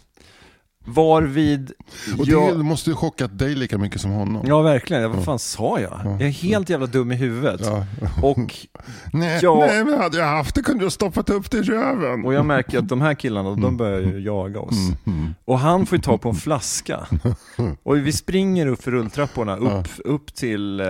Varvid 0.94 1.72
Och 2.18 2.27
jag... 2.27 2.57
det 2.59 2.62
måste 2.62 2.90
ju 2.90 2.96
chockat 2.96 3.38
dig 3.38 3.55
lika 3.55 3.79
mycket 3.79 4.01
som 4.01 4.11
honom. 4.11 4.44
Ja, 4.46 4.62
verkligen. 4.62 5.03
Ja, 5.03 5.09
vad 5.09 5.24
fan 5.24 5.38
sa 5.38 5.81
jag? 5.81 6.01
Ja. 6.05 6.11
Jag 6.11 6.22
är 6.22 6.29
helt 6.31 6.70
jävla 6.70 6.87
dum 6.87 7.12
i 7.12 7.14
huvudet. 7.14 7.61
Ja. 7.64 7.87
Och, 8.22 8.38
Nej, 9.12 9.38
Ja. 9.42 9.57
nej, 9.68 9.85
men 9.85 9.98
hade 10.01 10.18
jag 10.18 10.27
haft 10.27 10.55
det 10.55 10.62
kunde 10.62 10.85
ha 10.85 10.90
stoppat 10.90 11.31
upp 11.31 11.51
det 11.51 11.59
i 11.59 11.62
röven. 11.62 12.24
och 12.24 12.35
jag 12.35 12.46
märker 12.46 12.79
att 12.79 12.88
de 12.88 13.01
här 13.01 13.14
killarna, 13.14 13.55
de 13.55 13.77
börjar 13.77 14.01
ju 14.01 14.18
jaga 14.20 14.61
oss. 14.61 14.77
Mm. 15.07 15.35
Och 15.44 15.59
han 15.59 15.87
får 15.87 15.98
ju 15.98 16.03
ta 16.03 16.18
på 16.18 16.29
en 16.29 16.35
flaska. 16.35 17.07
Och 17.83 17.96
vi 17.96 18.12
springer 18.12 18.66
upp 18.66 18.83
för 18.83 18.90
rulltrapporna, 18.90 19.57
upp, 19.57 19.88
upp 20.05 20.35
till, 20.35 20.81
eh, 20.81 20.87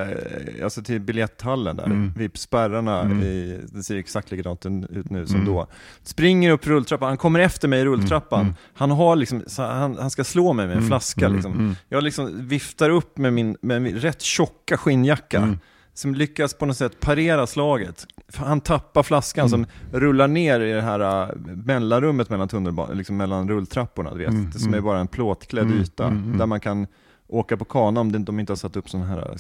alltså 0.64 0.82
till 0.82 1.00
biljetthallen 1.00 1.76
där, 1.76 1.84
Mm. 1.84 2.12
vid 2.16 2.36
spärrarna. 2.36 3.00
Mm. 3.00 3.22
I, 3.22 3.60
det 3.72 3.82
ser 3.82 3.96
exakt 3.96 4.30
likadant 4.30 4.66
ut 4.90 5.10
nu 5.10 5.26
som 5.26 5.36
Mm. 5.36 5.46
då. 5.48 5.66
Springer 6.02 6.50
upp 6.50 6.66
rulltrappan, 6.66 7.08
han 7.08 7.16
kommer 7.16 7.40
efter 7.40 7.68
mig 7.68 7.80
i 7.80 7.84
rulltrappan. 7.84 8.40
Mm. 8.40 8.54
Han 8.74 8.90
har 8.90 9.16
liksom, 9.16 9.42
så 9.46 9.62
han, 9.62 9.87
han 9.96 10.10
ska 10.10 10.24
slå 10.24 10.52
mig 10.52 10.66
med 10.66 10.72
en 10.72 10.78
Mm. 10.78 10.88
flaska 10.88 11.24
Mm. 11.26 11.36
liksom. 11.36 11.52
Mm. 11.52 11.74
Jag 11.88 12.04
liksom 12.04 12.48
viftar 12.48 12.90
upp 12.90 13.18
med 13.18 13.32
min, 13.32 13.56
med 13.62 13.82
min 13.82 13.96
rätt 13.96 14.22
tjocka 14.22 14.76
skinnjacka. 14.76 15.38
Mm. 15.38 15.58
Som 15.94 16.14
lyckas 16.14 16.54
på 16.54 16.66
något 16.66 16.76
sätt 16.76 17.00
parera 17.00 17.46
slaget. 17.46 18.06
Han 18.34 18.60
tappar 18.60 19.02
flaskan 19.02 19.46
Mm. 19.46 19.50
som 19.50 19.66
rullar 20.00 20.28
ner 20.28 20.60
i 20.60 20.72
det 20.72 20.82
här 20.82 21.00
äh, 21.30 21.36
mellanrummet 21.64 22.30
mellan 22.30 22.48
liksom 22.92 23.16
mellan 23.16 23.48
rulltrapporna, 23.48 24.10
du 24.12 24.18
vet. 24.18 24.28
Mm, 24.28 24.50
Det 24.52 24.58
som 24.58 24.68
är 24.72 24.78
mm. 24.78 24.84
bara 24.84 25.00
en 25.00 25.08
plåtklädd 25.08 25.64
Mm, 25.66 25.78
yta. 25.80 26.06
mm, 26.06 26.24
mm. 26.24 26.38
Där 26.38 26.46
man 26.46 26.60
kan 26.60 26.86
åka 27.28 27.56
på 27.56 27.64
kana 27.64 28.00
om 28.00 28.24
de 28.24 28.40
inte 28.40 28.52
har 28.52 28.56
satt 28.56 28.76
upp 28.76 28.90
sån 28.90 29.02
här, 29.02 29.18
äh, 29.18 29.36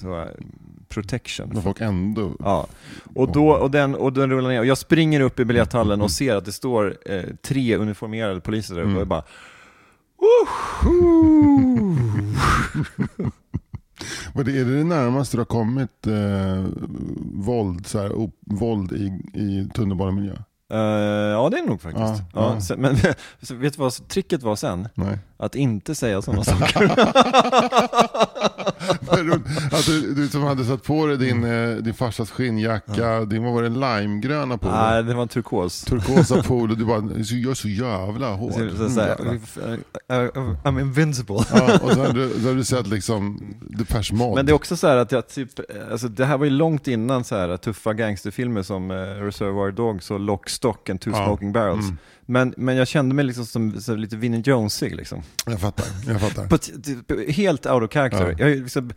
så 0.00 0.14
här 0.16 0.36
protection. 0.88 1.50
Men 1.52 1.62
folk 1.62 1.80
ändå... 1.80 2.32
Ja, 2.38 2.66
och, 3.14 3.32
då, 3.32 3.48
och, 3.50 3.70
den, 3.70 3.94
och 3.94 4.12
den 4.12 4.30
rullar 4.30 4.48
ner. 4.48 4.60
Och 4.60 4.66
jag 4.66 4.78
springer 4.78 5.20
upp 5.20 5.40
i 5.40 5.44
biljetthallen 5.44 6.00
och 6.00 6.10
ser 6.10 6.36
att 6.36 6.44
det 6.44 6.52
står 6.52 6.96
eh, 7.06 7.22
tre 7.42 7.76
uniformerade 7.76 8.40
poliser 8.40 8.74
där 8.74 8.80
uppe 8.82 8.86
Mm. 8.88 8.96
och 8.96 9.00
jag 9.00 9.08
bara 9.08 9.22
vad 14.34 14.48
är 14.48 14.64
det 14.64 14.76
det 14.76 14.84
närmaste 14.84 15.36
du 15.36 15.40
har 15.40 15.44
kommit 15.44 16.06
eh, 16.06 16.64
våld, 17.34 17.86
så 17.86 17.98
här, 17.98 18.12
o, 18.12 18.32
våld 18.40 18.92
i, 18.92 19.06
i 19.40 19.68
tunnelbanemiljö? 19.74 20.36
Eh, 20.70 20.76
ja, 20.78 21.48
det 21.50 21.58
är 21.58 21.62
det 21.62 21.68
nog 21.68 21.80
faktiskt. 21.82 22.04
Ja, 22.04 22.40
Ja, 22.40 22.54
ja. 22.54 22.60
Sen, 22.60 22.80
men 22.80 22.96
så 23.42 23.54
vet 23.54 23.72
du 23.72 23.78
vad 23.78 24.08
tricket 24.08 24.42
var 24.42 24.56
sen? 24.56 24.88
Nej. 24.94 25.18
Att 25.36 25.54
inte 25.54 25.94
säga 25.94 26.22
sådana 26.22 26.44
saker. 26.44 26.90
Att 29.72 29.86
du, 29.86 30.14
du 30.14 30.28
som 30.28 30.42
hade 30.42 30.64
satt 30.64 30.82
på 30.82 31.06
dig 31.06 31.16
din, 31.18 31.44
Mm. 31.44 31.70
eh, 31.76 31.82
din 31.82 31.94
farsas 31.94 32.30
skinnjacka, 32.30 33.20
din, 33.24 33.44
vad 33.44 33.52
var 33.54 33.62
det, 33.62 33.68
limegröna 33.68 34.58
polo? 34.58 34.72
Nej, 34.74 35.02
det 35.02 35.14
var 35.14 35.22
en 35.22 35.28
turkos. 35.28 35.82
Turkosa 35.82 36.42
polo, 36.46 36.74
du 36.74 36.84
bara, 36.84 36.96
jag 37.16 37.50
är 37.50 37.54
så 37.54 37.68
jävla 37.68 38.34
hård. 38.34 38.52
Så, 38.52 38.58
så, 38.58 38.64
Mm, 38.64 38.90
så, 38.90 39.00
jävlar. 39.00 39.38
här, 40.08 40.28
I'm 40.64 40.80
invincible. 40.80 41.34
Och 41.36 41.44
så 41.44 41.56
har 42.04 42.12
du, 42.12 42.30
så 42.42 42.48
har 42.48 42.54
du 42.54 42.64
sett 42.64 42.86
liksom 42.86 43.40
Depeche 43.60 44.14
Mode. 44.14 44.34
Men 44.34 44.46
det 44.46 44.52
är 44.52 44.54
också 44.54 44.76
så 44.76 44.86
här 44.86 44.96
att 44.96 45.12
jag 45.12 45.28
typ, 45.28 45.48
alltså 45.90 46.08
det 46.08 46.24
här 46.24 46.38
var 46.38 46.44
ju 46.44 46.50
långt 46.50 46.88
innan 46.88 47.24
så 47.24 47.36
här 47.36 47.56
tuffa 47.56 47.92
gangsterfilmer 47.94 48.62
som 48.62 48.90
eh, 48.90 48.94
Reservoir 48.96 49.70
Dogs 49.72 50.10
och 50.10 50.20
Lock, 50.20 50.48
Stock 50.60 50.88
and 50.90 51.00
Two 51.00 51.10
Ja. 51.10 51.24
Smoking 51.24 51.52
Barrels. 51.52 51.90
Mm. 51.90 51.98
Men, 52.30 52.54
men 52.56 52.76
jag 52.76 52.88
kände 52.88 53.14
mig 53.14 53.24
liksom 53.24 53.46
som 53.46 53.80
så 53.80 53.94
lite 53.96 54.16
Vinnie 54.16 54.42
Jonesig 54.46 54.94
liksom. 54.96 55.22
Jag 55.46 55.60
fattar, 55.60 55.86
jag 56.06 56.20
fattar. 56.20 56.46
På 56.46 56.58
t- 56.58 56.72
t- 57.08 57.32
helt 57.32 57.66
out 57.66 57.82
of 57.82 57.92
character. 57.92 58.30
Ja. 58.38 58.44
Jag 58.46 58.50
är 58.50 58.56
liksom 58.56 58.90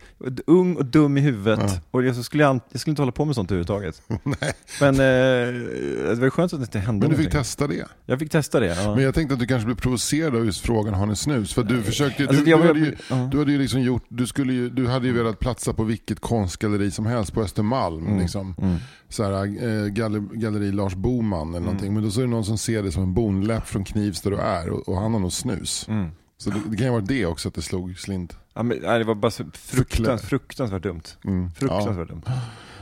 ung 0.46 0.76
och 0.76 0.84
dum 0.84 1.18
i 1.18 1.20
huvudet 1.20 1.60
Ja. 1.62 1.80
och 1.90 2.04
jag, 2.04 2.16
skulle 2.16 2.42
jag, 2.42 2.60
skulle 2.74 2.92
inte 2.92 3.02
hålla 3.02 3.12
på 3.12 3.24
med 3.24 3.34
sånt 3.34 3.50
överhuvudtaget. 3.50 4.02
Men 4.80 4.94
eh, 4.94 6.10
det 6.10 6.14
var 6.20 6.30
skönt 6.30 6.52
att 6.52 6.60
det 6.60 6.64
inte 6.64 6.78
hände 6.78 7.08
Men 7.08 7.10
du 7.10 7.22
fick 7.22 7.32
någonting. 7.32 7.40
testa 7.40 7.66
det. 7.66 7.86
Jag 8.06 8.18
fick 8.18 8.30
testa 8.30 8.60
det. 8.60 8.66
Ja. 8.82 8.94
Men 8.94 9.04
jag 9.04 9.14
tänkte 9.14 9.34
att 9.34 9.40
du 9.40 9.46
kanske 9.46 9.66
blev 9.66 9.76
provocerad 9.76 10.36
av 10.36 10.44
just 10.46 10.60
frågan 10.60 10.94
har 10.94 11.06
ni 11.06 11.16
snus? 11.16 11.54
För 11.54 11.62
du 11.62 11.82
försökte 11.82 12.22
ju- 12.22 12.28
Alltså, 12.28 12.44
du, 12.44 12.50
jag 12.50 12.58
du, 12.60 12.62
var- 12.62 12.68
hade 12.74 12.80
ju, 12.86 12.94
ja. 13.10 13.28
du 13.32 13.38
hade 13.38 13.52
ju 13.52 13.58
liksom 13.58 13.80
gjort, 13.82 14.04
du, 14.08 14.26
skulle 14.26 14.52
ju, 14.52 14.70
du 14.70 14.86
hade 14.86 15.06
ju 15.06 15.12
velat 15.12 15.38
platsa 15.38 15.72
på 15.72 15.84
vilket 15.84 16.20
konstgalleri 16.20 16.90
som 16.90 17.06
helst 17.06 17.32
på 17.34 17.42
Östermalm. 17.42 18.06
Mm. 18.06 18.18
Liksom. 18.20 18.54
Mm. 18.62 18.76
Så 19.08 19.22
här, 19.24 19.32
eh, 19.32 19.86
galler, 19.86 20.20
galleri 20.20 20.72
Lars 20.72 20.94
Boman 20.94 21.48
eller 21.50 21.60
någonting. 21.60 21.94
Men 21.94 22.02
då 22.02 22.10
så 22.10 22.20
är 22.20 22.24
det 22.24 22.30
någon 22.30 22.44
som 22.44 22.58
ser 22.58 22.82
det 22.82 22.92
som 22.92 23.02
en 23.02 23.14
bonläpp 23.24 23.66
från 23.66 23.84
Knivsta 23.84 24.30
du 24.30 24.36
är 24.36 24.70
och, 24.70 24.88
och 24.88 24.96
han 24.96 25.12
har 25.12 25.20
nog 25.20 25.32
snus. 25.32 25.88
Mm. 25.88 26.10
Så 26.36 26.50
det, 26.50 26.60
det 26.66 26.76
kan 26.76 26.86
ju 26.86 26.92
vara 26.92 27.00
det 27.00 27.26
också 27.26 27.48
att 27.48 27.54
det 27.54 27.62
slog 27.62 27.98
slint. 27.98 28.38
Ja, 28.54 28.62
men, 28.62 28.78
nej, 28.82 28.98
det 28.98 29.04
var 29.04 29.14
bara 29.14 29.30
så 29.30 29.44
fruktans, 29.54 30.22
fruktansvärt 30.22 30.82
dumt. 30.82 31.02
Mm. 31.24 31.50
Fruktansvärt 31.50 32.08
dumt. 32.08 32.22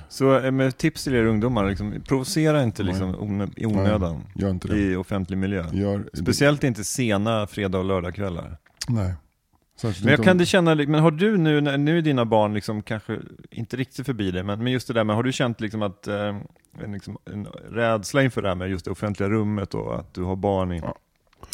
Så 0.08 0.38
eh, 0.38 0.50
med 0.50 0.76
tips 0.76 1.04
till 1.04 1.14
er 1.14 1.24
ungdomar, 1.24 1.68
liksom, 1.68 1.94
provocera 2.08 2.62
inte 2.62 2.82
Nej. 2.82 2.92
liksom, 2.92 3.16
onö- 3.16 3.52
i 3.56 3.66
onödan 3.66 4.22
Ja, 4.34 4.40
gör 4.42 4.50
inte 4.50 4.68
i 4.68 4.96
offentlig 4.96 5.38
miljö. 5.38 5.66
Gör, 5.72 6.10
Speciellt 6.12 6.64
inte 6.64 6.84
sena 6.84 7.46
fredag 7.46 7.78
och 7.78 7.84
lördagskvällar. 7.84 8.58
Nej. 8.88 9.14
Särskilt 9.80 10.04
Men 10.04 10.14
jag 10.14 10.24
kan 10.24 10.38
det 10.38 10.46
känna, 10.46 10.74
men 10.74 10.94
har 10.94 11.10
du 11.10 11.36
nu, 11.38 11.60
nu 11.60 11.98
är 11.98 12.02
dina 12.02 12.24
barn 12.24 12.54
liksom 12.54 12.82
kanske 12.82 13.18
inte 13.50 13.76
riktigt 13.76 14.06
förbi 14.06 14.30
det, 14.30 14.42
men, 14.42 14.64
men 14.64 14.72
just 14.72 14.88
det 14.88 14.94
där 14.94 15.04
med, 15.04 15.16
har 15.16 15.22
du 15.22 15.32
känt 15.32 15.60
liksom 15.60 15.82
att 15.82 16.06
eh, 16.06 16.38
en, 16.84 16.92
liksom, 16.92 17.18
en 17.24 17.46
rädsla 17.70 18.22
inför 18.22 18.42
det 18.42 18.48
här 18.48 18.54
med 18.54 18.70
just 18.70 18.84
det 18.84 18.90
offentliga 18.90 19.28
rummet 19.28 19.74
och 19.74 19.98
att 19.98 20.14
du 20.14 20.22
har 20.22 20.36
barn 20.36 20.72
i 20.72 20.78
Ja. 20.84 20.94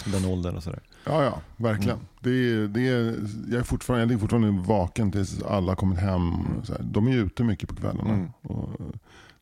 den 0.04 0.24
åldern 0.24 0.56
och 0.56 0.62
sådär? 0.62 0.80
Ja, 1.04 1.24
ja, 1.24 1.40
verkligen. 1.56 1.96
Mm. 1.96 2.06
Det 2.20 2.30
är, 2.30 2.68
det 2.68 2.88
är, 2.88 3.14
jag, 3.50 3.60
är 3.60 3.64
fortfarande, 3.64 4.04
jag 4.04 4.12
är 4.18 4.20
fortfarande 4.20 4.62
vaken 4.68 5.12
tills 5.12 5.42
alla 5.42 5.76
kommit 5.76 5.98
hem. 5.98 6.22
De 6.80 7.08
är 7.08 7.12
ute 7.16 7.44
mycket 7.44 7.68
på 7.68 7.74
kvällarna. 7.76 8.10
Mm. 8.14 8.28
Och, 8.42 8.68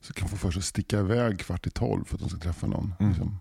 så 0.00 0.12
kan 0.12 0.28
få 0.28 0.36
för 0.36 0.50
sig 0.50 0.58
att 0.58 0.64
sticka 0.64 0.98
iväg 0.98 1.38
kvart 1.40 1.66
i 1.66 1.70
tolv 1.70 2.04
för 2.04 2.14
att 2.14 2.20
de 2.20 2.28
ska 2.28 2.38
träffa 2.38 2.66
någon. 2.66 2.94
Mm. 2.98 3.12
Liksom. 3.12 3.38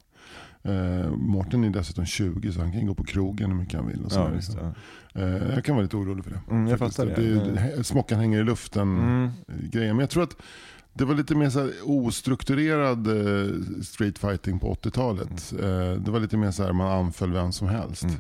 Eh, 0.64 1.12
Mårten 1.12 1.64
är 1.64 1.70
dessutom 1.70 2.06
20 2.06 2.52
så 2.52 2.60
han 2.62 2.72
kan 2.72 2.86
gå 2.88 2.94
på 2.96 3.04
krogen 3.04 3.52
hur 3.52 3.58
mycket 3.58 3.76
han 3.80 3.88
vill. 3.88 4.06
Och 4.06 4.12
så 4.12 4.20
Ja, 4.20 4.24
där, 4.24 4.32
visst, 4.36 4.50
liksom. 4.50 4.74
ja. 5.14 5.22
eh, 5.22 5.54
jag 5.56 5.66
kan 5.66 5.76
vara 5.76 5.84
lite 5.84 5.98
orolig 5.98 6.24
för 6.24 6.32
det. 6.32 6.40
Mm, 6.50 6.68
jag 6.68 6.80
fattar 6.80 7.06
det. 7.06 7.16
det, 7.76 7.84
smockan 7.84 8.20
hänger 8.20 8.40
i 8.40 8.44
luften 8.44 8.98
Mm. 9.00 9.24
eh, 9.48 9.70
grejen. 9.70 9.96
Men 9.96 10.04
jag 10.04 10.10
tror 10.10 10.24
att 10.24 10.36
det 10.98 11.06
var 11.06 11.16
lite 11.16 11.36
mer 11.36 11.50
så 11.50 11.72
ostrukturerad 11.84 13.08
eh, 13.08 13.82
streetfighting 13.84 14.60
på 14.60 14.74
80-talet. 14.74 15.54
Eh, 15.54 16.02
det 16.02 16.12
var 16.12 16.20
lite 16.20 16.38
mer 16.38 16.52
så 16.52 16.64
här 16.64 16.74
man 16.74 16.92
anföll 16.92 17.32
vem 17.32 17.52
som 17.52 17.68
helst. 17.68 18.04
Mm. 18.04 18.16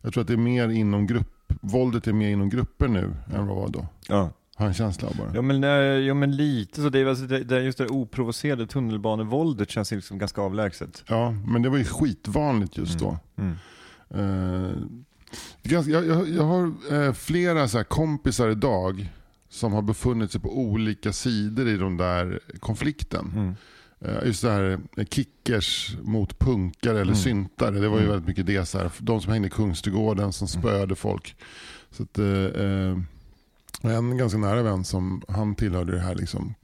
Jag 0.00 0.12
tror 0.12 0.20
att 0.20 0.26
det 0.26 0.32
är 0.32 0.36
mer 0.36 0.68
inom 0.68 1.06
grupp, 1.06 1.52
våldet 1.60 2.06
är 2.06 2.12
mer 2.12 2.28
inom 2.28 2.48
grupper 2.48 2.88
nu 2.88 3.02
än 3.34 3.46
vad 3.46 3.56
det 3.56 3.60
var 3.60 3.68
då. 3.68 3.86
Ja. 4.08 4.30
Har 4.54 4.66
en 4.66 4.74
känsla 4.74 5.08
av 5.08 5.16
bara. 5.16 5.30
Ja 5.34 5.42
men, 5.42 5.64
eh, 5.64 5.70
ja 5.70 6.14
men 6.14 6.36
lite 6.36 6.82
så, 6.82 6.88
det 6.88 6.98
är, 6.98 7.06
alltså, 7.06 7.24
det, 7.24 7.44
det 7.44 7.62
just 7.62 7.78
det 7.78 7.86
oprovocerade 7.86 8.66
tunnelbanevåldet 8.66 9.70
känns 9.70 9.90
liksom 9.90 10.18
ganska 10.18 10.40
avlägset. 10.40 11.04
Ja, 11.06 11.30
men 11.30 11.62
det 11.62 11.68
var 11.68 11.78
ju 11.78 11.84
skitvanligt 11.84 12.78
just 12.78 12.98
då. 12.98 13.18
Mm. 13.36 13.56
Är 15.62 15.68
ganska, 15.68 15.92
jag, 15.92 16.06
jag, 16.06 16.28
jag 16.28 16.42
har 16.42 17.12
flera 17.12 17.68
så 17.68 17.84
kompisar 17.84 18.48
idag 18.48 19.10
som 19.50 19.72
har 19.72 19.82
befunnit 19.82 20.32
sig 20.32 20.40
på 20.40 20.58
olika 20.58 21.12
sidor 21.12 21.68
i 21.68 21.76
den 21.76 21.96
där 21.96 22.40
konflikten. 22.60 23.32
Mm. 23.34 23.54
Eh, 24.00 24.26
Just 24.26 24.42
det 24.42 24.50
här 24.50 24.78
eh, 24.96 25.04
kickers 25.04 25.96
mot 26.02 26.38
punkare 26.38 26.92
eller 27.00 27.02
Mm. 27.12 27.14
syntare. 27.16 27.70
Det 27.78 27.88
var 27.88 27.96
ju 27.96 28.02
Mm. 28.04 28.10
väldigt 28.12 28.28
mycket 28.28 28.46
det. 28.46 28.66
Så 28.66 28.78
här, 28.78 28.90
de 28.98 29.20
som 29.20 29.32
hängde 29.32 29.48
i 29.48 29.50
Kungsträdgården 29.50 30.32
som 30.32 30.48
spöade 30.48 30.94
folk. 30.94 31.36
Så 31.90 32.02
att, 32.02 32.18
eh, 32.18 32.26
eh, 32.44 32.96
en 33.82 34.16
ganska 34.16 34.38
nära 34.38 34.62
vän 34.62 34.84
som 34.84 35.22
han 35.28 35.54
tillhörde 35.54 35.92
det 35.92 36.00
här 36.00 36.14
liksom. 36.14 36.54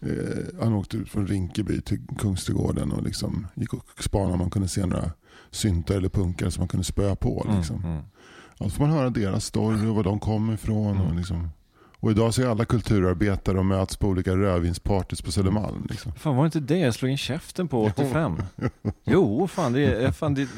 Eh, 0.00 0.62
han 0.62 0.72
åkte 0.72 0.96
ut 0.96 1.08
från 1.08 1.26
Rinkeby 1.26 1.80
till 1.80 1.98
Kungsträdgården 2.18 2.92
och 2.92 3.02
liksom 3.02 3.46
gick 3.54 3.74
och 3.74 3.84
spanade 4.02 4.32
om 4.32 4.38
man 4.38 4.50
kunde 4.50 4.68
se 4.68 4.86
några 4.86 5.10
syntare 5.50 5.96
eller 5.98 6.08
punkare 6.08 6.50
som 6.50 6.60
man 6.60 6.68
kunde 6.68 6.84
spöa 6.84 7.16
på. 7.16 7.46
Liksom. 7.56 7.76
Mm. 7.76 7.90
Mm. 7.92 8.04
Då 8.58 8.68
får 8.70 8.86
man 8.86 8.92
höra 8.96 9.10
deras 9.10 9.44
story 9.44 9.86
och 9.86 9.94
var 9.94 10.02
de 10.04 10.20
kommer 10.20 10.54
ifrån. 10.54 10.98
Och, 10.98 11.04
Mm. 11.04 11.16
liksom. 11.16 11.48
Och 12.00 12.10
idag 12.10 12.34
så 12.34 12.42
är 12.42 12.46
alla 12.46 12.64
kulturarbetare 12.64 13.58
och 13.58 13.66
möts 13.66 13.96
på 13.96 14.08
olika 14.08 14.36
rödvinspartys 14.36 15.22
på 15.22 15.32
Södermalm. 15.32 15.86
Liksom. 15.90 16.12
Fan 16.12 16.36
var 16.36 16.42
det 16.42 16.46
inte 16.46 16.60
det 16.74 16.78
jag 16.78 16.94
slog 16.94 17.10
in 17.10 17.18
käften 17.18 17.68
på 17.68 17.84
85? 17.84 18.42
Jo, 19.04 19.48
fan 19.48 19.72
det, 19.72 19.84
är, 19.84 20.12
fan 20.12 20.34
det 20.34 20.40
jag 20.40 20.48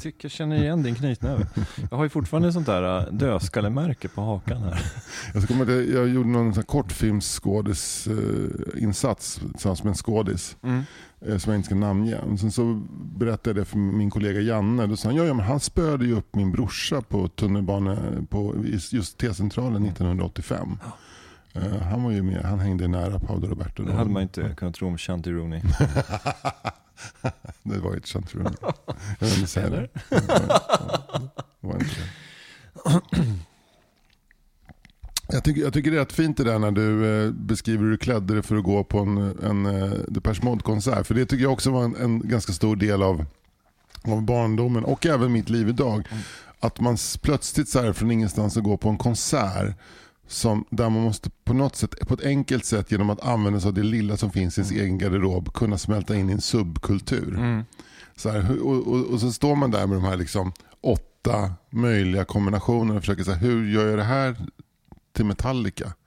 tycker 0.00 0.24
jag 0.24 0.32
känner 0.32 0.56
igen 0.56 0.82
din 0.82 0.94
knytnäve. 0.94 1.46
Jag 1.90 1.96
har 1.96 2.04
ju 2.04 2.10
fortfarande 2.10 2.52
sånt 2.52 2.66
där 2.66 2.98
äh, 2.98 3.04
dödskallemärke 3.12 4.08
på 4.08 4.20
hakan 4.20 4.62
här. 4.62 4.82
Jag, 5.34 5.42
ska 5.42 5.54
komma 5.54 5.64
till, 5.64 5.92
jag 5.94 6.08
gjorde 6.08 6.28
någon 6.28 6.52
kortfilmsskådisinsats 6.52 9.40
tillsammans 9.52 9.82
med 9.82 9.90
en 9.90 9.96
skådis. 9.96 10.56
Mm. 10.62 10.82
Eh, 11.20 11.38
som 11.38 11.52
jag 11.52 11.58
inte 11.58 11.66
ska 11.66 11.74
namnge. 11.74 12.18
Sen 12.40 12.52
så 12.52 12.82
berättade 12.94 13.50
jag 13.50 13.56
det 13.56 13.64
för 13.64 13.78
min 13.78 14.10
kollega 14.10 14.40
Janne. 14.40 14.86
Då 14.86 14.96
sa 14.96 15.08
han, 15.08 15.16
ja, 15.16 15.24
ja 15.24 15.34
men 15.34 15.46
han 15.46 15.60
spöade 15.60 16.04
ju 16.04 16.16
upp 16.16 16.34
min 16.34 16.52
brorsa 16.52 17.02
på 17.02 17.28
tunnelbana 17.28 17.98
på 18.30 18.54
just 18.90 19.18
T-centralen 19.18 19.86
1985. 19.86 20.76
Eh, 21.52 21.82
han 21.82 22.02
var 22.02 22.10
ju 22.10 22.22
med, 22.22 22.44
han 22.44 22.60
hängde 22.60 22.88
nära 22.88 23.18
Paolo 23.18 23.46
Roberto. 23.46 23.82
Det 23.82 23.90
då. 23.90 23.96
hade 23.96 24.10
man 24.10 24.22
inte 24.22 24.54
kunnat 24.56 24.74
tro 24.74 24.88
om 24.88 24.98
Shanti 24.98 25.30
Rooney. 25.30 25.60
det 27.62 27.78
var 27.78 27.92
ju 27.92 27.98
ett 27.98 28.06
sånt 28.06 28.28
tror 28.28 28.42
jag. 28.42 28.52
Vill 29.20 29.34
inte 29.34 29.50
säga 29.50 29.70
det. 29.70 29.88
Det 30.08 30.26
var, 30.26 30.38
det 31.60 31.66
var 31.66 31.74
inte. 31.74 31.96
Jag 35.32 35.44
tycker, 35.44 35.62
jag 35.62 35.72
tycker 35.72 35.90
det 35.90 35.96
är 35.96 36.00
rätt 36.00 36.12
fint 36.12 36.36
det 36.36 36.44
där 36.44 36.58
när 36.58 36.70
du 36.70 37.06
eh, 37.06 37.32
beskriver 37.32 37.84
hur 37.84 37.90
du 37.90 37.96
klädde 37.96 38.34
dig 38.34 38.42
för 38.42 38.56
att 38.56 38.64
gå 38.64 38.84
på 38.84 38.98
en, 38.98 39.16
en 39.42 39.66
eh, 39.66 39.98
Depeche 40.08 40.42
Mode-konsert. 40.42 41.06
För 41.06 41.14
det 41.14 41.26
tycker 41.26 41.42
jag 41.42 41.52
också 41.52 41.70
var 41.70 41.84
en, 41.84 41.96
en 41.96 42.28
ganska 42.28 42.52
stor 42.52 42.76
del 42.76 43.02
av, 43.02 43.24
av 44.02 44.22
barndomen 44.22 44.84
och 44.84 45.06
även 45.06 45.32
mitt 45.32 45.50
liv 45.50 45.68
idag. 45.68 46.08
Att 46.60 46.80
man 46.80 46.96
plötsligt 47.22 47.68
så 47.68 47.82
här 47.82 47.92
från 47.92 48.10
ingenstans 48.10 48.56
att 48.56 48.62
gå 48.62 48.76
på 48.76 48.88
en 48.88 48.98
konsert 48.98 49.74
som, 50.28 50.64
där 50.70 50.90
man 50.90 51.02
måste 51.02 51.30
på 51.44 51.54
något 51.54 51.76
sätt, 51.76 52.08
på 52.08 52.14
ett 52.14 52.24
enkelt 52.24 52.64
sätt 52.64 52.92
genom 52.92 53.10
att 53.10 53.24
använda 53.24 53.60
sig 53.60 53.68
av 53.68 53.74
det 53.74 53.82
lilla 53.82 54.16
som 54.16 54.30
finns 54.30 54.58
i 54.58 54.60
ens 54.60 54.72
egen 54.72 54.98
garderob 54.98 55.52
kunna 55.54 55.78
smälta 55.78 56.16
in 56.16 56.30
i 56.30 56.32
en 56.32 56.40
subkultur. 56.40 57.34
Mm. 57.34 57.64
Så 58.16 58.30
här, 58.30 58.62
och, 58.62 58.86
och, 58.86 59.04
och 59.04 59.20
så 59.20 59.32
står 59.32 59.56
man 59.56 59.70
där 59.70 59.86
med 59.86 59.96
de 59.96 60.04
här 60.04 60.16
liksom 60.16 60.52
åtta 60.80 61.52
möjliga 61.70 62.24
kombinationerna 62.24 62.94
och 62.94 63.02
försöker 63.02 63.24
säga 63.24 63.36
hur 63.36 63.68
gör 63.68 63.86
jag 63.86 63.98
det 63.98 64.04
här 64.04 64.36
till 65.18 65.26
Metallica? 65.26 65.92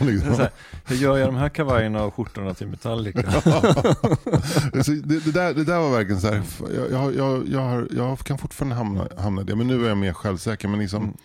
liksom. 0.00 0.34
Här, 0.34 0.50
hur 0.84 0.96
gör 0.96 1.16
jag 1.16 1.28
de 1.28 1.34
här 1.36 1.48
kavajerna 1.48 2.02
och 2.04 2.14
skjortorna 2.14 2.54
till 2.54 2.66
Metallica? 2.68 3.22
det, 4.72 5.20
det, 5.24 5.32
där, 5.32 5.54
det 5.54 5.64
där 5.64 5.78
var 5.78 5.90
verkligen 5.90 6.20
så 6.20 6.26
här, 6.26 6.42
jag, 6.92 7.14
jag, 7.14 7.48
jag, 7.48 7.60
har, 7.60 7.88
jag 7.90 8.18
kan 8.18 8.38
fortfarande 8.38 8.74
hamna, 8.76 9.08
hamna 9.18 9.42
i 9.42 9.44
det, 9.44 9.56
men 9.56 9.66
nu 9.66 9.84
är 9.84 9.88
jag 9.88 9.98
mer 9.98 10.12
självsäker. 10.12 10.68
Men 10.68 10.80
liksom, 10.80 11.02
Mm. 11.02 11.16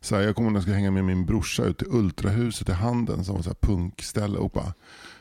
så 0.00 0.16
här, 0.16 0.22
jag 0.22 0.36
kommer 0.36 0.50
när 0.50 0.56
jag 0.56 0.62
skulle 0.62 0.76
hänga 0.76 0.90
med 0.90 1.04
min 1.04 1.26
brorsa 1.26 1.64
ut 1.64 1.78
till 1.78 1.86
Ultrahuset 1.90 2.68
i 2.68 2.72
Handen 2.72 3.24
som 3.24 3.34
var 3.34 3.42
så 3.42 3.48
här 3.50 3.56
punkställe 3.60 4.38
och 4.38 4.50
bara, 4.50 4.74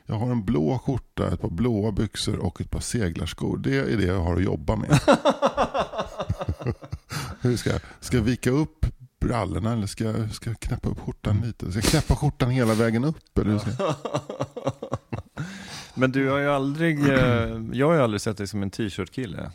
jag 0.06 0.15
har 0.15 0.32
en 0.32 0.45
blå 0.45 0.80
skjorta, 0.86 1.28
ett 1.34 1.41
par 1.41 1.50
blåa 1.50 1.91
byxor 1.91 2.38
och 2.38 2.62
ett 2.62 2.71
par 2.71 2.80
seglarskor. 2.80 3.58
Det 3.58 3.76
är 3.78 3.97
det 3.97 4.04
jag 4.06 4.19
har 4.21 4.36
att 4.36 4.43
jobba 4.43 4.76
med. 4.76 5.00
Hur 7.41 7.58
ska, 7.58 7.69
jag- 7.69 7.82
ska 8.00 8.17
jag 8.17 8.24
vika 8.24 8.50
upp 8.52 8.81
brallorna 9.22 9.74
eller 9.74 9.88
ska 9.88 10.04
jag, 10.04 10.32
ska 10.34 10.50
jag 10.50 10.60
knäppa 10.60 10.90
upp 10.90 11.00
skjortan 11.00 11.42
lite? 11.46 11.72
Ska 11.72 11.78
jag 11.80 11.84
knäppa 11.86 12.16
skjortan 12.16 12.50
hela 12.50 12.74
vägen 12.74 13.04
upp? 13.06 13.38
Eller 13.38 13.58
ska 13.58 13.70
jag? 13.80 13.96
Men 15.96 16.12
du 16.12 16.30
har 16.30 16.38
ju 16.38 16.50
aldrig, 16.50 17.00
eh, 17.10 17.62
jag 17.74 17.88
har 17.88 17.94
ju 17.94 18.02
aldrig 18.02 18.22
sett 18.22 18.38
dig 18.38 18.48
som 18.48 18.64
en 18.64 18.70
t-shirt-kille. 18.70 19.52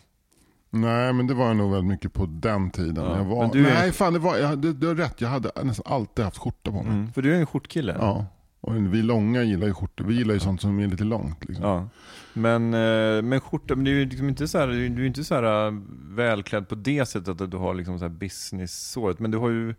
Nej, 0.71 1.13
men 1.13 1.27
det 1.27 1.35
var 1.35 1.55
nog 1.55 1.71
väldigt 1.73 1.89
mycket 1.89 2.13
på 2.13 2.27
den 2.27 2.71
tiden. 2.71 3.05
Ja, 3.05 3.17
jag 3.17 3.25
var, 3.25 3.45
är- 3.57 3.63
Nej, 3.63 3.93
fan 3.93 4.13
det 4.13 4.19
var, 4.19 4.37
jag, 4.37 4.59
du, 4.59 4.73
du 4.73 4.87
har 4.87 4.95
rätt. 4.95 5.21
Jag 5.21 5.29
hade 5.29 5.51
nästan 5.63 5.93
alltid 5.95 6.25
haft 6.25 6.39
skjorta 6.39 6.71
på 6.71 6.83
mig. 6.83 6.93
Mm. 6.93 7.13
För 7.13 7.23
du 7.23 7.35
är 7.35 7.39
en 7.41 7.47
skjortkille. 7.47 7.97
Ja. 8.01 8.27
Och 8.67 8.95
vi 8.95 9.03
långa 9.03 9.43
gillar 9.43 9.67
ju 9.67 9.75
skjortor. 9.75 10.05
Vi 10.05 10.15
gillar 10.15 10.35
ju 10.35 10.41
sånt 10.41 10.61
som 10.61 10.79
är 10.79 10.87
lite 10.87 11.05
långt. 11.05 11.45
Liksom. 11.45 11.65
Ja. 11.67 11.89
Men, 12.33 12.75
eh, 12.75 13.23
men 13.23 13.41
skjorta, 13.41 13.75
men 13.75 13.85
det 13.85 13.91
är 13.91 13.95
ju 13.95 14.05
liksom 14.05 14.29
inte 14.29 14.49
så 14.49 14.59
här, 14.59 14.67
du 14.67 15.03
är 15.03 15.07
inte 15.07 15.25
så 15.25 15.35
här 15.35 15.67
eh, 15.67 15.75
välklädd 16.11 16.69
på 16.69 16.75
det 16.75 17.07
sättet 17.07 17.41
att 17.41 17.51
du 17.51 17.57
har 17.57 17.75
liksom 17.75 17.99
så 17.99 18.05
här 18.05 18.13
business-såret. 18.13 19.19
Men 19.19 19.31
du 19.31 19.39
har 19.39 19.51
ju, 19.51 19.75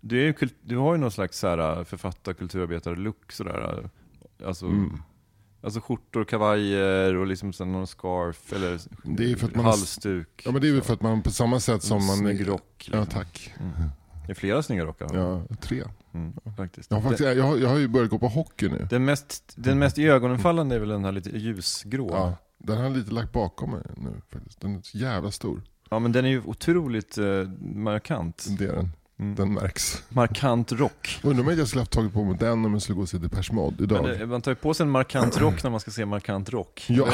du, 0.00 0.20
är 0.20 0.24
ju, 0.24 0.48
du 0.62 0.76
har 0.76 0.94
ju 0.94 1.00
någon 1.00 1.10
slags 1.10 1.38
så 1.38 1.48
här 1.48 1.84
författar 1.84 2.32
kulturarbetare-look 2.32 3.32
sådär. 3.32 3.88
Alltså, 4.46 4.66
Mm. 4.66 5.02
alltså 5.62 5.80
skjortor, 5.80 6.24
kavajer 6.24 7.14
och 7.14 7.26
liksom 7.26 7.52
här 7.58 7.64
någon 7.66 7.86
scarf 7.86 8.52
eller 8.52 8.80
Det 9.04 9.32
är 9.32 9.36
för 9.36 9.46
att 9.46 9.54
man 9.54 9.64
halsduk. 9.64 10.42
Ja 10.44 10.52
men 10.52 10.60
det 10.60 10.68
är 10.68 10.72
väl 10.72 10.82
för 10.82 10.94
att 10.94 11.02
man 11.02 11.22
på 11.22 11.30
samma 11.30 11.60
sätt 11.60 11.82
som 11.82 12.06
man... 12.06 12.16
Snygg 12.16 12.48
rock. 12.48 12.88
Ja 12.92 13.00
liksom. 13.00 13.06
tack. 13.20 13.54
Mm. 13.60 13.72
Det 14.26 14.32
är 14.32 14.34
flera 14.34 14.62
snygga 14.62 14.84
rockar. 14.84 15.10
Ja, 15.14 15.42
tre. 15.60 15.82
Mm, 16.16 16.56
faktiskt. 16.56 16.90
Jag 16.90 16.96
har, 16.96 17.10
faktiskt, 17.10 17.36
jag, 17.36 17.44
har, 17.44 17.56
jag 17.56 17.68
har 17.68 17.78
ju 17.78 17.88
börjat 17.88 18.10
gå 18.10 18.18
på 18.18 18.28
hockey 18.28 18.68
nu. 18.68 18.86
Den 18.90 19.04
mest, 19.04 19.52
den 19.56 19.78
mest 19.78 19.98
iögonenfallande 19.98 20.74
är 20.74 20.78
väl 20.78 20.88
den 20.88 21.04
här 21.04 21.12
lite 21.12 21.30
ljusgrå. 21.30 22.08
Ja, 22.12 22.36
den 22.58 22.76
har 22.76 22.84
jag 22.84 22.96
lite 22.96 23.12
lagt 23.12 23.32
bakom 23.32 23.70
mig 23.70 23.82
nu 23.96 24.10
faktiskt. 24.32 24.60
Den 24.60 24.76
är 24.76 24.82
så 24.82 24.98
jävla 24.98 25.30
stor. 25.30 25.62
Ja 25.90 25.98
men 25.98 26.12
den 26.12 26.24
är 26.24 26.28
ju 26.28 26.42
otroligt 26.44 27.18
eh, 27.18 27.24
markant. 27.60 28.46
Det 28.58 28.64
är 28.64 28.72
den. 28.72 28.92
Mm. 29.18 29.34
Den 29.34 29.52
märks. 29.54 30.02
Markant 30.08 30.72
rock. 30.72 31.20
Undrar 31.22 31.44
om 31.44 31.58
jag 31.58 31.68
skulle 31.68 31.80
haft 31.80 31.92
tagit 31.92 32.12
på 32.12 32.24
mig 32.24 32.36
den 32.40 32.64
om 32.64 32.72
jag 32.72 32.82
skulle 32.82 32.96
gå 32.96 33.02
och 33.02 33.08
se 33.08 33.18
Depeche 33.18 33.52
Mode 33.52 33.84
idag. 33.84 34.20
Eh, 34.20 34.26
man 34.26 34.42
tar 34.42 34.50
ju 34.50 34.54
på 34.54 34.74
sig 34.74 34.84
en 34.84 34.90
markant 34.90 35.40
rock 35.40 35.62
när 35.62 35.70
man 35.70 35.80
ska 35.80 35.90
se 35.90 36.06
markant 36.06 36.50
rock. 36.50 36.84
Ja. 36.88 37.08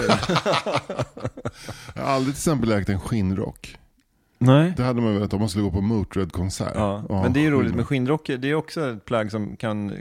jag 1.94 2.02
har 2.02 2.10
aldrig 2.12 2.34
till 2.34 2.40
exempel 2.40 2.72
ägt 2.72 2.88
en 2.88 3.00
skinnrock. 3.00 3.78
Nej. 4.42 4.74
Det 4.76 4.82
hade 4.82 5.00
man 5.00 5.14
velat 5.14 5.32
om 5.32 5.40
man 5.40 5.48
skulle 5.48 5.64
gå 5.64 5.70
på 5.70 5.80
Motörhead-konsert. 5.80 6.72
Ja, 6.74 7.04
Ja, 7.08 7.22
men 7.22 7.32
det 7.32 7.40
är 7.40 7.42
ju 7.42 7.50
roligt 7.50 7.74
med 7.74 7.86
skinnrock, 7.86 8.26
det 8.26 8.50
är 8.50 8.54
också 8.54 8.90
ett 8.90 9.04
plagg 9.04 9.30
som, 9.30 9.56
kan, 9.56 9.92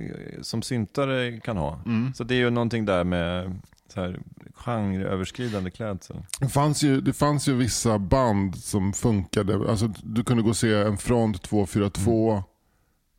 som 0.42 0.62
syntare 0.62 1.40
kan 1.40 1.58
ha. 1.58 1.80
Mm. 1.86 2.14
Så 2.14 2.24
det 2.24 2.36
är 2.36 2.40
ju 2.40 2.50
någonting 2.50 2.86
där 2.86 3.04
med 3.04 3.60
så 3.94 4.02
här, 4.02 4.20
genreöverskridande 4.54 5.72
klädsel. 5.72 6.18
Det, 6.40 6.50
fanns 6.50 6.84
ju, 6.84 7.02
det 7.02 7.14
fanns 7.14 7.48
ju 7.48 7.54
vissa 7.54 8.00
band 8.00 8.56
som 8.56 8.94
funkade. 8.94 9.70
Alltså, 9.70 9.88
du 10.04 10.24
kunde 10.24 10.44
gå 10.44 10.50
och 10.50 10.58
se 10.58 10.74
en 10.74 10.98
Front 10.98 11.42
242, 11.42 12.44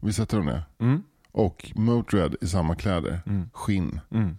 vi 0.01 0.13
sätter 0.13 0.37
de 0.37 0.47
det? 0.47 0.63
Mm. 0.79 1.03
Och 1.33 1.73
Motörhead 1.75 2.31
i 2.41 2.47
samma 2.47 2.75
kläder. 2.75 3.21
Mm. 3.27 3.51
Skinn. 3.53 4.01
Mm. 4.11 4.37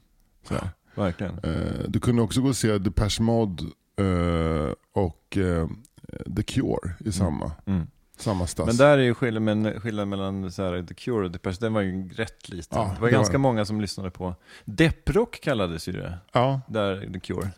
Så 0.47 0.53
här. 0.53 0.69
Verkligen. 0.95 1.39
Eh, 1.43 1.87
du 1.87 1.99
kunde 1.99 2.21
också 2.21 2.41
gå 2.41 2.47
och 2.47 2.55
se 2.55 2.77
Depeche 2.77 3.21
Mode 3.21 3.63
eh, 3.97 4.73
och 4.93 5.37
eh, 5.37 5.67
The 6.35 6.43
Cure 6.43 6.93
i 6.99 7.11
samma, 7.11 7.51
Mm. 7.65 7.87
samma 8.17 8.47
stads. 8.47 8.67
Men 8.67 8.77
där 8.77 8.97
är 8.97 9.01
ju 9.03 9.13
skillnaden, 9.13 9.79
skillnaden 9.81 10.09
mellan 10.09 10.51
så 10.51 10.63
här, 10.63 10.83
The 10.83 10.93
Cure 10.93 11.25
och 11.25 11.31
Depeche, 11.31 11.57
den 11.59 11.73
var 11.73 11.81
ju 11.81 12.09
rätt 12.09 12.49
liten. 12.49 12.79
Ja, 12.79 12.91
det 12.95 13.01
var 13.01 13.07
det 13.07 13.13
ganska 13.13 13.33
var- 13.33 13.39
många 13.39 13.65
som 13.65 13.81
lyssnade 13.81 14.11
på. 14.11 14.35
Depprock 14.65 15.39
kallades 15.41 15.87
ju 15.87 15.91
det, 15.91 16.17
Ja, 16.33 16.61
där 16.67 17.09
The 17.13 17.19
Cure. 17.19 17.49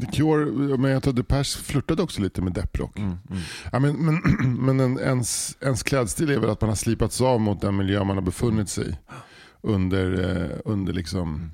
The 0.00 0.06
Cure, 0.06 0.76
men 0.76 0.90
jag 0.90 1.02
tror 1.02 1.12
Depeche 1.12 1.58
flörtade 1.62 2.02
också 2.02 2.22
lite 2.22 2.42
med 2.42 2.52
depprock. 2.52 2.98
Mm, 2.98 3.18
mm. 3.30 3.42
Ja, 3.72 3.78
men 3.78 3.96
men, 3.96 4.20
men 4.66 4.80
en, 4.80 4.98
ens, 4.98 5.56
ens 5.60 5.82
klädstil 5.82 6.30
är 6.30 6.38
väl 6.38 6.50
att 6.50 6.60
man 6.60 6.68
har 6.68 6.76
slipats 6.76 7.20
av 7.20 7.40
mot 7.40 7.60
den 7.60 7.76
miljö 7.76 8.04
man 8.04 8.16
har 8.16 8.22
befunnit 8.24 8.68
sig 8.68 8.88
i 8.90 8.96
under, 9.60 10.36
eh, 10.52 10.58
under 10.64 10.92
liksom, 10.92 11.50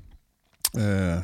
eh, 0.77 1.23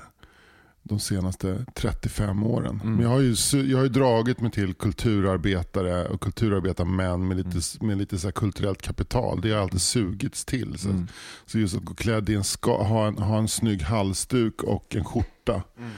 de 0.87 0.99
senaste 1.01 1.65
35 1.75 2.43
åren. 2.43 2.81
Mm. 2.83 2.95
Men 2.95 3.03
jag 3.03 3.09
har, 3.11 3.21
ju, 3.21 3.35
jag 3.71 3.79
har 3.79 3.83
ju 3.85 3.89
dragit 3.91 4.41
mig 4.41 4.51
till 4.51 4.75
kulturarbetare 4.75 6.09
och 6.09 6.21
kulturarbetarmän 6.21 7.29
med 7.29 7.37
lite, 7.37 7.85
med 7.85 7.99
lite 7.99 8.19
så 8.19 8.33
kulturellt 8.33 8.83
kapital. 8.83 9.41
Det 9.41 9.51
har 9.53 9.61
alltid 9.61 9.81
sugits 9.81 10.45
till. 10.45 10.79
Så, 10.79 10.89
Mm. 10.89 11.07
så 11.47 11.59
just 11.59 11.77
att 11.77 11.85
gå 11.85 11.95
klädd 11.95 12.29
i 12.29 12.35
en, 12.35 12.45
ska, 12.45 12.83
ha, 12.83 13.07
en, 13.07 13.19
ha 13.19 13.39
en 13.39 13.49
snygg 13.49 13.83
halsduk 13.83 14.63
och 14.63 14.97
en 14.97 15.05
skjorta 15.05 15.63
Mm. 15.79 15.91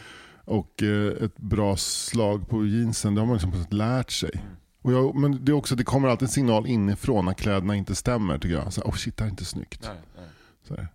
och 0.44 0.82
eh, 0.82 1.24
ett 1.24 1.36
bra 1.38 1.76
slag 1.76 2.48
på 2.48 2.66
jeansen, 2.66 3.14
det 3.14 3.20
har 3.20 3.26
man 3.26 3.36
liksom 3.36 3.54
lärt 3.70 4.10
sig. 4.10 4.30
Mm. 4.34 4.46
Och 4.82 4.92
jag, 4.92 5.14
men 5.14 5.44
det, 5.44 5.52
är 5.52 5.54
också, 5.56 5.76
det 5.76 5.84
kommer 5.84 6.08
alltid 6.08 6.26
en 6.28 6.32
signal 6.32 6.66
inifrån 6.66 7.24
när 7.24 7.32
kläderna 7.34 7.76
inte 7.76 7.94
stämmer 7.94 8.38
tycker 8.38 8.54
jag. 8.56 8.72
Så, 8.72 8.82
oh 8.82 8.94
shit, 8.94 9.16
det 9.16 9.24
här 9.24 9.28
är 9.28 9.30
inte 9.30 9.44
snyggt. 9.44 9.80
Nej, 9.84 10.26
nej. 10.68 10.86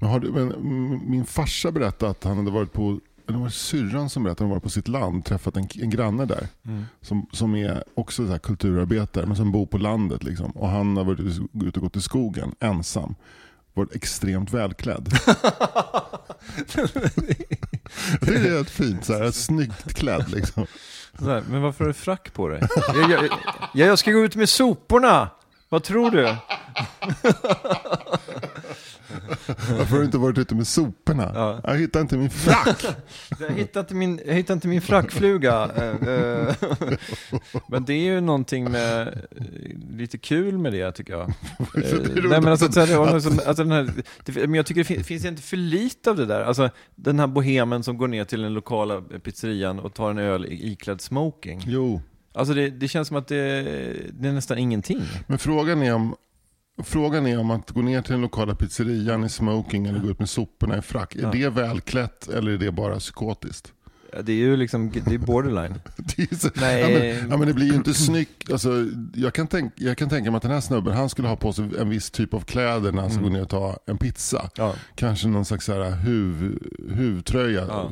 Men, 0.00 0.10
har 0.10 0.20
du, 0.20 0.32
men 0.32 0.52
mm, 0.52 1.10
min 1.10 1.24
farsa 1.24 1.70
berättade 1.70 2.10
att 2.10 2.24
han 2.24 2.36
hade 2.36 2.50
varit 2.50 2.72
på, 2.72 3.00
eller 3.28 3.38
var 3.38 3.46
det 3.46 3.52
syrran 3.52 4.10
som 4.10 4.22
berättade 4.22 4.32
att 4.32 4.40
han 4.40 4.50
varit 4.50 4.62
på 4.62 4.70
sitt 4.70 4.88
land, 4.88 5.24
träffat 5.24 5.56
en, 5.56 5.68
en 5.74 5.90
granne 5.90 6.24
där. 6.24 6.48
Mm. 6.66 6.84
Som, 7.00 7.26
som 7.32 7.54
är 7.54 7.84
också 7.94 8.26
så 8.26 8.38
kulturarbetare 8.38 9.26
men 9.26 9.36
som 9.36 9.52
bor 9.52 9.66
på 9.66 9.78
landet. 9.78 10.24
Liksom. 10.24 10.50
Och 10.50 10.68
han 10.68 10.96
har 10.96 11.04
varit 11.04 11.20
ute 11.20 11.78
och 11.78 11.82
gått 11.82 11.96
i 11.96 12.00
skogen 12.00 12.54
ensam. 12.60 13.14
Varit 13.74 13.94
extremt 13.94 14.52
välklädd. 14.52 15.04
det 18.20 18.34
är 18.34 18.58
rätt 18.58 18.70
fint, 18.70 19.04
så 19.04 19.18
här, 19.18 19.30
snyggt 19.30 19.94
klädd 19.94 20.30
liksom. 20.30 20.66
Här, 21.12 21.42
men 21.48 21.62
varför 21.62 21.84
har 21.84 21.88
du 21.88 21.94
frack 21.94 22.32
på 22.32 22.48
dig? 22.48 22.62
jag, 22.94 23.10
jag, 23.10 23.24
jag, 23.74 23.88
jag 23.88 23.98
ska 23.98 24.10
gå 24.10 24.24
ut 24.24 24.36
med 24.36 24.48
soporna! 24.48 25.30
Vad 25.68 25.82
tror 25.82 26.10
du? 26.10 26.36
Varför 29.78 29.90
har 29.92 29.98
du 29.98 30.04
inte 30.04 30.18
varit 30.18 30.38
ute 30.38 30.54
med 30.54 30.66
soporna? 30.66 31.32
Ja. 31.34 31.60
Jag 31.64 31.78
hittar 31.78 32.00
inte 32.00 32.16
min 32.16 32.30
frack. 32.30 32.84
Jag 33.40 33.50
hittade 33.50 33.80
inte 33.80 33.94
min, 33.94 34.20
jag 34.26 34.34
hittade 34.34 34.52
inte 34.54 34.68
min 34.68 34.80
frackfluga. 34.82 35.70
Eh, 35.76 36.08
eh. 36.08 36.54
Men 37.68 37.84
det 37.84 37.92
är 37.92 38.04
ju 38.04 38.20
någonting 38.20 38.70
med, 38.70 39.08
eh, 39.08 39.16
lite 39.96 40.18
kul 40.18 40.58
med 40.58 40.72
det 40.72 40.92
tycker 40.92 41.12
jag. 41.12 41.32
Nej, 41.74 42.40
men 42.40 42.48
alltså, 42.48 42.66
liksom- 42.66 43.40
alltså, 43.46 43.64
den 43.64 43.72
här, 43.72 44.56
jag 44.56 44.66
tycker 44.66 44.80
det 44.80 44.84
fin- 44.84 45.04
finns 45.04 45.24
inte 45.24 45.42
för 45.42 45.56
lite 45.56 46.10
av 46.10 46.16
det 46.16 46.26
där. 46.26 46.42
Alltså 46.42 46.70
den 46.94 47.18
här 47.20 47.26
bohemen 47.26 47.82
som 47.82 47.98
går 47.98 48.08
ner 48.08 48.24
till 48.24 48.42
den 48.42 48.54
lokala 48.54 49.00
pizzerian 49.00 49.78
och 49.78 49.94
tar 49.94 50.10
en 50.10 50.18
öl 50.18 50.46
iklädd 50.50 51.00
smoking. 51.00 51.62
Jo, 51.66 52.00
Alltså 52.34 52.54
det, 52.54 52.70
det 52.70 52.88
känns 52.88 53.08
som 53.08 53.16
att 53.16 53.28
det, 53.28 53.62
det 54.12 54.28
är 54.28 54.32
nästan 54.32 54.58
ingenting. 54.58 55.02
men 55.26 55.38
frågan 55.38 55.82
är 55.82 55.94
om 55.94 56.14
Frågan 56.84 57.26
är 57.26 57.38
om 57.38 57.50
att 57.50 57.70
gå 57.70 57.82
ner 57.82 58.02
till 58.02 58.12
den 58.12 58.20
lokala 58.20 58.54
pizzerian 58.54 59.24
i 59.24 59.28
smoking 59.28 59.86
eller 59.86 59.98
gå 59.98 60.08
ut 60.10 60.18
med 60.18 60.28
soporna 60.28 60.78
i 60.78 60.82
frack. 60.82 61.14
Är 61.16 61.22
Ja. 61.22 61.30
det 61.32 61.48
välklätt 61.48 62.28
eller 62.28 62.52
är 62.52 62.58
det 62.58 62.72
bara 62.72 62.98
psykotiskt? 62.98 63.72
Det 64.22 64.32
är 64.32 64.36
ju 64.36 64.56
liksom, 64.56 64.90
det 65.04 65.14
är 65.14 65.18
borderline. 65.18 65.74
Det, 66.16 66.32
är 66.32 66.36
så, 66.36 66.48
Nej. 66.54 66.80
Ja, 66.80 66.88
men, 67.20 67.30
ja, 67.30 67.36
men 67.36 67.48
det 67.48 67.54
blir 67.54 67.66
ju 67.66 67.74
inte 67.74 67.94
snyggt. 67.94 68.52
Alltså, 68.52 68.70
jag, 69.14 69.34
kan 69.34 69.46
tänk, 69.46 69.72
jag 69.76 69.98
kan 69.98 70.08
tänka 70.08 70.30
mig 70.30 70.36
att 70.36 70.42
den 70.42 70.50
här 70.52 70.60
snubben 70.60 70.96
han 70.96 71.08
skulle 71.08 71.28
ha 71.28 71.36
på 71.36 71.52
sig 71.52 71.68
en 71.78 71.88
viss 71.88 72.10
typ 72.10 72.34
av 72.34 72.40
kläder 72.40 72.92
när 72.92 73.00
han 73.02 73.10
ska 73.10 73.18
Mm. 73.20 73.30
gå 73.32 73.36
ner 73.36 73.42
och 73.42 73.48
ta 73.50 73.78
en 73.86 73.98
pizza. 73.98 74.50
Ja. 74.56 74.74
Kanske 74.94 75.28
någon 75.28 75.44
slags 75.44 75.64
så 75.64 75.72
här 75.82 75.90
huv, 75.90 76.58
huvtröja 76.94 77.64
Ja. 77.68 77.90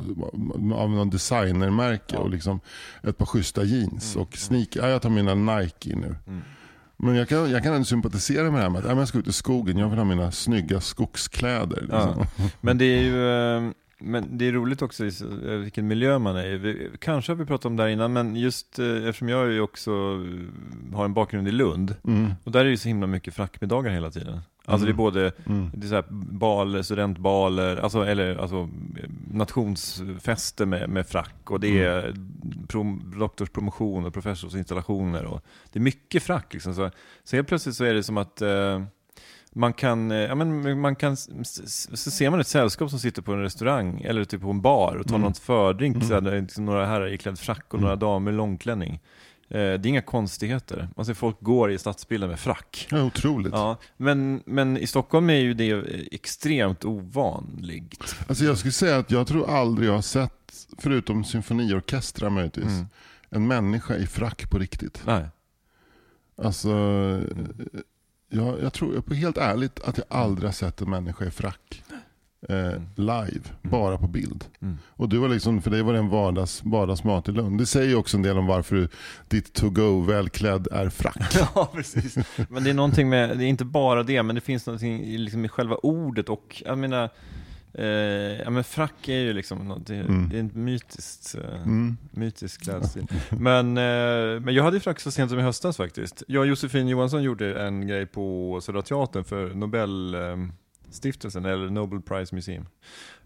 av 0.75 0.89
någon 0.89 1.09
designermärke 1.09 2.03
Ja. 2.15 2.19
och 2.19 2.29
liksom 2.29 2.59
ett 3.03 3.17
par 3.17 3.25
schyssta 3.25 3.63
jeans 3.63 4.15
och 4.15 4.37
sneaker. 4.37 4.79
Ja, 4.81 4.87
jag 4.89 5.01
tar 5.01 5.09
mina 5.09 5.35
Nike 5.35 5.95
nu. 5.95 6.15
Mm. 6.27 6.41
Men 6.99 7.15
jag 7.15 7.29
kan, 7.29 7.51
jag 7.51 7.63
kan 7.63 7.73
ändå 7.73 7.85
sympatisera 7.85 8.43
med 8.43 8.53
det 8.53 8.63
här 8.63 8.69
med 8.69 8.79
att 8.79 8.89
ja, 8.91 8.97
jag 8.97 9.07
ska 9.07 9.17
ut 9.17 9.27
i 9.27 9.33
skogen, 9.33 9.77
jag 9.77 9.89
vill 9.89 9.97
ha 9.97 10.05
mina 10.05 10.31
snygga 10.31 10.81
skogskläder. 10.81 11.81
Liksom. 11.81 12.25
Men 12.61 12.77
det 12.77 12.85
är 12.85 13.01
ju 13.01 13.29
eh, 13.29 13.71
men 13.99 14.37
det 14.37 14.47
är 14.47 14.51
roligt 14.51 14.81
också 14.81 15.05
eh, 15.05 15.11
vilken 15.57 15.87
miljö 15.87 16.19
man 16.19 16.35
är 16.35 16.45
i. 16.45 16.57
Vi- 16.57 16.89
Kanske 16.99 17.31
har 17.31 17.37
vi 17.37 17.45
pratat 17.45 17.65
om 17.65 17.75
det 17.75 17.83
här 17.83 17.89
innan, 17.89 18.13
men 18.13 18.35
just 18.35 18.79
eh, 18.79 18.85
eftersom 18.95 19.29
jag 19.29 19.51
ju 19.51 19.61
också 19.61 19.91
eh, 19.91 20.95
har 20.95 21.05
en 21.05 21.13
bakgrund 21.13 21.47
i 21.47 21.51
Lund, 21.51 21.95
Mm. 22.07 22.33
och 22.43 22.51
där 22.51 22.65
är 22.65 22.69
det 22.69 22.77
så 22.77 22.87
himla 22.87 23.07
mycket 23.07 23.33
frackmiddagar 23.33 23.91
hela 23.91 24.11
tiden. 24.11 24.39
Alltså 24.65 24.85
det 24.85 24.91
är 24.91 24.95
både 24.95 25.31
Mm. 25.45 25.69
det 25.73 25.85
är 25.85 25.89
så 25.89 25.95
här 25.95 26.05
bal, 26.31 26.83
studentbaler, 26.83 27.77
alltså, 27.77 28.05
eller 28.05 28.35
alltså 28.35 28.69
nationsfester 29.31 30.65
med, 30.65 30.89
med 30.89 31.07
frack 31.07 31.35
och 31.51 31.59
det 31.59 31.83
är 31.83 32.13
prom, 32.67 33.13
doktorspromotion 33.19 34.05
och 34.05 34.13
professorsinstallationer 34.13 35.25
och 35.25 35.41
det 35.71 35.79
är 35.79 35.83
mycket 35.83 36.23
frack 36.23 36.53
liksom. 36.53 36.73
Så, 36.75 36.91
så 37.23 37.35
helt 37.35 37.47
plötsligt 37.47 37.75
så 37.75 37.83
är 37.83 37.93
det 37.93 38.03
som 38.03 38.17
att 38.17 38.41
eh, 38.41 38.83
man 39.55 39.73
kan, 39.73 40.11
eh, 40.11 40.17
ja, 40.17 40.35
men 40.35 40.79
man 40.79 40.95
kan, 40.95 41.17
så 41.17 42.11
ser 42.11 42.29
man 42.29 42.39
ett 42.39 42.47
sällskap 42.47 42.89
som 42.89 42.99
sitter 42.99 43.21
på 43.21 43.33
en 43.33 43.41
restaurang 43.41 44.01
eller 44.01 44.25
typ 44.25 44.41
på 44.41 44.49
en 44.49 44.61
bar 44.61 44.95
och 44.95 45.07
tar 45.07 45.15
Mm. 45.15 45.27
något 45.27 45.37
fördrink, 45.37 45.95
Mm. 45.95 46.07
så 46.07 46.19
där 46.19 46.31
är 46.31 46.41
liksom 46.41 46.65
några 46.65 46.85
herrar 46.85 47.07
iklädd 47.13 47.39
frack 47.39 47.65
och 47.67 47.73
Mm. 47.73 47.83
några 47.83 47.95
damer 47.95 48.31
i 48.31 48.35
långklänning. 48.35 48.93
Eh, 49.51 49.57
det 49.57 49.59
är 49.61 49.85
inga 49.87 50.01
konstigheter. 50.01 50.89
Man 50.95 51.05
ser 51.05 51.13
folk 51.13 51.41
går 51.41 51.71
i 51.71 51.77
stadsbilden 51.77 52.29
med 52.29 52.39
frack. 52.39 52.87
Ja, 52.91 53.03
otroligt. 53.03 53.53
Ja, 53.53 53.77
men, 53.97 54.41
men 54.45 54.77
i 54.77 54.87
Stockholm 54.87 55.29
är 55.29 55.33
ju 55.39 55.53
det 55.53 55.83
extremt 56.11 56.85
ovanligt. 56.85 58.15
Alltså 58.27 58.43
jag 58.45 58.57
skulle 58.57 58.71
säga 58.71 58.97
att 58.97 59.11
jag 59.11 59.27
tror 59.27 59.49
aldrig 59.49 59.89
jag 59.89 59.93
har 59.93 60.01
sett, 60.01 60.67
förutom 60.77 61.23
symfoniorkestrar 61.23 62.29
möjligtvis, 62.29 62.65
Mm. 62.65 62.87
en 63.29 63.47
människa 63.47 63.95
i 63.95 64.07
frack 64.07 64.49
på 64.49 64.57
riktigt. 64.59 65.01
Nej. 65.05 65.25
Alltså, 66.43 66.69
jag, 68.29 68.61
jag 68.63 68.73
tror 68.73 69.01
på 69.01 69.13
helt 69.13 69.37
ärligt 69.37 69.79
att 69.83 69.97
jag 69.97 70.05
aldrig 70.09 70.47
har 70.47 70.53
sett 70.53 70.81
en 70.81 70.89
människa 70.89 71.25
i 71.25 71.31
frack. 71.31 71.83
eh, 72.49 72.81
live, 72.95 73.41
bara 73.61 73.97
på 73.97 74.07
bild. 74.07 74.45
Mm. 74.61 74.77
Och 74.87 75.09
du 75.09 75.17
var 75.17 75.29
liksom, 75.29 75.61
för 75.61 75.71
dig 75.71 75.81
var 75.81 75.93
det 75.93 75.99
en 75.99 76.09
vardags, 76.09 76.61
vardagsmat 76.63 77.29
i 77.29 77.31
Lund. 77.31 77.57
Det 77.57 77.65
säger 77.65 77.95
också 77.95 78.17
en 78.17 78.23
del 78.23 78.37
om 78.37 78.45
varför 78.47 78.75
du, 78.75 78.87
ditt 79.27 79.53
to-go 79.53 80.01
välklädd 80.01 80.67
är 80.71 80.89
frack. 80.89 81.35
Ja, 81.55 81.69
precis. 81.73 82.17
Men 82.49 82.63
det 82.63 82.69
är 82.69 82.73
någonting 82.73 83.09
med, 83.09 83.37
det 83.37 83.43
är 83.45 83.47
inte 83.47 83.65
bara 83.65 84.03
det, 84.03 84.23
men 84.23 84.35
det 84.35 84.41
finns 84.41 84.65
någonting 84.65 85.03
i, 85.03 85.17
liksom 85.17 85.45
i 85.45 85.49
själva 85.49 85.75
ordet 85.75 86.29
och, 86.29 86.63
jag 86.65 86.77
menar, 86.77 87.09
eh, 87.79 88.41
ja 88.43 88.49
men 88.49 88.63
frack 88.63 89.07
är 89.07 89.19
ju 89.19 89.33
liksom 89.33 89.57
något, 89.67 89.87
det, 89.87 89.95
Mm. 89.95 90.29
det 90.29 90.35
är 90.35 90.39
en 90.39 90.51
mytiskt, 90.53 91.35
eh, 91.35 91.61
Mm. 91.61 91.97
mytisk 92.11 92.61
klädstil. 92.63 93.07
Men, 93.29 93.77
eh, 93.77 94.39
men 94.41 94.53
jag 94.53 94.63
hade 94.63 94.79
frack 94.79 94.99
så 94.99 95.11
sent 95.11 95.29
som 95.31 95.39
i 95.39 95.43
höstas 95.43 95.77
faktiskt. 95.77 96.23
Jag 96.27 96.41
och 96.41 96.47
Josefin 96.47 96.87
Johansson 96.87 97.23
gjorde 97.23 97.61
en 97.63 97.87
grej 97.87 98.05
på 98.05 98.59
Södra 98.61 98.81
Teatern 98.81 99.23
för 99.23 99.53
Nobelstiftelsen, 99.53 101.45
eller 101.45 101.69
Nobel 101.69 102.01
Prize 102.01 102.35
Museum. 102.35 102.65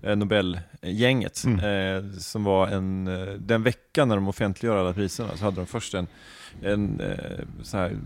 Eh, 0.01 0.15
Nobelgänget, 0.15 1.43
Mm. 1.45 1.59
eh, 1.59 2.11
som 2.19 2.43
var 2.43 2.67
en, 2.67 3.07
eh, 3.07 3.33
den 3.33 3.63
veckan 3.63 4.07
när 4.07 4.15
de 4.15 4.27
offentliggör 4.27 4.77
alla 4.77 4.93
priserna 4.93 5.29
så 5.37 5.43
hade 5.45 5.55
de 5.57 5.65
först 5.65 5.93
en, 5.93 6.07
en 6.61 6.99
eh, 6.99 7.45
så 7.61 7.77
här 7.77 7.97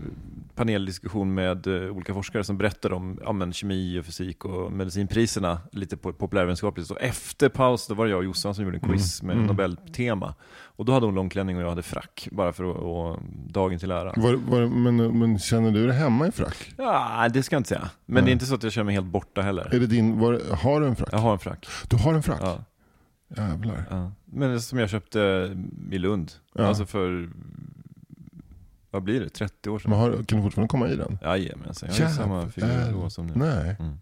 paneldiskussion 0.54 1.34
med 1.34 1.66
eh, 1.66 1.90
olika 1.90 2.14
forskare 2.14 2.44
som 2.44 2.58
berättade 2.58 2.94
om 2.94 3.20
ja, 3.24 3.32
men, 3.32 3.52
kemi 3.52 3.98
och 4.00 4.04
fysik 4.04 4.44
och 4.44 4.72
medicinpriserna 4.72 5.60
lite 5.72 5.96
på 5.96 6.12
populärvetenskapligt. 6.12 6.90
Och 6.90 7.00
efter 7.00 7.48
paus 7.48 7.86
då 7.86 7.94
var 7.94 8.04
det 8.04 8.10
jag 8.10 8.18
och 8.18 8.24
Jossan 8.24 8.54
som 8.54 8.64
gjorde 8.64 8.76
en 8.76 8.88
quiz 8.88 9.22
med 9.22 9.38
Mm. 9.38 9.46
Nobeltema. 9.46 10.34
Och 10.78 10.84
då 10.84 10.92
hade 10.92 11.06
hon 11.06 11.14
lång 11.14 11.28
klänning 11.28 11.56
och 11.56 11.62
jag 11.62 11.68
hade 11.68 11.82
frack, 11.82 12.28
bara 12.32 12.52
för 12.52 12.70
att, 12.70 12.76
och, 12.76 13.22
dagen 13.46 13.78
till 13.78 13.90
ära. 13.90 14.12
Var, 14.16 14.34
var, 14.34 14.66
men, 14.66 15.18
men 15.18 15.38
känner 15.38 15.70
du 15.70 15.86
dig 15.86 15.96
hemma 15.96 16.26
i 16.26 16.30
frack? 16.30 16.72
Ja, 16.76 17.28
det 17.32 17.42
ska 17.42 17.54
jag 17.54 17.60
inte 17.60 17.68
säga. 17.68 17.90
Men 18.06 18.14
Nej. 18.14 18.22
det 18.24 18.30
är 18.30 18.32
inte 18.32 18.46
så 18.46 18.54
att 18.54 18.62
jag 18.62 18.72
känner 18.72 18.84
mig 18.84 18.94
helt 18.94 19.06
borta 19.06 19.42
heller. 19.42 19.74
Är 19.74 19.80
det 19.80 19.86
din, 19.86 20.18
var, 20.18 20.54
har 20.56 20.80
du 20.80 20.86
en 20.86 20.96
frack? 20.96 21.08
Jag 21.12 21.18
har 21.18 21.32
en 21.32 21.38
frack. 21.38 21.66
Du 21.88 21.96
har 21.96 22.14
en 22.14 22.22
frack? 22.22 22.40
Ja, 22.42 22.64
Jävlar. 23.36 23.84
ja. 23.90 24.12
Men 24.24 24.50
det 24.50 24.60
som 24.60 24.78
jag 24.78 24.90
köpte 24.90 25.56
i 25.90 25.98
Lund. 25.98 26.32
Ja. 26.54 26.66
Alltså 26.66 26.86
för, 26.86 27.28
vad 28.90 29.02
blir 29.02 29.20
det, 29.20 29.28
30 29.28 29.70
år 29.70 29.78
sedan? 29.78 29.90
Men 29.90 30.00
har, 30.00 30.10
kan 30.12 30.38
du 30.38 30.42
fortfarande 30.42 30.68
komma 30.68 30.88
i 30.88 30.96
den? 30.96 31.18
Jajamensan, 31.22 31.88
jag 31.92 32.04
har 32.04 32.10
ju 32.10 32.16
samma 32.16 32.48
figur 32.48 32.92
då 32.92 33.10
som 33.10 33.26
nu. 33.26 33.32
Nej. 33.36 33.76
Mm. 33.80 33.98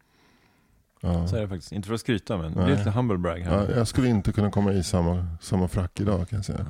Ja. 1.01 1.29
Så 1.29 1.37
är 1.37 1.41
det 1.41 1.49
faktiskt. 1.49 1.73
Inte 1.73 1.87
för 1.87 1.95
att 1.95 2.01
skryta 2.01 2.37
men 2.37 2.55
det 2.55 2.65
blir 2.65 2.77
lite 2.77 2.91
humble 2.91 3.19
brag 3.19 3.39
här. 3.39 3.67
Ja, 3.71 3.77
jag 3.77 3.89
skulle 3.89 4.09
inte 4.09 4.33
kunna 4.33 4.51
komma 4.51 4.73
i 4.73 4.83
samma, 4.85 5.27
samma 5.41 5.69
frack 5.69 6.01
idag 6.01 6.29
kan 6.29 6.37
jag 6.39 6.45
säga. 6.45 6.67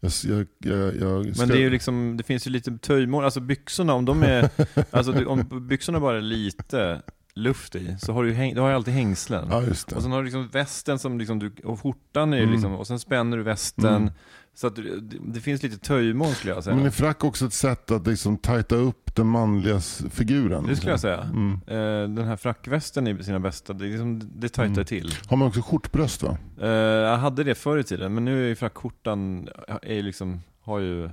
Jag, 0.00 0.46
jag, 0.58 0.96
jag, 0.96 1.38
Men 1.38 1.48
det 1.48 1.54
är 1.54 1.60
ju 1.60 1.70
liksom, 1.70 2.16
det 2.16 2.22
finns 2.22 2.46
ju 2.46 2.50
lite 2.50 2.78
töjmål, 2.78 3.24
alltså 3.24 3.40
byxorna 3.40 3.94
om 3.94 4.04
de 4.04 4.22
är, 4.22 4.50
alltså 4.90 5.26
om 5.26 5.66
byxorna 5.68 6.00
bara 6.00 6.16
är 6.16 6.20
lite 6.20 7.02
luft 7.34 7.74
i, 7.76 7.96
så 7.98 8.12
har 8.12 8.24
du 8.24 8.32
häng, 8.32 8.54
du 8.54 8.60
har 8.60 8.68
ju 8.68 8.74
alltid 8.74 8.94
hängslen. 8.94 9.48
Ja, 9.50 9.62
just 9.62 9.88
det. 9.88 9.96
Och 9.96 10.02
sen 10.02 10.12
har 10.12 10.18
du 10.18 10.24
liksom 10.24 10.48
västen 10.48 10.98
som 10.98 11.18
liksom 11.18 11.38
du, 11.38 11.52
och 11.64 11.80
skjortan 11.80 12.32
är 12.32 12.36
ju 12.36 12.42
Mm. 12.42 12.52
liksom, 12.54 12.74
och 12.74 12.86
sen 12.86 12.98
spänner 12.98 13.36
du 13.36 13.42
västen. 13.42 13.96
Mm. 13.96 14.12
Så 14.54 14.66
att 14.66 14.76
det, 15.10 15.40
finns 15.40 15.62
lite 15.62 15.78
töjmål 15.78 16.34
skulle 16.34 16.52
jag 16.54 16.64
säga. 16.64 16.76
Men 16.76 16.86
är 16.86 16.90
frack 16.90 17.24
också 17.24 17.46
ett 17.46 17.52
sätt 17.52 17.90
att 17.90 18.06
liksom 18.06 18.36
tajta 18.36 18.76
upp 18.76 19.14
den 19.14 19.26
manliga 19.26 19.80
figuren? 20.10 20.66
det 20.66 20.76
skulle 20.76 20.90
jag 20.92 21.00
säga. 21.00 21.20
Mm. 21.22 21.52
Eh, 21.66 22.16
den 22.16 22.24
här 22.24 22.36
frackvästen 22.36 23.06
är 23.06 23.22
sina 23.22 23.40
bästa, 23.40 23.72
det, 23.72 23.84
liksom, 23.84 24.30
det 24.34 24.48
tajtar 24.48 24.72
Mm. 24.72 24.84
till. 24.84 25.14
Har 25.28 25.36
man 25.36 25.48
också 25.48 25.60
skjortbröst 25.62 26.22
va? 26.22 26.36
Eh, 26.60 26.68
jag 26.68 27.16
hade 27.16 27.44
det 27.44 27.54
förr 27.54 27.78
i 27.78 27.84
tiden, 27.84 28.14
men 28.14 28.24
nu 28.24 28.44
är 28.44 28.48
ju 28.48 28.54
frackskjortan, 28.54 29.48
är 29.82 30.02
liksom, 30.02 30.40
har 30.60 30.78
ju, 30.78 31.10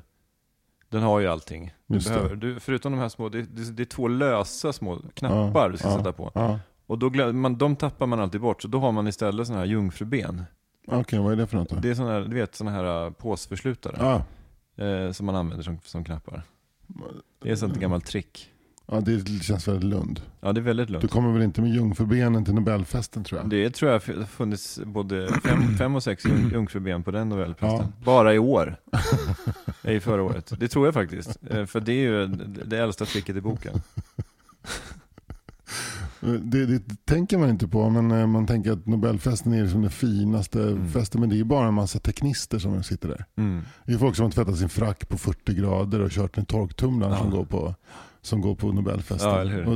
den 0.90 1.02
har 1.04 1.20
ju 1.20 1.28
allting. 1.28 1.74
Du 1.88 2.00
behöver, 2.00 2.36
du, 2.36 2.60
förutom 2.60 2.92
de 2.92 2.98
här 2.98 3.10
små, 3.10 3.30
det, 3.30 3.42
det, 3.42 3.72
det 3.72 3.84
är 3.84 3.86
två 3.86 4.08
lösa 4.08 4.74
små 4.74 5.02
knappar 5.14 5.62
Ja, 5.62 5.70
du 5.70 5.78
ska 5.78 5.88
ja, 5.88 5.98
sätta 5.98 6.14
på. 6.14 6.32
Ja. 6.36 6.60
Och 6.88 6.98
då 6.98 7.32
man, 7.34 7.58
de 7.58 7.76
tappar 7.76 8.06
man 8.06 8.20
alltid 8.20 8.42
bort, 8.42 8.62
så 8.62 8.68
då 8.68 8.80
har 8.80 8.92
man 8.92 9.08
istället 9.08 9.48
sådana 9.48 9.62
här 9.62 9.70
jungfruben. 9.70 10.44
Okej, 10.92 11.20
vad 11.20 11.32
är 11.32 11.36
det 11.36 11.48
för 11.48 11.58
något 11.58 11.70
då? 11.70 11.76
Det 11.76 11.90
är 11.90 11.96
sådana 11.96 12.14
här, 12.14 12.22
du 12.22 12.36
vet, 12.36 12.56
sådana 12.56 12.78
här 12.78 13.06
uh, 13.06 13.12
påsförslutare. 13.12 13.96
Ja. 14.00 14.86
eh, 14.86 15.12
som 15.12 15.26
man 15.26 15.36
använder 15.36 15.64
som, 15.64 15.80
som 15.84 16.04
knappar. 16.04 16.44
Det 17.42 17.50
är 17.50 17.54
ett 17.54 17.60
sånt 17.60 17.76
gammalt 17.80 18.06
trick. 18.06 18.50
ja, 18.86 19.00
det 19.02 19.44
känns 19.44 19.68
väldigt 19.68 19.84
Lund. 19.90 20.22
Ja, 20.42 20.52
det 20.54 20.60
är 20.60 20.64
väldigt 20.64 20.88
Du 20.88 20.94
lugnt. 20.94 21.12
kommer 21.12 21.34
väl 21.34 21.42
inte 21.42 21.62
med 21.62 21.72
jungfrubenen 21.74 22.46
till 22.46 22.54
Nobelfesten 22.54 23.24
tror 23.24 23.42
jag? 23.42 23.50
Det 23.50 23.70
tror 23.70 23.92
jag 23.92 24.00
har 24.00 24.26
funnits 24.26 24.80
både 24.86 25.28
fem, 25.44 25.78
fem 25.78 25.96
och 25.96 26.04
sex 26.04 26.26
jung, 26.26 26.50
jungfruben 26.52 27.04
på 27.04 27.12
den 27.12 27.30
Nobelprisen. 27.30 27.94
Bara 28.04 28.34
i 28.34 28.40
år. 28.40 28.76
I 29.84 30.00
förra 30.00 30.24
året. 30.24 30.54
Det 30.60 30.68
tror 30.68 30.86
jag 30.88 30.94
faktiskt. 30.94 31.38
Eh, 31.50 31.66
För 31.66 31.80
det 31.80 31.92
är 31.94 32.02
ju 32.02 32.28
det 32.66 32.78
äldsta 32.78 33.06
tricket 33.06 33.36
i 33.36 33.42
boken. 33.42 33.82
Det, 36.22 36.66
det 36.66 37.06
tänker 37.06 37.38
man 37.38 37.50
inte 37.50 37.68
på, 37.68 37.90
men 37.90 38.12
eh, 38.12 38.28
man 38.28 38.48
tänker 38.48 38.72
att 38.72 38.86
Nobelfesten 38.86 39.54
är 39.54 39.62
liksom 39.64 39.82
den 39.82 39.92
finaste 39.92 40.62
Mm. 40.62 40.88
festen. 40.92 41.22
Men 41.22 41.30
det 41.30 41.40
är 41.40 41.44
bara 41.44 41.68
en 41.68 41.74
massa 41.74 42.00
teknister 42.00 42.60
som 42.60 42.84
sitter 42.84 43.08
där. 43.10 43.26
Mm. 43.38 43.62
Det 43.86 43.94
är 43.94 43.98
folk 43.98 44.16
som 44.16 44.24
har 44.26 44.32
tvättat 44.32 44.58
sin 44.58 44.70
frack 44.70 45.10
på 45.10 45.18
40 45.18 45.54
grader 45.54 46.00
och 46.00 46.12
kört 46.12 46.38
en 46.38 46.46
torktumlare 46.46 47.18
som, 47.18 47.28
Ja. 47.30 47.36
går 47.38 47.46
på, 47.46 47.76
som 48.22 48.42
går 48.42 48.56
på 48.56 48.72
Nobelfesten. 48.72 49.30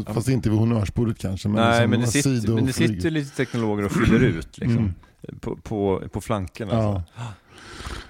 Ja, 0.06 0.14
fast 0.14 0.30
inte 0.30 0.50
vid 0.50 0.60
honnörsbordet 0.60 1.18
kanske. 1.18 1.50
Men 1.50 1.56
Nej, 1.62 1.72
liksom 1.80 1.90
men 1.90 2.02
det, 2.02 2.08
sitter, 2.08 2.54
men 2.54 2.66
det 2.66 2.74
sitter 2.74 3.10
lite 3.12 3.36
teknologer 3.36 3.86
och 3.86 3.92
fyller 3.92 4.20
ut 4.20 4.58
liksom. 4.58 4.78
Mm. 4.78 4.94
På, 5.40 5.56
på, 5.56 6.04
på 6.14 6.22
flankerna. 6.22 6.74
Ja. 6.74 7.04
så. 7.18 7.22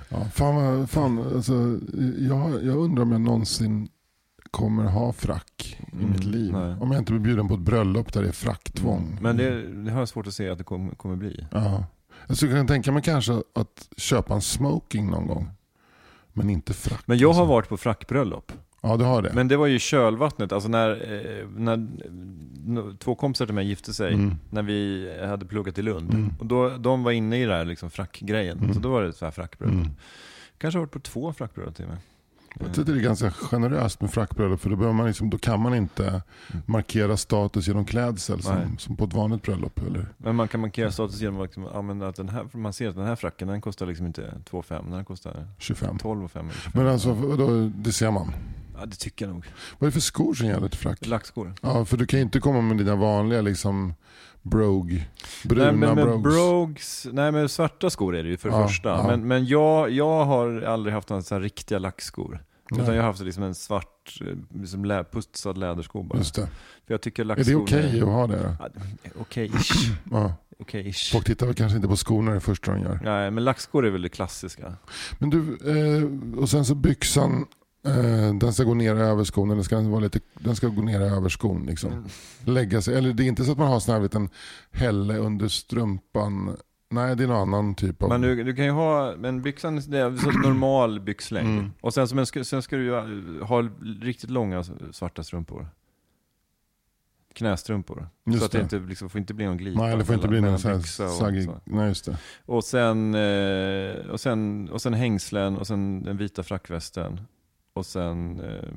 Ja, 0.10 0.26
fan, 0.34 0.88
fan 0.88 1.20
alltså, 1.36 1.80
jag, 2.20 2.64
jag 2.66 2.78
undrar 2.78 3.04
om 3.04 3.12
jag 3.12 3.22
någonsin 3.22 3.88
kommer 4.54 4.84
ha 4.84 5.14
frack 5.14 5.78
i 5.80 5.96
Mm, 5.96 6.12
mitt 6.12 6.24
liv. 6.24 6.52
nej. 6.52 6.76
Om 6.82 6.92
jag 6.92 7.02
inte 7.02 7.12
blir 7.12 7.22
bjuden 7.22 7.48
på 7.48 7.54
ett 7.54 7.60
bröllop 7.60 8.14
där 8.14 8.22
det 8.22 8.28
är 8.28 8.32
fracktvång. 8.32 9.08
Mm. 9.08 9.24
Men 9.24 9.38
det, 9.38 9.68
det 9.86 9.92
har 9.92 10.00
jag 10.00 10.10
svårt 10.10 10.28
att 10.28 10.34
se 10.34 10.50
att 10.50 10.58
det 10.58 10.64
kommer, 10.64 10.96
kommer 10.96 11.16
bli. 11.16 11.46
Ja. 11.52 11.86
Jag 12.28 12.38
skulle 12.38 12.52
kunna 12.52 12.68
tänka 12.68 12.92
mig 12.92 13.04
kanske 13.04 13.34
att 13.34 13.90
köpa 13.98 14.34
en 14.34 14.42
smoking 14.42 15.10
någon 15.12 15.28
gång. 15.28 15.50
Men 16.34 16.50
inte 16.50 16.74
frack. 16.74 17.04
Men 17.06 17.18
jag 17.18 17.28
har 17.34 17.42
alltså. 17.42 17.46
varit 17.54 17.70
på 17.70 17.78
frackbröllop. 17.78 18.52
Ja, 18.82 18.98
du 18.98 19.04
har 19.04 19.22
det. 19.22 19.32
Men 19.34 19.48
det 19.48 19.58
var 19.58 19.68
ju 19.68 19.80
kölvattnet, 19.80 20.52
alltså 20.52 20.70
när, 20.70 20.90
eh, 20.92 21.48
när 21.48 22.98
två 22.98 23.16
kompisar 23.16 23.46
till 23.46 23.56
mig 23.56 23.68
gifte 23.68 23.94
sig, 23.94 24.14
Mm. 24.14 24.36
när 24.50 24.64
vi 24.64 25.12
hade 25.28 25.46
pluggat 25.46 25.78
i 25.78 25.82
Lund. 25.82 26.14
Mm. 26.14 26.34
Och 26.40 26.46
då, 26.46 26.70
de 26.70 27.04
var 27.04 27.12
inne 27.12 27.42
i 27.42 27.46
det 27.46 27.54
här 27.54 27.66
liksom 27.66 27.90
frackgrejen, 27.90 28.58
Mm. 28.60 28.74
så 28.74 28.80
då 28.80 28.90
var 28.90 29.04
det 29.04 29.14
så 29.14 29.26
här 29.26 29.32
frackbröllop. 29.32 29.76
Mm. 29.76 29.90
Kanske 30.58 30.78
har 30.78 30.82
varit 30.86 30.92
på 30.94 31.00
två 31.00 31.34
frackbröllop 31.34 31.76
till 31.76 31.86
och 31.86 31.90
med. 31.92 32.00
Jag 32.60 32.74
tycker 32.74 32.94
det 32.94 33.00
är 33.00 33.04
ganska 33.04 33.32
generöst 33.32 34.02
med 34.02 34.12
frackbröllop 34.14 34.62
för 34.62 34.70
då, 34.70 34.94
man 34.94 35.08
liksom, 35.08 35.30
då 35.30 35.38
kan 35.38 35.60
man 35.60 35.76
inte 35.76 36.22
markera 36.66 37.18
status 37.18 37.68
genom 37.68 37.86
klädsel 37.86 38.44
som, 38.44 38.78
som 38.78 38.98
på 38.98 39.04
ett 39.04 39.14
vanligt 39.14 39.42
bröllop. 39.42 39.80
Eller? 39.88 40.08
Men 40.18 40.36
man 40.36 40.48
kan 40.48 40.62
markera 40.62 40.92
status 40.92 41.22
genom 41.22 41.44
liksom, 41.44 41.66
använda 41.66 42.08
att 42.08 42.16
den 42.16 42.30
här, 42.30 42.48
man 42.52 42.74
ser 42.74 42.90
att 42.90 42.96
den 42.96 43.06
här 43.06 43.16
fracken, 43.16 43.48
den 43.48 43.62
kostar 43.62 43.86
liksom 43.86 44.06
inte 44.06 44.34
2 44.50 44.62
5 44.62 44.92
den 44.92 45.06
kostar 45.06 45.48
25. 45.58 45.98
12 45.98 46.28
5 46.28 46.46
eller 46.46 46.60
25. 46.60 46.84
Men 46.84 46.94
alltså, 46.94 47.14
då, 47.14 47.72
det 47.76 47.92
ser 47.92 48.12
man. 48.12 48.34
Ja, 48.80 48.86
det 48.86 48.96
tycker 48.96 49.26
jag 49.26 49.34
nog. 49.34 49.46
Vad 49.80 49.88
är 49.88 49.92
det 49.92 49.94
för 49.94 50.00
skor 50.02 50.34
som 50.34 50.48
gäller 50.48 50.68
till 50.68 50.80
frack? 50.80 51.06
Lackskor. 51.08 51.54
Ja, 51.62 51.86
för 51.86 51.98
du 51.98 52.06
kan 52.06 52.20
ju 52.20 52.24
inte 52.24 52.40
komma 52.40 52.62
med 52.62 52.78
dina 52.78 52.96
vanliga 52.96 53.42
liksom 53.42 53.94
brogue, 54.42 55.06
bruna 55.44 55.66
nej, 55.72 55.74
men, 55.96 55.96
brogues. 55.96 56.24
brogues, 56.24 57.08
nej 57.12 57.32
men 57.32 57.50
svarta 57.50 57.90
skor 57.90 58.16
är 58.16 58.24
det 58.24 58.30
ju 58.30 58.38
för 58.38 58.50
det 58.50 58.56
Ja, 58.56 58.68
första. 58.68 58.90
ja. 58.90 59.08
Men, 59.08 59.28
men 59.28 59.46
jag, 59.46 59.90
jag 59.92 60.26
har 60.26 60.62
aldrig 60.62 60.94
haft 60.96 61.10
några 61.10 61.22
så 61.24 61.40
riktiga 61.40 61.80
lackskor. 61.80 62.44
Utan 62.72 62.86
Nej. 62.86 62.96
jag 62.96 63.02
har 63.04 63.08
haft 63.08 63.22
liksom 63.22 63.44
en 63.44 63.56
svart, 63.56 64.20
eh, 64.22 64.60
liksom 64.62 64.86
lä, 64.86 65.04
putsad 65.04 65.58
lädersko 65.58 66.04
bara. 66.04 66.18
Just 66.18 66.36
det. 66.36 66.48
För 66.88 66.94
jag 66.94 67.02
tycker 67.02 67.32
Är 67.32 67.44
det 67.44 67.56
okej 67.56 68.02
att 68.02 68.08
ha 68.08 68.28
det? 68.28 68.56
Ja, 68.60 68.70
Okej-ish. 69.20 69.92
Ja. 70.12 70.34
Okej-ish. 70.60 71.12
Folk 71.12 71.26
tittar 71.26 71.46
väl 71.46 71.56
kanske 71.56 71.76
inte 71.76 71.88
på 71.88 71.96
skorna 71.96 72.34
det 72.34 72.40
första 72.40 72.72
de 72.72 72.82
gör. 72.82 73.00
Nej, 73.04 73.32
men 73.32 73.44
lackskor 73.44 73.86
är 73.86 73.90
väl 73.92 74.02
det 74.02 74.10
klassiska. 74.10 74.74
Men 75.20 75.30
du, 75.30 75.40
eh, 75.40 76.40
och 76.42 76.50
sen 76.50 76.66
så 76.66 76.76
byxan, 76.76 77.46
eh, 77.86 78.34
den 78.36 78.54
ska 78.54 78.64
gå 78.64 78.74
ner 78.74 78.96
över 78.96 79.24
skon, 79.24 79.52
eller 79.52 79.64
ska 79.64 79.76
den, 79.76 79.92
vara 79.92 80.02
lite, 80.02 80.20
den 80.34 80.56
ska 80.56 80.68
gå 80.68 80.82
ner 80.82 81.02
över 81.02 81.30
skon 81.30 81.66
liksom. 81.66 81.92
Mm. 81.92 82.06
Lägga 82.46 82.82
sig, 82.82 82.96
eller 82.98 83.14
det 83.14 83.24
är 83.24 83.28
inte 83.28 83.46
så 83.46 83.52
att 83.52 83.58
man 83.58 83.68
har 83.68 83.80
sån 83.80 83.96
här 83.96 84.02
liten 84.02 84.30
hälle 84.72 85.18
under 85.18 85.48
strumpan. 85.48 86.58
Nej, 86.90 87.16
det 87.16 87.24
är 87.24 87.28
någon 87.28 87.38
annan 87.38 87.76
typ 87.76 88.04
av... 88.04 88.10
Men 88.10 88.22
du, 88.22 88.44
du 88.44 88.56
kan 88.56 88.66
ju 88.66 88.72
ha, 88.72 89.16
men 89.18 89.42
byxan 89.42 89.76
det 89.76 89.98
är 89.98 90.18
så 90.18 90.32
normal 90.48 91.00
byxlängd. 91.00 91.60
Mm. 91.60 91.72
Och 91.82 91.94
sen, 91.94 92.08
men 92.14 92.26
ska, 92.26 92.44
sen 92.44 92.62
ska 92.62 92.76
du 92.76 92.84
ju 92.84 93.42
ha 93.42 93.70
riktigt 94.02 94.30
långa 94.30 94.64
svarta 94.92 95.24
strumpor. 95.24 95.68
Knästrumpor. 97.34 98.08
Just 98.26 98.40
så 98.40 98.46
att 98.46 98.52
det, 98.52 98.58
det. 98.58 98.64
inte 98.64 98.80
liksom, 98.80 99.10
får 99.10 99.20
inte 99.20 99.34
bli 99.34 99.46
någon 99.46 99.58
glipa. 99.58 99.82
Nej, 99.82 99.98
det 99.98 100.06
får 100.06 100.16
inte 100.16 100.28
bli 100.28 100.42
någon 100.42 100.60
saggig... 100.60 101.50
Nej, 101.64 101.88
just 101.88 102.06
det. 102.06 102.18
Och 102.46 102.64
sen, 102.64 103.16
eh, 103.16 104.10
och, 104.12 104.20
sen, 104.20 104.70
och 104.70 104.82
sen 104.82 104.94
hängslen 104.94 105.58
och 105.58 105.68
sen 105.68 106.04
den 106.04 106.18
vita 106.18 106.44
frackvästen. 106.44 107.20
Och 107.74 107.86
sen 107.86 108.40
eh, 108.40 108.70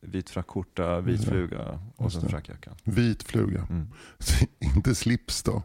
vit 0.00 0.30
frackskjorta, 0.30 1.00
vit 1.00 1.20
det. 1.20 1.26
fluga 1.26 1.80
och 1.96 2.12
sen 2.12 2.28
frackjackan. 2.28 2.74
Vit 2.84 3.22
fluga. 3.22 3.66
Mm. 3.70 3.88
inte 4.76 4.94
slips 4.94 5.42
då. 5.42 5.62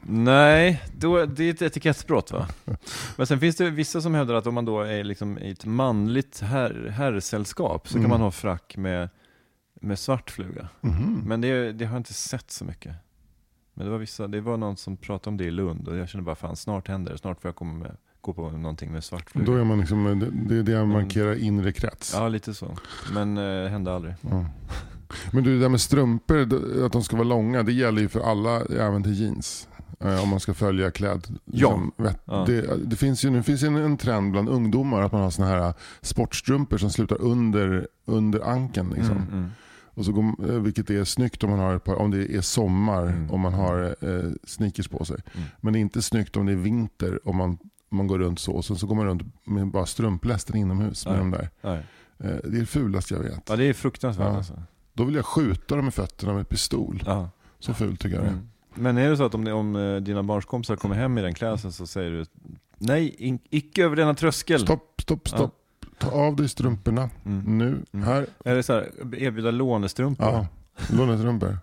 Nej, 0.00 0.82
då, 0.98 1.26
det 1.26 1.44
är 1.44 1.50
ett 1.50 1.62
etikettsbrott 1.62 2.32
va? 2.32 2.48
Men 3.16 3.26
sen 3.26 3.40
finns 3.40 3.56
det 3.56 3.70
vissa 3.70 4.00
som 4.00 4.14
hävdar 4.14 4.34
att 4.34 4.46
om 4.46 4.54
man 4.54 4.64
då 4.64 4.80
är 4.80 5.04
liksom 5.04 5.38
i 5.38 5.50
ett 5.50 5.64
manligt 5.64 6.40
herr, 6.40 6.88
herrsällskap 6.88 7.88
så 7.88 7.98
Mm. 7.98 8.02
kan 8.04 8.10
man 8.10 8.20
ha 8.20 8.30
frack 8.30 8.76
med, 8.76 9.08
med 9.80 9.98
svart 9.98 10.30
fluga. 10.30 10.68
Mhm. 10.80 11.22
Men 11.26 11.40
det, 11.40 11.72
det 11.72 11.84
har 11.84 11.92
jag 11.94 12.00
inte 12.00 12.14
sett 12.14 12.50
så 12.50 12.64
mycket. 12.64 12.94
Men 13.74 13.84
det 13.86 13.90
var 13.92 13.98
vissa, 13.98 14.26
det 14.28 14.40
var 14.40 14.56
någon 14.56 14.76
som 14.76 14.96
pratade 14.96 15.28
om 15.30 15.36
det 15.36 15.44
i 15.44 15.50
Lund 15.50 15.88
och 15.88 15.96
jag 15.96 16.08
kände 16.08 16.24
bara 16.24 16.34
fan 16.34 16.56
snart 16.56 16.88
händer 16.88 17.12
det, 17.12 17.18
snart 17.18 17.40
får 17.40 17.48
jag 17.48 17.56
komma 17.56 17.72
med, 17.72 17.96
gå 18.22 18.32
på 18.32 18.50
någonting 18.50 18.92
med 18.92 19.04
svartfluga. 19.04 19.46
Då 19.46 19.54
är 19.54 19.64
man 19.64 19.78
liksom, 19.80 20.30
det, 20.48 20.56
är 20.56 20.62
det 20.62 20.72
jag 20.72 20.88
markerar 20.88 21.34
inre 21.34 21.72
krets. 21.72 22.12
Ja, 22.14 22.28
lite 22.28 22.54
så. 22.54 22.76
Men 23.14 23.36
eh, 23.38 23.70
hände 23.70 23.94
aldrig. 23.94 24.14
Ja. 24.20 24.44
Men 25.32 25.44
du, 25.44 25.54
det 25.54 25.60
där 25.60 25.68
med 25.68 25.80
strumpor, 25.80 26.40
att 26.86 26.92
de 26.92 27.02
ska 27.02 27.16
vara 27.16 27.28
långa, 27.28 27.62
det 27.62 27.72
gäller 27.72 28.02
ju 28.02 28.08
för 28.08 28.20
alla, 28.20 28.60
även 28.60 29.02
till 29.02 29.20
jeans. 29.20 29.68
Eh, 30.00 30.22
Om 30.22 30.28
man 30.28 30.40
ska 30.40 30.54
följa 30.54 30.90
kläd. 30.90 31.38
liksom, 31.44 31.92
vett- 31.96 32.22
Ja. 32.24 32.44
Det, 32.46 32.76
det 32.86 32.96
finns 32.96 33.24
ju 33.24 33.30
nu 33.30 33.42
finns 33.42 33.62
ju 33.62 33.66
en, 33.66 33.76
en 33.76 33.96
trend 33.96 34.32
bland 34.32 34.48
ungdomar 34.48 35.02
att 35.02 35.12
man 35.12 35.20
har 35.22 35.30
såna 35.30 35.48
här 35.48 35.74
sportstrumpor 36.02 36.78
som 36.78 36.90
slutar 36.90 37.20
under, 37.20 37.88
under 38.04 38.40
ankeln. 38.50 38.90
Liksom. 38.96 39.16
Mm, 39.16 39.28
mm. 39.32 39.50
Och 39.94 40.04
så 40.04 40.12
går, 40.12 40.24
eh, 40.50 40.60
vilket 40.60 40.90
är 40.90 41.04
snyggt 41.04 41.44
om 41.44 41.50
man 41.50 41.58
har 41.58 41.78
par, 41.78 41.94
om 41.94 42.10
det 42.10 42.34
är 42.36 42.40
sommar 42.40 43.02
Mm. 43.02 43.30
om 43.30 43.40
man 43.40 43.54
har 43.54 43.96
eh, 44.00 44.30
sneakers 44.44 44.88
på 44.88 45.04
sig. 45.04 45.16
Mm. 45.34 45.46
Men 45.60 45.72
det 45.72 45.78
är 45.78 45.80
inte 45.80 46.02
snyggt 46.02 46.36
om 46.36 46.46
det 46.46 46.52
är 46.52 46.56
vinter 46.56 47.28
om 47.28 47.36
man, 47.36 47.58
man 47.92 48.06
går 48.06 48.18
runt 48.18 48.38
så. 48.38 48.52
Och 48.52 48.64
sen 48.64 48.76
så 48.76 48.86
går 48.86 48.94
man 48.94 49.06
runt 49.06 49.22
med 49.44 49.66
bara 49.66 49.86
strumplästen 49.86 50.56
inomhus 50.56 51.06
med 51.06 51.12
Nej. 51.14 51.20
de 51.20 51.30
där. 51.30 51.50
Nej. 51.62 51.78
Eh, 52.18 52.36
det 52.50 52.56
är 52.56 52.60
det 52.60 52.66
fulaste 52.66 53.14
jag 53.14 53.20
vet. 53.20 53.48
Ja, 53.48 53.56
det 53.56 53.64
är 53.64 53.72
fruktansvärt 53.72 54.26
Ja. 54.28 54.36
alltså. 54.36 54.62
Då 54.92 55.04
vill 55.04 55.14
jag 55.14 55.24
skjuta 55.26 55.76
dem 55.76 55.88
i 55.88 55.90
fötterna 55.90 56.34
med 56.34 56.48
pistol. 56.48 57.02
Ja. 57.06 57.30
Så 57.58 57.74
fult 57.74 58.00
tycker 58.00 58.16
jag 58.16 58.24
det. 58.24 58.28
Mm. 58.30 58.48
Men 58.74 58.98
är 58.98 59.10
det 59.10 59.16
så 59.16 59.24
att 59.24 59.34
om, 59.34 59.46
om 59.46 59.76
eh, 59.76 59.96
dina 59.96 60.22
barnskompisar 60.22 60.76
kommer 60.76 60.94
hem 60.94 61.18
i 61.18 61.22
den 61.22 61.34
klädseln 61.34 61.72
så 61.72 61.86
säger 61.86 62.10
du 62.10 62.24
Nej, 62.78 63.40
icke 63.50 63.84
över 63.84 63.96
denna 63.96 64.14
tröskel. 64.14 64.60
Stopp, 64.60 65.00
stopp, 65.02 65.28
stopp. 65.28 65.54
Ta 65.98 66.10
av 66.10 66.36
dig 66.36 66.48
strumporna 66.48 67.10
Mm. 67.26 67.58
nu. 67.58 67.82
Mm. 67.92 68.06
Här. 68.06 68.26
Är 68.44 68.54
det 68.54 68.62
så 68.62 68.72
här, 68.72 68.90
erbjuda 69.16 69.50
lånestrumpor? 69.50 70.26
Ja, 70.26 70.46
lånestrumpor. 70.92 71.58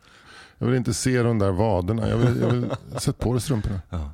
Jag 0.58 0.68
vill 0.68 0.76
inte 0.76 0.94
se 0.94 1.24
de 1.24 1.40
där 1.40 1.52
vaderna. 1.52 2.10
Jag 2.10 2.18
vill, 2.18 2.42
jag 2.42 2.50
vill 2.52 2.70
sätta 2.98 3.26
på 3.26 3.34
dig 3.34 3.42
strumporna. 3.42 3.82
Ja. 3.90 4.12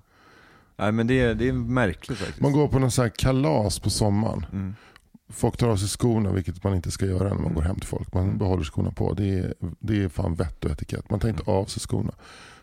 Nej 0.78 0.91
men 0.91 1.07
det 1.07 1.19
är, 1.21 1.36
det 1.36 1.47
är 1.47 1.53
märkligt 1.53 2.17
faktiskt. 2.17 2.41
Man 2.41 2.51
går 2.51 2.67
på 2.67 2.80
någon 2.80 2.89
här 2.97 3.09
kalas 3.09 3.80
på 3.80 3.89
sommaren. 3.89 4.45
Mm. 4.51 4.76
Folk 5.30 5.57
tar 5.57 5.67
av 5.69 5.78
sig 5.78 5.88
skorna, 5.88 6.32
vilket 6.32 6.63
man 6.63 6.76
inte 6.76 6.91
ska 6.91 7.05
göra 7.05 7.34
när 7.34 7.41
man 7.41 7.53
går 7.53 7.61
hem 7.61 7.76
till 7.76 7.88
folk. 7.88 8.13
Man 8.13 8.38
behåller 8.38 8.63
skorna 8.63 8.91
på. 8.91 9.13
Det 9.13 9.39
är, 9.39 9.53
det 9.80 10.03
är 10.03 10.09
fan 10.09 10.36
vett 10.36 10.65
och 10.65 10.71
etikett. 10.71 11.09
Man 11.09 11.19
tar 11.19 11.30
inte 11.30 11.51
av 11.51 11.65
sig 11.65 11.80
skorna. 11.82 12.11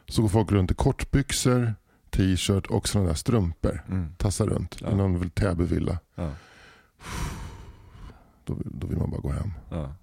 Så 0.08 0.22
går 0.22 0.28
folk 0.28 0.52
runt 0.52 0.70
i 0.70 0.74
kortbyxor, 0.74 1.74
t-shirt 2.10 2.66
och 2.66 2.88
sådana 2.88 3.08
där 3.08 3.14
strumpor. 3.14 3.84
Mm. 3.88 4.14
Tassar 4.16 4.46
runt 4.46 4.76
Ja. 4.80 4.90
i 4.90 4.94
någon 4.94 5.30
Täbyvilla. 5.30 5.98
Ja. 6.14 6.30
Då, 8.44 8.56
då 8.64 8.86
vill 8.86 8.98
man 8.98 9.10
bara 9.10 9.20
gå 9.20 9.32
hem. 9.32 9.52
Ja. 9.70 9.94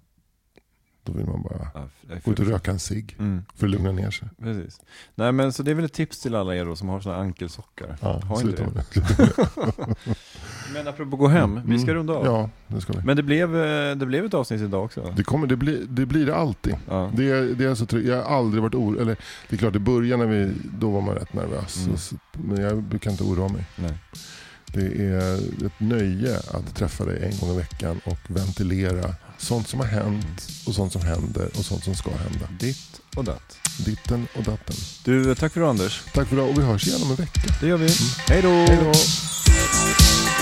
Då 1.04 1.12
vill 1.12 1.26
man 1.26 1.42
bara 1.42 1.68
Ja, 1.74 1.88
gå 2.24 2.32
ut 2.32 2.38
och 2.40 2.46
röka 2.46 2.70
en 2.70 2.78
cigg 2.78 3.16
Mm. 3.18 3.42
för 3.56 3.66
att 3.66 3.70
lugna 3.70 3.92
ner 3.92 4.10
sig. 4.10 4.28
Precis. 4.42 4.80
Nej 5.14 5.32
men 5.32 5.52
så 5.52 5.62
det 5.62 5.70
är 5.70 5.74
väl 5.74 5.84
ett 5.84 5.92
tips 5.92 6.20
till 6.20 6.34
alla 6.34 6.56
er 6.56 6.64
då 6.64 6.76
som 6.76 6.88
har 6.88 7.00
sådana 7.00 7.20
ankelsockar. 7.22 7.96
Ja, 8.00 8.20
har 8.24 8.40
inte 8.40 8.62
det. 8.62 8.84
det. 8.94 9.86
Men 10.74 10.88
apropå 10.88 11.16
gå 11.16 11.28
hem, 11.28 11.60
vi 11.66 11.78
ska 11.78 11.90
Mm. 11.90 11.94
runda 11.96 12.12
av. 12.12 12.24
Ja, 12.26 12.50
det 12.66 12.80
ska 12.80 12.92
vi. 12.92 12.98
Men 13.04 13.16
det 13.16 13.22
blev, 13.22 13.56
eh, 13.56 13.96
det 13.96 14.06
blev 14.06 14.24
ett 14.24 14.34
avsnitt 14.34 14.60
idag 14.60 14.84
också. 14.84 15.12
Det, 15.16 15.22
kommer, 15.22 15.46
det, 15.46 15.56
blir, 15.56 15.84
det 15.88 16.06
blir 16.06 16.26
det 16.26 16.36
alltid. 16.36 16.76
Ja. 16.88 17.10
Det 17.16 17.54
det 17.54 17.64
är 17.64 17.74
så 17.74 17.86
trygg. 17.86 18.06
Jag 18.06 18.22
har 18.22 18.36
aldrig 18.38 18.62
varit 18.62 18.74
orolig. 18.74 19.00
Eller 19.00 19.16
det 19.48 19.56
är 19.56 19.58
klart 19.58 19.76
i 19.76 19.78
början 19.78 20.18
när 20.18 20.26
vi, 20.26 20.52
då 20.78 20.90
var 20.90 21.00
man 21.00 21.14
rätt 21.14 21.32
nervös. 21.32 21.84
Mm. 21.84 21.96
Så, 21.98 22.16
men 22.32 22.60
jag 22.60 22.82
brukar 22.82 23.10
inte 23.10 23.24
oroa 23.24 23.48
mig. 23.48 23.64
Nej. 23.76 23.94
Det 24.66 25.04
är 25.04 25.34
ett 25.66 25.80
nöje 25.80 26.38
att 26.38 26.74
träffa 26.74 27.04
dig 27.04 27.24
en 27.32 27.38
gång 27.40 27.50
i 27.50 27.56
veckan 27.58 28.00
och 28.04 28.18
ventilera 28.28 29.14
sånt 29.40 29.68
som 29.68 29.80
har 29.80 29.86
hänt 29.86 30.48
och 30.66 30.74
sånt 30.74 30.92
som 30.92 31.02
händer 31.02 31.48
och 31.58 31.64
sånt 31.64 31.84
som 31.84 31.94
ska 31.94 32.10
hända. 32.10 32.48
Ditt 32.60 33.00
och 33.16 33.24
datt. 33.24 33.58
Ditten 33.78 34.26
och 34.36 34.42
datten. 34.42 34.76
Du, 35.04 35.34
tack 35.34 35.52
för 35.52 35.60
det 35.60 35.68
Anders. 35.68 36.02
Tack 36.14 36.28
för 36.28 36.36
idag 36.36 36.48
och 36.48 36.58
vi 36.58 36.62
hörs 36.62 36.86
igen 36.86 37.02
om 37.02 37.10
en 37.10 37.16
vecka. 37.16 37.40
Det 37.60 37.66
gör 37.66 37.76
vi. 37.76 37.86
Då! 37.86 37.94
Hej 38.28 38.42
då! 38.42 40.39